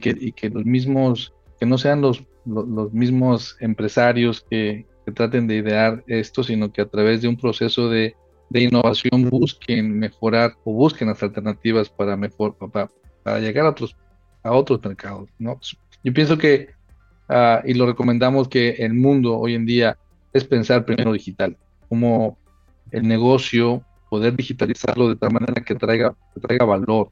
que 0.00 0.50
los 0.50 0.64
mismos, 0.64 1.32
que 1.58 1.66
no 1.66 1.78
sean 1.78 2.02
los, 2.02 2.22
los, 2.44 2.92
mismos 2.92 3.56
empresarios 3.60 4.44
que, 4.50 4.86
traten 5.14 5.46
de 5.46 5.56
idear 5.56 6.04
esto, 6.06 6.44
sino 6.44 6.70
que 6.70 6.82
a 6.82 6.86
través 6.86 7.22
de 7.22 7.28
un 7.28 7.38
proceso 7.38 7.88
de 7.88 8.14
de 8.50 8.62
innovación 8.62 9.28
busquen 9.28 9.98
mejorar 9.98 10.54
o 10.64 10.72
busquen 10.72 11.08
las 11.08 11.22
alternativas 11.22 11.88
para 11.88 12.16
mejor 12.16 12.56
para, 12.56 12.90
para 13.22 13.38
llegar 13.40 13.66
a 13.66 13.70
otros 13.70 13.96
a 14.42 14.52
otros 14.52 14.82
mercados 14.82 15.28
no 15.38 15.58
yo 16.04 16.12
pienso 16.12 16.38
que 16.38 16.68
ah, 17.28 17.62
y 17.64 17.74
lo 17.74 17.86
recomendamos 17.86 18.48
que 18.48 18.70
el 18.70 18.94
mundo 18.94 19.38
hoy 19.38 19.54
en 19.54 19.66
día 19.66 19.98
es 20.32 20.44
pensar 20.44 20.84
primero 20.84 21.12
digital 21.12 21.56
como 21.88 22.38
el 22.90 23.06
negocio 23.06 23.82
poder 24.08 24.34
digitalizarlo 24.34 25.08
de 25.08 25.16
tal 25.16 25.32
manera 25.32 25.62
que 25.64 25.74
traiga 25.74 26.14
que 26.34 26.40
traiga 26.40 26.64
valor. 26.64 27.10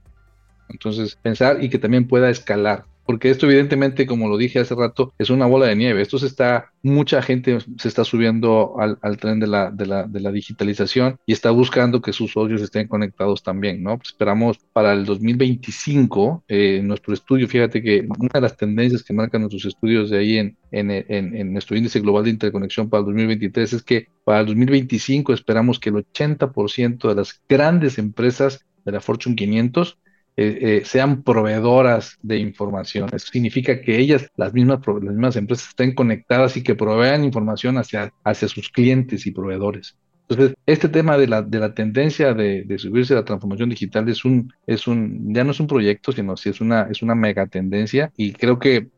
Entonces 0.68 1.16
pensar 1.16 1.62
y 1.62 1.68
que 1.68 1.78
también 1.78 2.08
pueda 2.08 2.30
escalar 2.30 2.86
porque 3.07 3.30
esto 3.30 3.46
evidentemente, 3.46 4.07
como 4.07 4.28
lo 4.28 4.36
dije 4.36 4.59
hace 4.59 4.74
rato, 4.74 5.14
es 5.18 5.30
una 5.30 5.46
bola 5.46 5.66
de 5.66 5.76
nieve. 5.76 6.02
Esto 6.02 6.18
se 6.18 6.26
está, 6.26 6.72
mucha 6.82 7.22
gente 7.22 7.59
se 7.78 7.88
está 7.88 8.04
subiendo 8.04 8.76
al, 8.78 9.16
tren 9.18 9.40
de 9.40 9.46
la, 9.46 9.70
de, 9.70 9.86
la, 9.86 10.32
digitalización 10.32 11.18
y 11.24 11.32
está 11.32 11.50
buscando 11.50 12.02
que 12.02 12.12
sus 12.12 12.32
socios 12.32 12.61
estén 12.61 12.88
conectados 12.88 13.42
también, 13.42 13.82
¿no? 13.82 13.96
Pues 13.96 14.09
esperamos 14.09 14.59
para 14.72 14.92
el 14.92 15.04
2025, 15.04 16.44
eh, 16.48 16.80
nuestro 16.82 17.14
estudio, 17.14 17.48
fíjate 17.48 17.82
que 17.82 18.07
una 18.18 18.30
de 18.34 18.40
las 18.40 18.57
tendencias 18.57 19.02
que 19.02 19.14
marcan 19.14 19.42
nuestros 19.42 19.64
estudios 19.64 20.11
de 20.11 20.18
ahí 20.18 20.38
en, 20.38 20.57
en, 20.72 20.90
en, 20.90 21.52
nuestro 21.52 21.76
índice 21.76 22.00
global 22.00 22.24
de 22.24 22.30
interconexión 22.30 22.90
para 22.90 23.00
el 23.00 23.07
2023 23.07 23.72
es 23.72 23.82
que 23.82 24.09
para 24.24 24.40
el 24.40 24.46
2025 24.46 25.32
esperamos 25.32 25.78
que 25.78 25.90
el 25.90 25.96
80% 25.96 27.09
de 27.09 27.14
las 27.14 27.40
grandes 27.48 27.98
empresas 27.98 28.66
de 28.84 28.92
la 28.92 29.00
Fortune 29.00 29.36
500 29.36 29.98
eh, 30.39 30.59
eh, 30.61 30.82
sean 30.84 31.22
proveedoras 31.22 32.18
de 32.22 32.37
información. 32.39 33.09
Eso 33.11 33.28
significa 33.32 33.80
que 33.80 33.99
ellas, 33.99 34.28
las 34.37 34.53
mismas, 34.53 34.80
las 34.87 35.14
mismas 35.14 35.37
empresas, 35.37 35.68
estén 35.68 35.95
conectadas 35.95 36.59
y 36.59 36.62
que 36.62 36.74
provean 36.74 37.24
información 37.24 37.78
hacia, 37.78 38.12
hacia 38.22 38.47
sus 38.47 38.68
clientes 38.68 39.26
y 39.26 39.30
proveedores. 39.30 39.97
Entonces, 40.28 40.55
este 40.66 40.91
tema 40.91 41.16
de 41.16 41.26
la, 41.26 41.41
de 41.41 41.59
la 41.59 41.72
tendencia 41.72 42.34
de, 42.34 42.66
subirse 42.76 43.14
a 43.14 43.18
la 43.18 43.24
transformación 43.24 43.70
digital 43.70 44.07
es 44.11 44.26
un, 44.26 44.53
es 44.66 44.87
un, 44.87 45.32
ya 45.32 45.43
no 45.43 45.53
es 45.53 45.61
un 45.61 45.68
proyecto, 45.68 46.12
sino 46.12 46.37
si 46.37 46.51
es 46.51 46.61
una, 46.61 46.82
es 46.91 47.01
una 47.01 47.14
mega 47.14 47.47
tendencia 47.47 48.12
y 48.16 48.32
creo 48.32 48.59
que 48.59 48.89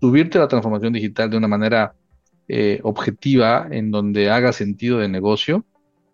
subirte 0.00 0.38
a 0.38 0.40
la 0.40 0.48
transformación 0.48 0.94
digital 0.94 1.30
de 1.30 1.36
una 1.36 1.46
manera 1.46 1.94
eh, 2.48 2.80
objetiva, 2.82 3.68
en 3.70 3.92
donde 3.92 4.30
haga 4.30 4.52
sentido 4.52 4.98
de 4.98 5.08
negocio, 5.08 5.64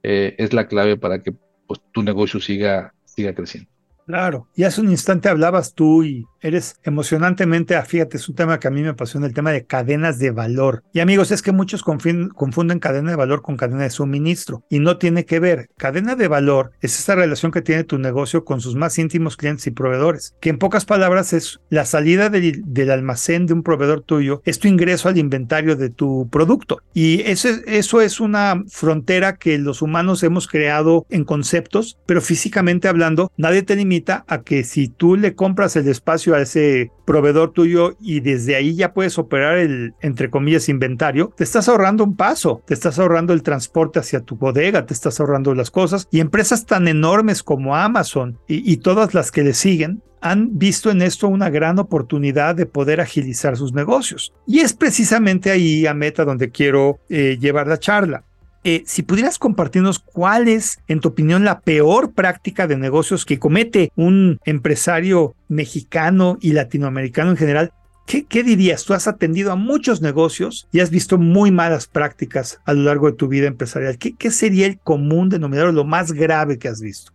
es 0.03 0.53
la 0.53 0.68
clave 0.68 0.99
para 0.99 1.22
que 1.22 1.32
pues, 1.66 1.80
tu 1.91 2.03
negocio 2.03 2.39
siga, 2.39 2.93
siga 3.07 3.35
creciendo. 3.35 3.73
Claro, 4.07 4.48
y 4.55 4.64
hace 4.64 4.82
un 4.82 4.90
instante 4.90 5.30
hablabas 5.30 5.72
tú 5.72 6.05
y 6.05 6.26
eres 6.45 6.76
emocionantemente, 6.82 7.80
fíjate, 7.82 8.18
es 8.18 8.28
un 8.28 8.34
tema 8.34 8.61
que 8.61 8.68
a 8.68 8.70
mí 8.70 8.82
me 8.82 8.90
apasiona, 8.90 9.26
el 9.26 9.32
tema 9.32 9.51
de 9.51 9.64
cadenas 9.64 10.18
de 10.18 10.30
valor. 10.30 10.84
Y 10.92 11.01
amigos, 11.01 11.30
es 11.30 11.40
que 11.40 11.53
muchos 11.53 11.82
confunden 11.82 12.78
cadena 12.78 13.11
de 13.11 13.16
valor 13.16 13.40
con 13.40 13.57
cadena 13.57 13.84
de 13.84 13.90
suministro 13.90 14.62
y 14.68 14.78
no 14.78 14.99
tiene 14.99 15.24
que 15.24 15.40
ver. 15.40 15.70
Cadena 15.78 16.16
de 16.16 16.28
valor 16.28 16.72
es 16.82 16.99
esa 16.99 17.14
relación 17.14 17.51
que 17.51 17.62
tiene 17.62 17.84
tu 17.84 17.99
negocio 17.99 18.45
con 18.45 18.61
sus 18.61 18.76
más 18.76 18.99
íntimos 18.99 19.38
clientes 19.38 19.66
y 19.66 19.70
proveedores, 19.70 20.36
que 20.40 20.51
en 20.51 20.59
pocas 20.59 20.84
palabras 20.84 21.32
es 21.32 21.61
la 21.70 21.86
salida 21.86 22.28
del, 22.28 22.90
almacén 22.90 23.47
de 23.47 23.55
un 23.55 23.62
proveedor 23.62 24.03
tuyo, 24.03 24.42
es 24.45 24.59
tu 24.59 24.68
ingreso 24.68 25.09
al 25.09 25.16
inventario 25.16 25.76
de 25.76 25.88
tu 25.88 26.28
producto. 26.30 26.82
Y 26.92 27.22
eso, 27.22 27.49
eso 27.66 28.03
es 28.03 28.20
una 28.20 28.62
frontera 28.68 29.36
que 29.36 29.57
los 29.57 29.80
humanos 29.80 30.22
hemos 30.22 30.47
creado 30.47 31.07
en 31.09 31.24
conceptos, 31.24 31.97
pero 32.05 32.20
físicamente 32.20 32.86
hablando, 32.86 33.32
nadie 33.38 33.62
te 33.62 33.76
limita 33.76 34.26
a 34.28 34.42
que 34.42 34.62
si 34.62 34.88
tú 34.88 35.16
le 35.16 35.34
compras 35.34 35.76
el 35.76 35.88
espacio 35.88 36.34
a 36.37 36.43
ese 36.43 36.91
proveedor 37.05 37.53
tuyo 37.53 37.97
y 38.01 38.20
desde 38.20 38.57
ahí 38.57 38.74
ya 38.74 38.93
puedes 38.93 39.18
operar 39.18 39.59
el, 39.59 39.95
entre 40.01 40.30
comillas, 40.30 40.68
inventario, 40.68 41.32
te 41.37 41.45
estás 41.45 41.68
ahorrando 41.68 42.05
un 42.05 42.16
paso, 42.16 42.62
te 42.66 42.74
estás 42.74 42.99
ahorrando 42.99 43.32
el 43.32 43.43
transporte 43.43 43.99
hacia 43.99 44.20
tu 44.20 44.37
bodega, 44.37 44.87
te 44.87 44.95
estás 44.95 45.20
ahorrando 45.20 45.55
las 45.55 45.70
cosas 45.70 46.09
y 46.11 46.20
empresas 46.20 46.66
tan 46.66 46.89
enormes 46.89 47.43
como 47.43 47.76
Amazon 47.76 48.39
y, 48.49 48.74
todas 48.78 49.14
las 49.14 49.30
que 49.30 49.43
le 49.43 49.55
siguen 49.55 50.03
han 50.20 50.59
visto 50.59 50.91
en 50.91 51.03
esto 51.03 51.28
una 51.28 51.49
gran 51.49 51.78
oportunidad 51.78 52.55
de 52.55 52.66
poder 52.66 53.01
agilizar 53.01 53.57
sus 53.57 53.72
negocios. 53.72 54.32
Y 54.47 54.61
es 54.61 54.72
precisamente 54.72 55.51
ahí 55.51 55.87
a 55.87 55.95
meta 55.95 56.24
donde 56.24 56.51
quiero 56.51 56.99
eh, 57.09 57.39
llevar 57.41 57.66
la 57.66 57.78
charla. 57.78 58.24
Eh, 58.66 58.82
si 58.86 59.02
pudieras 59.02 59.38
compartirnos 59.38 59.98
cuál 59.98 60.48
es, 60.48 60.80
en 60.88 61.00
tu 61.00 61.08
opinión, 61.08 61.44
la 61.44 61.60
peor 61.60 62.14
práctica 62.14 62.66
de 62.66 62.78
negocios 62.78 63.26
que 63.26 63.38
comete 63.38 63.92
un 63.94 64.40
empresario 64.46 65.34
mexicano 65.48 66.38
y 66.40 66.52
latinoamericano 66.52 67.30
en 67.30 67.36
general, 67.36 67.72
¿Qué, 68.06 68.26
¿Qué, 68.26 68.42
dirías? 68.42 68.84
Tú 68.84 68.92
has 68.92 69.08
atendido 69.08 69.50
a 69.50 69.56
muchos 69.56 70.02
negocios 70.02 70.68
y 70.72 70.80
has 70.80 70.90
visto 70.90 71.16
muy 71.16 71.50
malas 71.50 71.86
prácticas 71.86 72.60
a 72.66 72.74
lo 72.74 72.82
largo 72.82 73.10
de 73.10 73.16
tu 73.16 73.28
vida 73.28 73.46
empresarial. 73.46 73.96
¿Qué, 73.96 74.30
sería 74.30 74.66
el 74.66 74.78
común 74.78 75.30
denominador, 75.30 75.72
lo 75.72 75.84
más 75.84 76.12
grave 76.12 76.58
que 76.58 76.68
has 76.68 76.82
visto? 76.82 77.12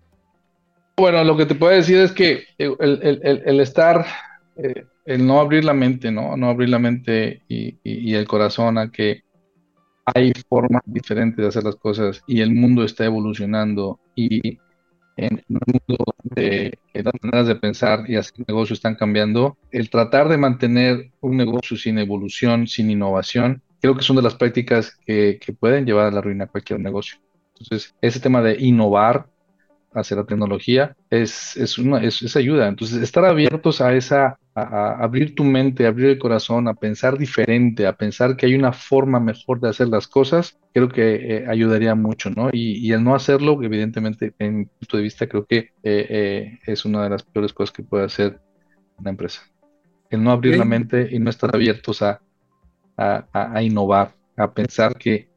Bueno, 0.97 1.24
lo 1.24 1.38
que 1.38 1.45
te 1.45 1.54
puedo 1.54 1.74
decir 1.74 2.00
es 2.00 2.12
que 2.12 2.43
el, 2.58 3.60
estar, 3.60 4.04
eh, 4.58 4.84
el 5.06 5.28
no 5.28 5.39
abrir 5.39 5.64
la 5.64 5.76
mente, 5.76 6.12
¿no? 6.12 6.36
No 6.36 6.50
abrir 6.50 6.70
la 6.70 6.80
mente 6.80 7.43
y 7.47 8.14
el 8.16 8.28
corazón 8.28 8.80
a 8.80 8.91
que 8.91 9.22
hay 10.16 10.34
formas 10.47 10.82
diferentes 10.86 11.38
de 11.38 11.47
hacer 11.47 11.64
las 11.64 11.76
cosas 11.76 12.24
y 12.28 12.41
el 12.41 12.51
mundo 12.53 12.84
está 12.84 13.05
evolucionando 13.05 13.99
y 14.16 14.57
en 15.18 15.38
el 15.38 15.43
mundo 15.49 16.05
de 16.24 16.80
las 16.93 17.14
maneras 17.22 17.47
de 17.47 17.55
pensar 17.55 18.10
y 18.10 18.16
hacer 18.16 18.45
negocios 18.47 18.78
están 18.80 18.95
cambiando, 18.95 19.57
el 19.72 19.89
tratar 19.89 20.30
de 20.30 20.38
mantener 20.38 21.12
un 21.20 21.36
negocio 21.36 21.76
sin 21.76 21.97
evolución, 21.97 22.68
sin 22.68 22.89
innovación, 22.89 23.62
creo 23.82 23.95
que 23.95 24.03
son 24.03 24.16
de 24.16 24.22
las 24.22 24.36
prácticas 24.36 24.97
que, 25.05 25.39
que 25.43 25.53
pueden 25.53 25.86
llevar 25.86 26.07
a 26.07 26.12
la 26.12 26.22
ruina 26.22 26.47
cualquier 26.47 26.80
negocio. 26.80 27.20
Entonces, 27.60 27.93
ese 28.01 28.20
tema 28.20 28.41
de 28.41 28.55
innovar 28.60 29.28
hacia 29.93 30.18
la 30.18 30.26
tecnología 30.26 30.95
es, 31.10 31.57
es, 31.57 31.78
una, 31.78 32.01
es, 32.03 32.36
ayuda. 32.36 32.68
Entonces, 32.68 33.01
estar 33.01 33.26
abiertos 33.26 33.82
a 33.82 33.93
esa, 33.93 34.39
a, 34.62 35.03
abrir 35.03 35.36
tu 35.36 35.43
mente, 35.43 35.86
a 35.86 35.89
abrir 35.89 36.07
el 36.07 36.20
corazón, 36.20 36.68
a 36.68 36.74
pensar 36.74 37.18
diferente, 37.18 37.88
a 37.88 37.93
pensar 37.93 38.36
que 38.36 38.45
hay 38.45 38.55
una 38.55 38.74
forma 38.74 39.20
mejor 39.20 39.60
de 39.60 39.70
hacer 39.70 39.88
las 39.88 40.07
cosas, 40.07 40.57
creo 40.74 40.89
que 40.89 41.16
eh, 41.16 41.45
ayudaría 41.47 41.95
mucho, 41.95 42.30
¿no? 42.30 42.49
Y, 42.51 42.91
el 42.91 43.03
no 43.03 43.16
hacerlo, 43.16 43.62
evidentemente, 43.62 44.34
en 44.39 44.60
mi 44.60 44.66
punto 44.66 44.97
de 44.97 45.03
vista, 45.03 45.28
creo 45.28 45.45
que 45.45 45.57
eh, 45.57 45.70
eh, 45.84 46.60
es 46.66 46.86
una 46.86 47.03
de 47.03 47.10
las 47.10 47.24
peores 47.24 47.53
cosas 47.53 47.72
que 47.72 47.84
puede 47.84 48.05
hacer 48.05 48.39
una 48.97 49.12
empresa. 49.12 49.41
El 50.10 50.24
no 50.24 50.32
abrir 50.32 50.57
la 50.57 50.66
mente 50.66 51.07
y 51.12 51.20
no 51.20 51.30
estar 51.30 51.53
abiertos 51.53 52.01
a, 52.01 52.20
a, 52.97 53.28
a 53.32 53.62
innovar, 53.62 54.16
a 54.36 54.51
pensar 54.51 54.95
que 54.95 55.30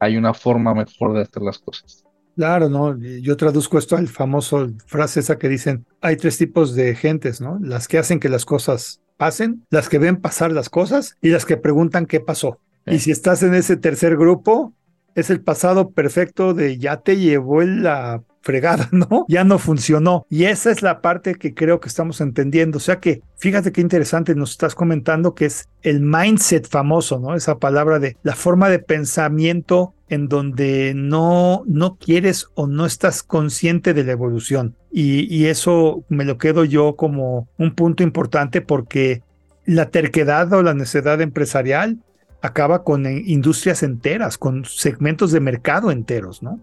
hay 0.00 0.16
una 0.16 0.32
forma 0.32 0.74
mejor 0.74 1.14
de 1.14 1.22
hacer 1.22 1.42
las 1.42 1.58
cosas. 1.58 2.05
Claro, 2.36 2.68
¿no? 2.68 2.98
Yo 2.98 3.36
traduzco 3.38 3.78
esto 3.78 3.96
al 3.96 4.08
famoso 4.08 4.68
frase 4.86 5.20
esa 5.20 5.38
que 5.38 5.48
dicen, 5.48 5.86
hay 6.02 6.16
tres 6.16 6.36
tipos 6.36 6.74
de 6.74 6.94
gentes, 6.94 7.40
¿no? 7.40 7.58
Las 7.62 7.88
que 7.88 7.96
hacen 7.96 8.20
que 8.20 8.28
las 8.28 8.44
cosas 8.44 9.00
pasen, 9.16 9.64
las 9.70 9.88
que 9.88 9.98
ven 9.98 10.20
pasar 10.20 10.52
las 10.52 10.68
cosas 10.68 11.16
y 11.22 11.30
las 11.30 11.46
que 11.46 11.56
preguntan 11.56 12.04
qué 12.04 12.20
pasó. 12.20 12.60
Y 12.84 12.98
si 12.98 13.10
estás 13.10 13.42
en 13.42 13.54
ese 13.54 13.78
tercer 13.78 14.18
grupo, 14.18 14.74
es 15.16 15.30
el 15.30 15.40
pasado 15.40 15.90
perfecto 15.90 16.54
de 16.54 16.78
ya 16.78 16.98
te 16.98 17.16
llevó 17.16 17.62
la 17.62 18.22
fregada, 18.42 18.88
¿no? 18.92 19.24
Ya 19.28 19.42
no 19.42 19.58
funcionó. 19.58 20.24
Y 20.30 20.44
esa 20.44 20.70
es 20.70 20.82
la 20.82 21.00
parte 21.00 21.34
que 21.34 21.54
creo 21.54 21.80
que 21.80 21.88
estamos 21.88 22.20
entendiendo. 22.20 22.76
O 22.76 22.80
sea 22.80 23.00
que, 23.00 23.22
fíjate 23.38 23.72
qué 23.72 23.80
interesante 23.80 24.34
nos 24.34 24.52
estás 24.52 24.74
comentando 24.74 25.34
que 25.34 25.46
es 25.46 25.68
el 25.82 26.00
mindset 26.00 26.68
famoso, 26.68 27.18
¿no? 27.18 27.34
Esa 27.34 27.58
palabra 27.58 27.98
de 27.98 28.16
la 28.22 28.36
forma 28.36 28.68
de 28.68 28.78
pensamiento 28.78 29.94
en 30.08 30.28
donde 30.28 30.92
no, 30.94 31.64
no 31.66 31.96
quieres 31.96 32.48
o 32.54 32.68
no 32.68 32.86
estás 32.86 33.22
consciente 33.22 33.94
de 33.94 34.04
la 34.04 34.12
evolución. 34.12 34.76
Y, 34.92 35.34
y 35.34 35.46
eso 35.46 36.04
me 36.08 36.24
lo 36.24 36.38
quedo 36.38 36.64
yo 36.64 36.94
como 36.94 37.48
un 37.58 37.74
punto 37.74 38.02
importante 38.02 38.60
porque 38.60 39.22
la 39.64 39.90
terquedad 39.90 40.52
o 40.52 40.62
la 40.62 40.74
necedad 40.74 41.20
empresarial 41.20 41.98
acaba 42.46 42.82
con 42.84 43.06
industrias 43.06 43.82
enteras, 43.82 44.38
con 44.38 44.64
segmentos 44.64 45.32
de 45.32 45.40
mercado 45.40 45.90
enteros, 45.90 46.42
¿no? 46.42 46.60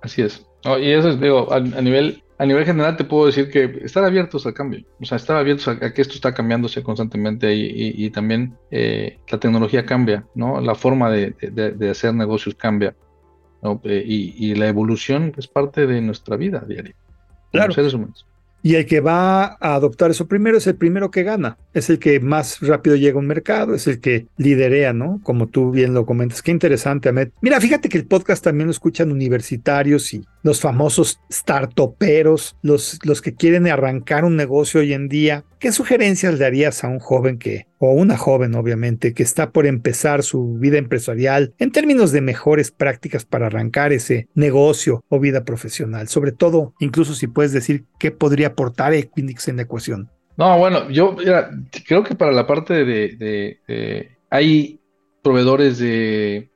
Así 0.00 0.22
es. 0.22 0.46
y 0.64 0.90
eso 0.90 1.10
es, 1.10 1.20
digo, 1.20 1.52
a, 1.52 1.60
nivel, 1.60 2.22
a 2.38 2.46
nivel 2.46 2.64
general 2.64 2.96
te 2.96 3.04
puedo 3.04 3.26
decir 3.26 3.50
que 3.50 3.80
estar 3.84 4.04
abiertos 4.04 4.46
al 4.46 4.54
cambio, 4.54 4.84
o 5.00 5.04
sea, 5.04 5.16
estar 5.16 5.36
abiertos 5.36 5.68
a, 5.68 5.92
que 5.92 6.00
esto 6.00 6.14
está 6.14 6.32
cambiándose 6.32 6.82
constantemente 6.82 7.54
y, 7.54 8.10
también 8.10 8.56
eh, 8.70 9.18
la 9.28 9.38
tecnología 9.38 9.84
cambia, 9.84 10.24
¿no? 10.34 10.60
La 10.60 10.74
forma 10.74 11.10
de, 11.10 11.34
hacer 11.90 12.14
negocios 12.14 12.54
cambia. 12.54 12.94
y, 13.84 14.54
la 14.54 14.68
evolución 14.68 15.32
es 15.36 15.48
parte 15.48 15.86
de 15.86 16.00
nuestra 16.00 16.36
vida 16.36 16.64
diaria. 16.66 16.94
Claro. 17.50 17.72
seres 17.72 17.94
humanos. 17.94 18.26
Y 18.62 18.74
el 18.74 18.86
que 18.86 19.00
va 19.00 19.56
a 19.60 19.74
adoptar 19.74 20.10
eso 20.10 20.26
primero 20.26 20.58
es 20.58 20.66
el 20.66 20.76
primero 20.76 21.10
que 21.10 21.22
gana, 21.22 21.58
es 21.74 21.90
el 21.90 21.98
que 21.98 22.18
más 22.20 22.60
rápido 22.60 22.96
llega 22.96 23.16
a 23.16 23.20
un 23.20 23.26
mercado, 23.26 23.74
es 23.74 23.86
el 23.86 24.00
que 24.00 24.26
liderea, 24.36 24.92
¿no? 24.92 25.20
Como 25.22 25.46
tú 25.46 25.70
bien 25.70 25.94
lo 25.94 26.04
comentas. 26.04 26.42
Qué 26.42 26.50
interesante, 26.50 27.08
Ahmed. 27.08 27.30
Mira, 27.40 27.60
fíjate 27.60 27.88
que 27.88 27.98
el 27.98 28.06
podcast 28.06 28.42
también 28.42 28.66
lo 28.66 28.72
escuchan 28.72 29.12
universitarios 29.12 30.12
y 30.12 30.24
los 30.48 30.62
famosos 30.62 31.20
startuperos, 31.30 32.56
los, 32.62 32.98
los 33.04 33.20
que 33.20 33.34
quieren 33.34 33.66
arrancar 33.66 34.24
un 34.24 34.34
negocio 34.34 34.80
hoy 34.80 34.94
en 34.94 35.06
día. 35.06 35.44
¿Qué 35.58 35.72
sugerencias 35.72 36.32
le 36.32 36.38
darías 36.38 36.82
a 36.82 36.88
un 36.88 37.00
joven 37.00 37.38
que, 37.38 37.66
o 37.78 37.92
una 37.92 38.16
joven 38.16 38.54
obviamente, 38.54 39.12
que 39.12 39.22
está 39.22 39.50
por 39.50 39.66
empezar 39.66 40.22
su 40.22 40.54
vida 40.54 40.78
empresarial 40.78 41.52
en 41.58 41.70
términos 41.70 42.12
de 42.12 42.22
mejores 42.22 42.70
prácticas 42.70 43.26
para 43.26 43.48
arrancar 43.48 43.92
ese 43.92 44.26
negocio 44.34 45.04
o 45.10 45.20
vida 45.20 45.44
profesional? 45.44 46.08
Sobre 46.08 46.32
todo, 46.32 46.72
incluso 46.80 47.12
si 47.14 47.26
puedes 47.26 47.52
decir 47.52 47.84
qué 47.98 48.10
podría 48.10 48.46
aportar 48.48 48.94
Equinix 48.94 49.48
en 49.48 49.56
la 49.56 49.62
ecuación. 49.62 50.08
No, 50.38 50.56
bueno, 50.56 50.88
yo 50.88 51.14
creo 51.86 52.04
que 52.04 52.14
para 52.14 52.32
la 52.32 52.46
parte 52.46 52.86
de, 52.86 54.08
hay 54.30 54.80
proveedores 55.22 55.76
de, 55.76 56.48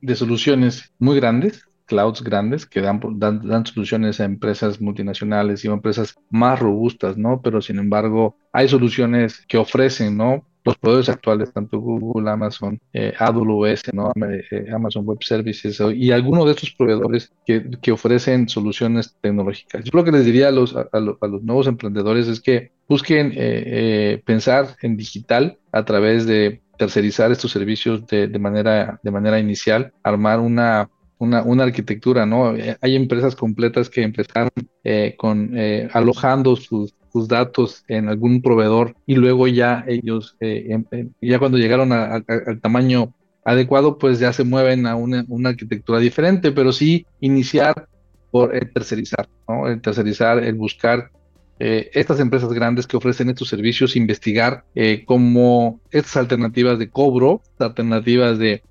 de 0.00 0.16
soluciones 0.16 0.92
muy 0.98 1.14
grandes 1.14 1.66
clouds 1.86 2.22
grandes 2.22 2.66
que 2.66 2.80
dan, 2.80 3.00
dan, 3.18 3.66
soluciones 3.66 4.20
a 4.20 4.24
empresas 4.24 4.80
multinacionales 4.80 5.64
y 5.64 5.68
a 5.68 5.72
empresas 5.72 6.16
más 6.30 6.58
robustas, 6.58 7.16
¿no? 7.16 7.40
Pero 7.42 7.62
sin 7.62 7.78
embargo, 7.78 8.36
hay 8.52 8.68
soluciones 8.68 9.44
que 9.46 9.56
ofrecen, 9.56 10.16
¿no? 10.16 10.44
Los 10.64 10.76
proveedores 10.78 11.08
actuales, 11.08 11.52
tanto 11.52 11.78
Google, 11.78 12.28
Amazon, 12.28 12.80
eh, 12.92 13.14
AWS, 13.16 13.94
¿no? 13.94 14.12
Eh, 14.50 14.66
Amazon 14.74 15.06
Web 15.06 15.18
Services 15.22 15.80
y 15.94 16.10
algunos 16.10 16.44
de 16.46 16.50
estos 16.50 16.72
proveedores 16.72 17.32
que, 17.46 17.70
que, 17.80 17.92
ofrecen 17.92 18.48
soluciones 18.48 19.16
tecnológicas. 19.20 19.84
Yo 19.84 19.90
lo 19.94 20.02
que 20.02 20.10
les 20.10 20.24
diría 20.24 20.48
a 20.48 20.50
los, 20.50 20.74
a, 20.74 20.98
los 20.98 21.42
nuevos 21.44 21.68
emprendedores 21.68 22.26
es 22.26 22.40
que 22.40 22.72
busquen 22.88 23.32
eh, 23.36 24.20
pensar 24.24 24.76
en 24.82 24.96
digital 24.96 25.58
a 25.70 25.84
través 25.84 26.26
de 26.26 26.60
tercerizar 26.76 27.30
estos 27.30 27.52
servicios 27.52 28.06
de, 28.06 28.26
de, 28.26 28.38
manera, 28.38 28.98
de 29.02 29.10
manera 29.10 29.38
inicial, 29.38 29.92
armar 30.02 30.40
una 30.40 30.90
una, 31.18 31.42
una 31.42 31.64
arquitectura, 31.64 32.26
¿no? 32.26 32.54
Eh, 32.54 32.76
hay 32.80 32.96
empresas 32.96 33.34
completas 33.36 33.88
que 33.88 34.02
empezaron 34.02 34.50
eh, 34.84 35.14
con 35.16 35.56
eh, 35.56 35.88
alojando 35.92 36.56
sus, 36.56 36.94
sus, 37.12 37.28
datos 37.28 37.84
en 37.88 38.08
algún 38.08 38.42
proveedor 38.42 38.94
y 39.06 39.14
luego 39.14 39.48
ya 39.48 39.84
ellos, 39.88 40.36
em, 40.40 40.84
ya 41.20 41.38
cuando 41.38 41.58
llegaron 41.58 41.92
al 41.92 42.60
tamaño 42.60 43.14
adecuado, 43.44 43.96
pues 43.96 44.18
ya 44.18 44.32
se 44.32 44.44
mueven 44.44 44.86
a 44.86 44.96
una, 44.96 45.24
una 45.28 45.50
arquitectura 45.50 45.98
diferente, 45.98 46.52
pero 46.52 46.72
sí 46.72 47.06
iniciar 47.20 47.88
por 48.30 48.54
el 48.54 48.70
tercerizar, 48.72 49.28
¿no? 49.48 49.68
El 49.68 49.80
tercerizar, 49.80 50.42
el 50.42 50.54
buscar 50.54 51.10
estas 51.58 52.20
empresas 52.20 52.52
grandes 52.52 52.86
que 52.86 52.98
ofrecen 52.98 53.30
estos 53.30 53.48
servicios, 53.48 53.96
investigar 53.96 54.64
cómo 55.06 55.80
estas 55.90 56.18
alternativas 56.18 56.78
de 56.78 56.90
cobro, 56.90 57.40
alternativas 57.58 58.38
de, 58.38 58.62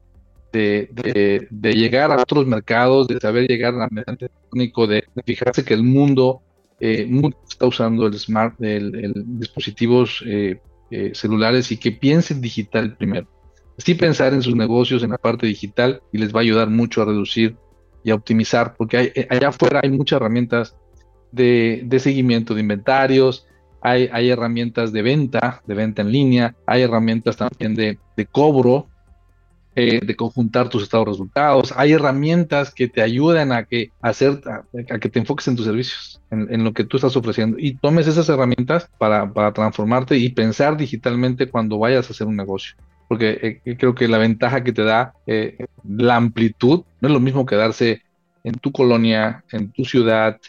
de, 0.56 1.74
llegar 1.74 2.12
a 2.12 2.22
otros 2.22 2.46
mercados, 2.48 3.08
de 3.08 3.20
saber 3.20 3.48
llegar 3.48 3.74
a 3.76 3.88
mediante 3.92 4.30
técnico, 4.30 4.88
de, 4.88 5.04
de, 5.14 5.24
fijarse 5.24 5.64
que 5.64 5.74
el 5.74 5.84
mundo, 5.84 6.42
eh, 6.80 7.10
está 7.50 7.66
usando 7.66 8.08
el 8.08 8.18
smart, 8.18 8.62
el, 8.62 9.14
dispositivos 9.40 10.24
eh, 10.26 10.60
eh, 10.92 11.12
celulares 11.14 11.72
y 11.72 11.78
que 11.78 11.92
piensen 11.92 12.42
digital 12.42 12.96
primero. 12.96 13.28
Sí 13.78 13.96
pensar 13.96 14.34
en 14.34 14.42
sus 14.42 14.56
negocios, 14.56 15.04
en 15.04 15.12
la 15.12 15.18
parte 15.18 15.48
digital, 15.48 16.02
y 16.14 16.18
les 16.18 16.34
va 16.34 16.40
a 16.40 16.44
ayudar 16.44 16.70
mucho 16.70 17.02
a 17.02 17.06
reducir 17.06 17.58
y 18.04 18.12
a 18.12 18.16
optimizar, 18.16 18.76
porque 18.78 19.28
allá 19.30 19.50
afuera 19.50 19.82
hay 19.84 19.90
muchas 19.90 20.18
herramientas 20.18 20.76
de, 21.32 21.86
seguimiento 22.00 22.54
de 22.54 22.62
inventarios, 22.62 23.48
hay, 23.82 24.30
herramientas 24.30 24.94
de 24.94 25.02
venta, 25.02 25.62
de 25.68 25.76
venta 25.76 26.02
en 26.02 26.12
línea, 26.12 26.56
hay 26.66 26.84
herramientas 26.84 27.36
también 27.36 27.76
de 27.76 28.26
cobro, 28.32 28.88
eh, 29.76 30.00
de 30.04 30.16
conjuntar 30.16 30.70
tus 30.70 30.84
estados 30.84 31.08
resultados. 31.08 31.74
Hay 31.76 31.94
herramientas 31.94 32.74
que 32.74 32.88
te 32.88 33.02
ayudan 33.02 33.52
a 33.52 33.66
que, 33.66 33.92
hacer, 34.02 34.42
a, 34.46 35.00
que 35.00 35.10
te 35.10 35.20
enfoques 35.20 35.48
en 35.48 35.56
tus 35.56 35.66
servicios, 35.66 36.22
en, 36.32 36.64
lo 36.64 36.74
que 36.74 36.84
tú 36.84 36.98
estás 36.98 37.16
ofreciendo 37.16 37.58
y 37.60 37.76
tomes 37.76 38.08
esas 38.08 38.30
herramientas 38.30 38.90
para, 38.98 39.32
para 39.32 39.54
transformarte 39.54 40.18
y 40.18 40.30
pensar 40.30 40.78
digitalmente 40.78 41.50
cuando 41.50 41.78
vayas 41.80 42.08
a 42.08 42.14
hacer 42.14 42.28
un 42.28 42.36
negocio 42.36 42.76
porque 43.08 43.62
eh, 43.66 43.78
creo 43.78 43.94
que 43.94 44.08
la 44.08 44.18
ventaja 44.18 44.64
que 44.64 44.74
te 44.74 44.84
da 44.84 45.14
eh, 45.28 45.58
la 45.88 46.16
amplitud 46.16 46.84
no 47.02 47.08
es 47.08 47.14
lo 47.14 47.20
mismo 47.20 47.46
quedarse 47.46 48.02
en 48.44 48.54
tu 48.56 48.72
colonia, 48.72 49.44
en 49.52 49.72
tu 49.72 49.86
ciudad, 49.86 50.40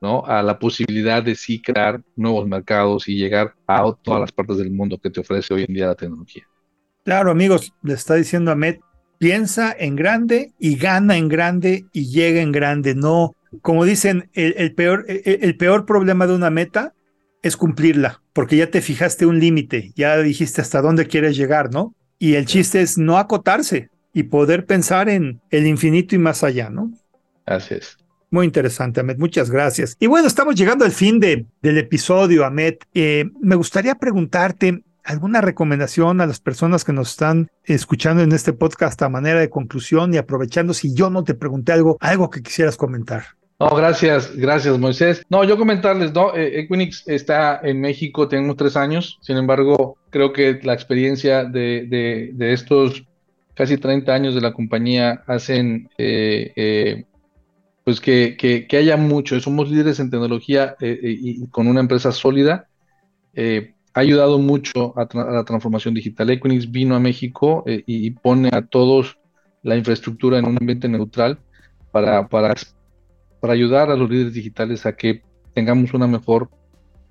¿no? 0.00 0.24
A 0.26 0.42
la 0.42 0.58
posibilidad 0.58 1.22
de 1.22 1.34
sí 1.34 1.60
crear 1.60 2.02
nuevos 2.16 2.46
mercados 2.46 3.08
y 3.08 3.16
llegar 3.16 3.54
a 3.66 3.84
todas 4.02 4.20
las 4.20 4.32
partes 4.32 4.58
del 4.58 4.70
mundo 4.70 4.98
que 4.98 5.10
te 5.10 5.20
ofrece 5.20 5.54
hoy 5.54 5.64
en 5.66 5.74
día 5.74 5.86
la 5.86 5.94
tecnología. 5.94 6.44
Claro, 7.04 7.30
amigos, 7.30 7.74
le 7.82 7.94
está 7.94 8.14
diciendo 8.14 8.50
a 8.50 8.54
Met, 8.54 8.80
piensa 9.18 9.74
en 9.78 9.94
grande 9.94 10.52
y 10.58 10.76
gana 10.76 11.16
en 11.16 11.28
grande 11.28 11.84
y 11.92 12.10
llega 12.10 12.40
en 12.40 12.50
grande. 12.50 12.94
No, 12.94 13.34
como 13.60 13.84
dicen, 13.84 14.30
el, 14.32 14.74
peor, 14.74 15.04
el, 15.08 15.56
peor 15.56 15.84
problema 15.84 16.26
de 16.26 16.34
una 16.34 16.50
meta 16.50 16.94
es 17.42 17.56
cumplirla, 17.56 18.22
porque 18.32 18.56
ya 18.56 18.70
te 18.70 18.80
fijaste 18.80 19.26
un 19.26 19.38
límite, 19.38 19.92
ya 19.94 20.16
dijiste 20.18 20.62
hasta 20.62 20.80
dónde 20.80 21.06
quieres 21.06 21.36
llegar, 21.36 21.70
¿no? 21.70 21.94
Y 22.18 22.34
el 22.34 22.46
chiste 22.46 22.80
es 22.80 22.96
no 22.96 23.18
acotarse 23.18 23.90
y 24.14 24.24
poder 24.24 24.64
pensar 24.64 25.10
en 25.10 25.42
el 25.50 25.66
infinito 25.66 26.14
y 26.14 26.18
más 26.18 26.42
allá, 26.42 26.70
¿no? 26.70 26.90
Así 27.44 27.74
es. 27.74 27.98
Muy 28.30 28.46
interesante, 28.46 29.00
Ahmed. 29.00 29.18
Muchas 29.18 29.50
gracias. 29.50 29.94
Y 30.00 30.06
bueno, 30.06 30.26
estamos 30.26 30.54
llegando 30.54 30.84
al 30.84 30.92
fin 30.92 31.20
de, 31.20 31.44
del 31.60 31.78
episodio, 31.78 32.44
Ahmed. 32.44 32.76
Eh, 32.94 33.26
me 33.40 33.54
gustaría 33.56 33.94
preguntarte, 33.94 34.82
¿Alguna 35.04 35.42
recomendación 35.42 36.22
a 36.22 36.26
las 36.26 36.40
personas 36.40 36.82
que 36.82 36.94
nos 36.94 37.10
están 37.10 37.50
escuchando 37.64 38.22
en 38.22 38.32
este 38.32 38.54
podcast 38.54 39.00
a 39.02 39.10
manera 39.10 39.38
de 39.38 39.50
conclusión 39.50 40.14
y 40.14 40.16
aprovechando 40.16 40.72
si 40.72 40.94
yo 40.94 41.10
no 41.10 41.24
te 41.24 41.34
pregunté 41.34 41.72
algo, 41.72 41.98
algo 42.00 42.30
que 42.30 42.42
quisieras 42.42 42.78
comentar? 42.78 43.24
No, 43.60 43.68
gracias, 43.76 44.34
gracias 44.34 44.78
Moisés. 44.78 45.22
No, 45.28 45.44
yo 45.44 45.58
comentarles, 45.58 46.14
no, 46.14 46.34
eh, 46.34 46.60
Equinix 46.60 47.06
está 47.06 47.60
en 47.62 47.82
México, 47.82 48.28
tenemos 48.28 48.56
tres 48.56 48.78
años, 48.78 49.18
sin 49.20 49.36
embargo, 49.36 49.98
creo 50.08 50.32
que 50.32 50.58
la 50.62 50.72
experiencia 50.72 51.44
de, 51.44 52.32
de, 52.34 52.52
estos 52.54 53.04
casi 53.52 53.76
30 53.76 54.10
años 54.10 54.34
de 54.34 54.40
la 54.40 54.54
compañía 54.54 55.22
hacen 55.26 55.90
eh, 55.98 56.50
eh, 56.56 57.04
pues 57.84 58.00
que, 58.00 58.38
que, 58.38 58.66
que, 58.66 58.76
haya 58.78 58.96
mucho. 58.96 59.38
Somos 59.38 59.70
líderes 59.70 60.00
en 60.00 60.10
tecnología 60.10 60.76
y 60.80 61.46
con 61.48 61.66
una 61.66 61.80
empresa 61.80 62.10
sólida 62.10 62.68
ha 63.94 64.00
ayudado 64.00 64.38
mucho 64.38 64.92
a, 64.98 65.08
la 65.30 65.44
transformación 65.44 65.94
digital. 65.94 66.30
Equinix 66.30 66.70
vino 66.70 66.96
a 66.96 67.00
México 67.00 67.62
eh, 67.66 67.82
y, 67.86 68.10
pone 68.10 68.50
a 68.52 68.62
todos 68.62 69.18
la 69.62 69.76
infraestructura 69.76 70.38
en 70.38 70.46
un 70.46 70.58
ambiente 70.60 70.88
neutral 70.88 71.38
para, 71.92 72.26
para, 72.28 72.54
para 73.40 73.52
ayudar 73.52 73.90
a 73.90 73.96
los 73.96 74.10
líderes 74.10 74.34
digitales 74.34 74.84
a 74.84 74.96
que 74.96 75.22
tengamos 75.54 75.94
una 75.94 76.08
mejor, 76.08 76.50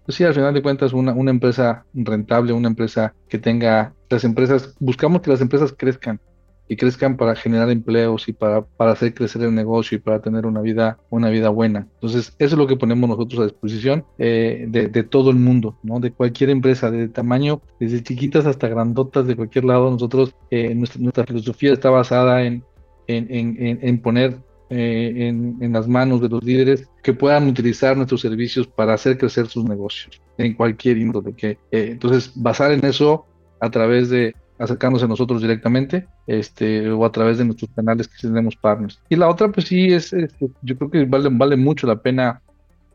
pues 0.05 0.17
sí, 0.17 0.25
al 0.25 0.33
final 0.33 0.53
de 0.53 0.61
cuentas, 0.61 0.91
una, 0.91 1.13
una 1.13 1.31
empresa 1.31 1.85
rentable, 1.93 2.51
una 2.51 2.67
empresa 2.67 3.15
que 3.29 3.37
tenga, 3.37 3.93
las 4.09 4.25
empresas, 4.25 4.75
buscamos 4.79 5.21
que 5.21 5.31
las 5.31 5.39
empresas 5.39 5.73
crezcan, 5.75 6.19
y 6.67 6.75
crezcan 6.75 7.17
para 7.17 7.35
generar 7.35 7.69
empleos 7.69 8.27
y 8.27 8.33
para, 8.33 8.61
para 8.61 8.91
hacer 8.91 9.13
crecer 9.13 9.41
el 9.43 9.53
negocio 9.53 9.97
y 9.97 10.01
para 10.01 10.21
tener 10.21 10.45
una 10.45 10.61
vida, 10.61 10.97
una 11.09 11.29
vida 11.29 11.49
buena. 11.49 11.87
Entonces, 11.95 12.35
eso 12.39 12.55
es 12.55 12.57
lo 12.57 12.67
que 12.67 12.77
ponemos 12.77 13.09
nosotros 13.09 13.41
a 13.41 13.43
disposición 13.43 14.05
eh, 14.17 14.65
de, 14.69 15.03
todo 15.03 15.29
el 15.29 15.35
mundo, 15.37 15.77
¿no? 15.83 15.99
De 15.99 16.11
cualquier 16.11 16.49
empresa, 16.49 16.89
de 16.89 17.09
tamaño, 17.09 17.61
desde 17.79 18.01
chiquitas 18.01 18.45
hasta 18.45 18.67
grandotas, 18.69 19.27
de 19.27 19.35
cualquier 19.35 19.65
lado. 19.65 19.91
Nosotros, 19.91 20.35
eh, 20.51 20.73
nuestra, 20.73 21.25
filosofía 21.25 21.73
está 21.73 21.89
basada 21.89 22.43
en, 22.43 22.63
en, 23.07 23.27
en, 23.29 23.79
en 23.81 24.01
poner 24.01 24.37
eh, 24.69 25.27
en, 25.27 25.57
en, 25.59 25.73
las 25.73 25.87
manos 25.87 26.21
de 26.21 26.29
los 26.29 26.43
líderes 26.43 26.89
que 27.03 27.13
puedan 27.13 27.47
utilizar 27.47 27.95
nuestros 27.95 28.21
servicios 28.21 28.65
para 28.65 28.93
hacer 28.93 29.17
crecer 29.17 29.47
sus 29.47 29.65
negocios 29.65 30.21
en 30.37 30.53
cualquier 30.53 30.97
índole. 30.97 31.33
Que, 31.33 31.57
entonces, 31.71 32.31
basar 32.35 32.71
en 32.71 32.83
eso 32.85 33.25
a 33.59 33.69
través 33.69 34.09
de 34.09 34.33
acercarnos 34.59 35.03
a 35.03 35.07
nosotros 35.07 35.41
directamente 35.41 36.07
este, 36.27 36.89
o 36.89 37.05
a 37.05 37.11
través 37.11 37.37
de 37.37 37.45
nuestros 37.45 37.71
canales 37.75 38.07
que 38.07 38.27
tenemos 38.27 38.55
partners. 38.55 38.99
Y 39.09 39.15
la 39.15 39.27
otra, 39.27 39.49
pues 39.49 39.67
sí, 39.67 39.91
es, 39.91 40.15
yo 40.61 40.77
creo 40.77 40.89
que 40.89 41.05
vale, 41.05 41.29
vale 41.31 41.55
mucho 41.55 41.87
la 41.87 42.01
pena 42.01 42.41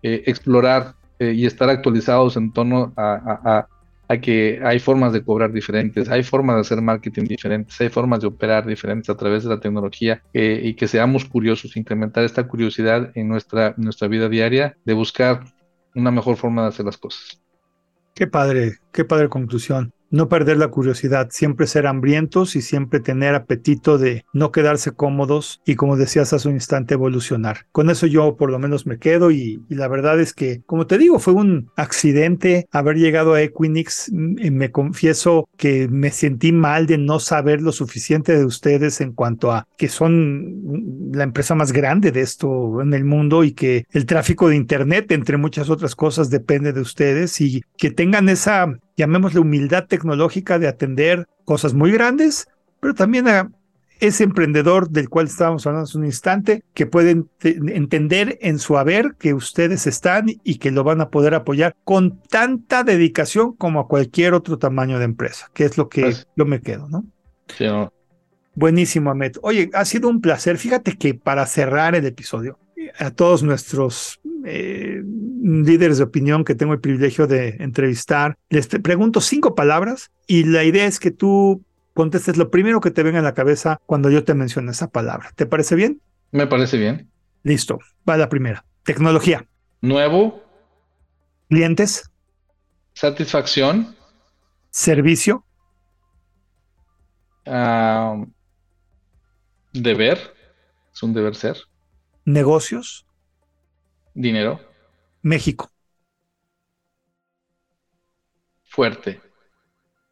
eh, 0.03 0.23
explorar 0.27 0.95
eh, 1.19 1.33
y 1.33 1.45
estar 1.45 1.69
actualizados 1.69 2.37
en 2.37 2.53
torno 2.53 2.93
a, 2.97 3.67
que 4.23 4.61
hay 4.65 4.79
formas 4.79 5.13
de 5.13 5.23
cobrar 5.23 5.53
diferentes, 5.53 6.09
hay 6.09 6.23
formas 6.23 6.57
de 6.57 6.61
hacer 6.63 6.81
marketing 6.81 7.25
diferentes, 7.25 7.79
hay 7.81 7.91
formas 7.91 8.21
de 8.21 8.29
operar 8.29 8.65
diferentes 8.65 9.11
a 9.11 9.17
través 9.17 9.43
de 9.43 9.51
la 9.51 9.61
tecnología 9.61 10.23
eh, 10.33 10.61
y 10.65 10.75
que 10.75 10.89
seamos 10.89 11.27
curiosos, 11.27 11.77
incrementar 11.77 12.25
esta 12.25 12.47
curiosidad 12.47 13.11
en 13.15 13.29
nuestra, 13.29 13.75
nuestra 13.77 14.09
vida 14.09 14.31
diaria 14.31 14.77
de 14.87 14.95
buscar 14.95 15.45
una 15.95 16.11
mejor 16.11 16.37
forma 16.37 16.63
de 16.63 16.69
hacer 16.69 16.87
las 16.87 16.97
cosas. 16.97 17.43
Qué 18.15 18.27
padre, 18.27 18.79
qué 18.93 19.05
padre 19.05 19.29
conclusión. 19.29 19.93
No 20.11 20.29
perder 20.29 20.57
la 20.57 20.69
curiosidad, 20.69 21.29
siempre 21.31 21.67
ser 21.67 21.87
hambrientos 21.87 22.57
y 22.57 22.63
siempre 22.63 23.01
tener 23.01 23.35
apetito 23.35 23.99
de 23.99 24.25
no 24.33 24.53
quedarse 24.53 24.93
cómodos 24.93 25.61
y 25.67 25.75
como 25.75 25.97
decías 25.97 26.33
hace 26.33 26.49
un 26.49 26.55
instante 26.55 26.95
evolucionar. 26.95 27.67
Con 27.73 27.91
eso 27.91 28.07
yo 28.07 28.37
por 28.37 28.51
lo 28.51 28.59
menos 28.59 28.87
me 28.87 28.99
quedo 28.99 29.31
y, 29.31 29.63
y 29.69 29.75
la 29.75 29.89
verdad 29.89 30.21
es 30.21 30.33
que, 30.33 30.63
como 30.67 30.87
te 30.87 30.99
digo, 30.99 31.19
fue 31.19 31.35
un 31.35 31.71
accidente 31.77 32.67
haber 32.71 32.97
llegado 32.97 33.35
a 33.35 33.43
Equinix. 33.43 34.11
Me 34.13 34.71
confieso 34.71 35.49
que 35.57 35.89
me 35.89 36.11
sentí 36.11 36.53
mal 36.53 36.87
de 36.87 36.99
no 36.99 37.21
saber 37.21 37.63
lo 37.63 37.73
suficiente 37.73 38.37
de 38.37 38.45
ustedes 38.45 39.01
en 39.01 39.13
cuanto 39.13 39.53
a 39.53 39.67
que 39.77 39.89
son 39.89 41.11
la 41.13 41.25
empresa 41.25 41.55
más 41.55 41.73
grande 41.73 42.13
de 42.13 42.21
esto 42.21 42.81
en 42.81 42.95
el 42.95 43.05
mundo 43.05 43.45
y 43.45 43.53
que 43.53 43.85
el 43.91 44.07
tráfico 44.07 44.49
de 44.49 44.57
Internet, 44.57 45.11
entre 45.13 45.37
muchas 45.37 45.71
otras 45.71 45.95
cosas, 45.95 46.31
depende 46.31 46.73
de 46.73 46.81
ustedes 46.81 47.41
y 47.41 47.63
que 47.77 47.91
tengan 47.91 48.29
esa 48.29 48.79
llamémosle 48.99 49.41
humildad 49.41 49.87
tecnológica 49.87 50.59
de 50.59 50.69
atender 50.69 51.27
cosas 51.45 51.73
muy 51.73 51.93
grandes, 51.93 52.49
pero 52.81 52.95
también 52.95 53.29
a 53.29 53.51
ese 54.01 54.25
emprendedor 54.25 54.91
del 54.91 55.09
cual 55.09 55.27
estábamos 55.27 55.67
hablando 55.67 55.85
hace 55.85 55.99
un 55.99 56.05
instante, 56.05 56.63
que 56.75 56.87
pueden 56.87 57.29
entender 57.43 58.39
en 58.43 58.59
su 58.59 58.77
haber 58.77 59.15
que 59.19 59.35
ustedes 59.35 59.87
están 59.87 60.27
y 60.45 60.59
que 60.59 60.71
lo 60.71 60.85
van 60.85 61.01
a 61.01 61.11
poder 61.11 61.35
apoyar 61.35 61.75
con 61.85 62.21
tanta 62.23 62.85
dedicación 62.85 63.55
como 63.55 63.81
a 63.81 63.89
cualquier 63.89 64.35
otro 64.35 64.59
tamaño 64.59 64.99
de 64.99 65.05
empresa, 65.05 65.51
que 65.55 65.65
es 65.65 65.79
lo 65.79 65.89
que 65.89 66.03
pues 66.03 66.29
yo 66.37 66.45
me 66.45 66.61
quedo, 66.61 66.89
¿no? 66.89 67.05
Sí, 67.57 67.65
no. 67.65 67.93
Buenísimo, 68.55 69.11
Ahmed. 69.11 69.37
Oye, 69.43 69.71
ha 69.73 69.85
sido 69.85 70.09
un 70.09 70.21
placer. 70.21 70.59
Fíjate 70.59 70.97
que 70.97 71.15
para 71.15 71.47
cerrar 71.47 71.95
el 71.95 72.05
episodio, 72.05 72.59
a 72.99 73.11
todos 73.11 73.43
nuestros 73.45 74.21
eh, 74.49 75.03
líderes 75.43 75.99
de 75.99 76.05
opinión 76.05 76.45
que 76.45 76.55
tengo 76.55 76.73
el 76.73 76.81
privilegio 76.81 77.27
de 77.27 77.57
entrevistar. 77.61 78.37
Les 78.49 78.67
pregunto 78.67 79.21
cinco 79.21 79.55
palabras 79.55 80.11
y 80.27 80.45
la 80.45 80.65
idea 80.65 80.87
es 80.87 80.99
que 80.99 81.11
tú 81.11 81.65
contestes 81.95 82.37
lo 82.37 82.51
primero 82.51 82.81
que 82.81 82.91
te 82.91 83.03
venga 83.03 83.19
a 83.19 83.23
la 83.23 83.35
cabeza 83.35 83.81
cuando 83.87 84.11
yo 84.11 84.25
te 84.25 84.35
mencione 84.35 84.71
esa 84.71 84.89
palabra. 84.89 85.31
¿Te 85.35 85.47
parece 85.47 85.75
bien? 85.75 86.01
Me 86.31 86.47
parece 86.47 86.79
bien. 86.79 87.11
Listo, 87.43 87.79
va 88.09 88.17
la 88.17 88.29
primera. 88.29 88.65
Tecnología. 88.85 89.47
Nuevo. 89.81 90.43
Clientes. 91.49 92.11
Satisfacción. 92.95 93.97
Servicio. 94.71 95.45
Ah, 97.47 98.23
deber. 99.73 100.19
Es 100.93 101.03
un 101.03 101.15
deber 101.15 101.35
ser. 101.35 101.57
Negocios. 102.25 103.08
Dinero. 104.19 104.59
México. 105.23 105.71
Fuerte. 108.65 109.21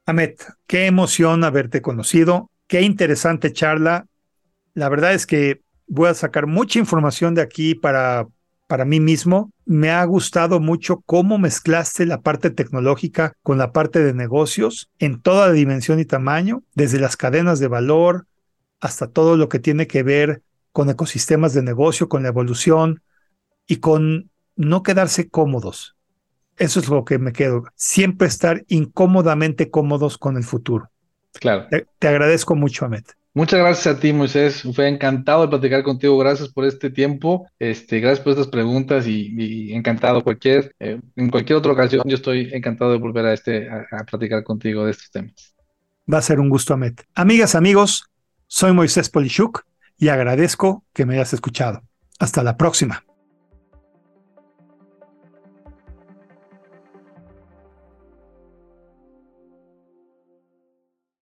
Amet, 0.04 0.46
qué 0.68 0.86
emoción 0.86 1.42
haberte 1.42 1.82
conocido, 1.82 2.48
qué 2.68 2.82
interesante 2.82 3.52
charla. 3.52 4.06
La 4.74 4.88
verdad 4.88 5.12
es 5.12 5.26
que 5.26 5.60
voy 5.88 6.08
a 6.08 6.14
sacar 6.14 6.46
mucha 6.46 6.78
información 6.78 7.34
de 7.34 7.42
aquí 7.42 7.74
para, 7.74 8.28
para 8.68 8.84
mí 8.84 9.00
mismo. 9.00 9.50
Me 9.64 9.90
ha 9.90 10.04
gustado 10.04 10.60
mucho 10.60 11.02
cómo 11.04 11.36
mezclaste 11.38 12.06
la 12.06 12.20
parte 12.20 12.50
tecnológica 12.50 13.32
con 13.42 13.58
la 13.58 13.72
parte 13.72 14.04
de 14.04 14.14
negocios 14.14 14.88
en 15.00 15.20
toda 15.20 15.50
dimensión 15.50 15.98
y 15.98 16.04
tamaño, 16.04 16.62
desde 16.76 17.00
las 17.00 17.16
cadenas 17.16 17.58
de 17.58 17.66
valor 17.66 18.28
hasta 18.78 19.08
todo 19.08 19.36
lo 19.36 19.48
que 19.48 19.58
tiene 19.58 19.88
que 19.88 20.04
ver 20.04 20.42
con 20.70 20.90
ecosistemas 20.90 21.54
de 21.54 21.62
negocio, 21.64 22.08
con 22.08 22.22
la 22.22 22.28
evolución, 22.28 23.02
y 23.66 23.76
con 23.76 24.30
no 24.56 24.82
quedarse 24.82 25.28
cómodos. 25.28 25.96
Eso 26.56 26.80
es 26.80 26.88
lo 26.88 27.04
que 27.04 27.18
me 27.18 27.32
quedo. 27.32 27.64
Siempre 27.74 28.28
estar 28.28 28.64
incómodamente 28.68 29.70
cómodos 29.70 30.16
con 30.16 30.36
el 30.36 30.44
futuro. 30.44 30.90
Claro. 31.34 31.66
Te, 31.98 32.08
agradezco 32.08 32.54
mucho, 32.54 32.86
Ahmed. 32.86 33.04
Muchas 33.34 33.60
gracias 33.60 33.94
a 33.94 34.00
ti, 34.00 34.14
Moisés. 34.14 34.62
Fue 34.74 34.88
encantado 34.88 35.42
de 35.42 35.48
platicar 35.48 35.82
contigo. 35.82 36.16
Gracias 36.16 36.48
por 36.48 36.64
este 36.64 36.88
tiempo. 36.88 37.46
Este, 37.58 38.00
gracias 38.00 38.20
por 38.20 38.32
estas 38.32 38.46
preguntas 38.46 39.06
y, 39.06 39.74
encantado. 39.74 40.24
Cualquier, 40.24 40.74
eh, 40.80 40.98
en 41.16 41.28
cualquier 41.28 41.58
otra 41.58 41.72
ocasión, 41.72 42.02
yo 42.06 42.14
estoy 42.14 42.48
encantado 42.54 42.92
de 42.92 42.98
volver 42.98 43.26
a, 43.26 43.34
este, 43.34 43.68
a, 43.68 43.86
a 43.90 44.04
platicar 44.04 44.42
contigo 44.42 44.86
de 44.86 44.92
estos 44.92 45.10
temas. 45.10 45.54
Va 46.10 46.18
a 46.18 46.22
ser 46.22 46.40
un 46.40 46.48
gusto, 46.48 46.72
Ahmed. 46.72 46.94
Amigas, 47.14 47.54
amigos, 47.54 48.08
soy 48.46 48.72
Moisés 48.72 49.10
Polishuk 49.10 49.66
y 49.98 50.08
agradezco 50.08 50.84
que 50.94 51.04
me 51.04 51.14
hayas 51.14 51.34
escuchado. 51.34 51.82
Hasta 52.18 52.42
la 52.42 52.56
próxima. 52.56 53.04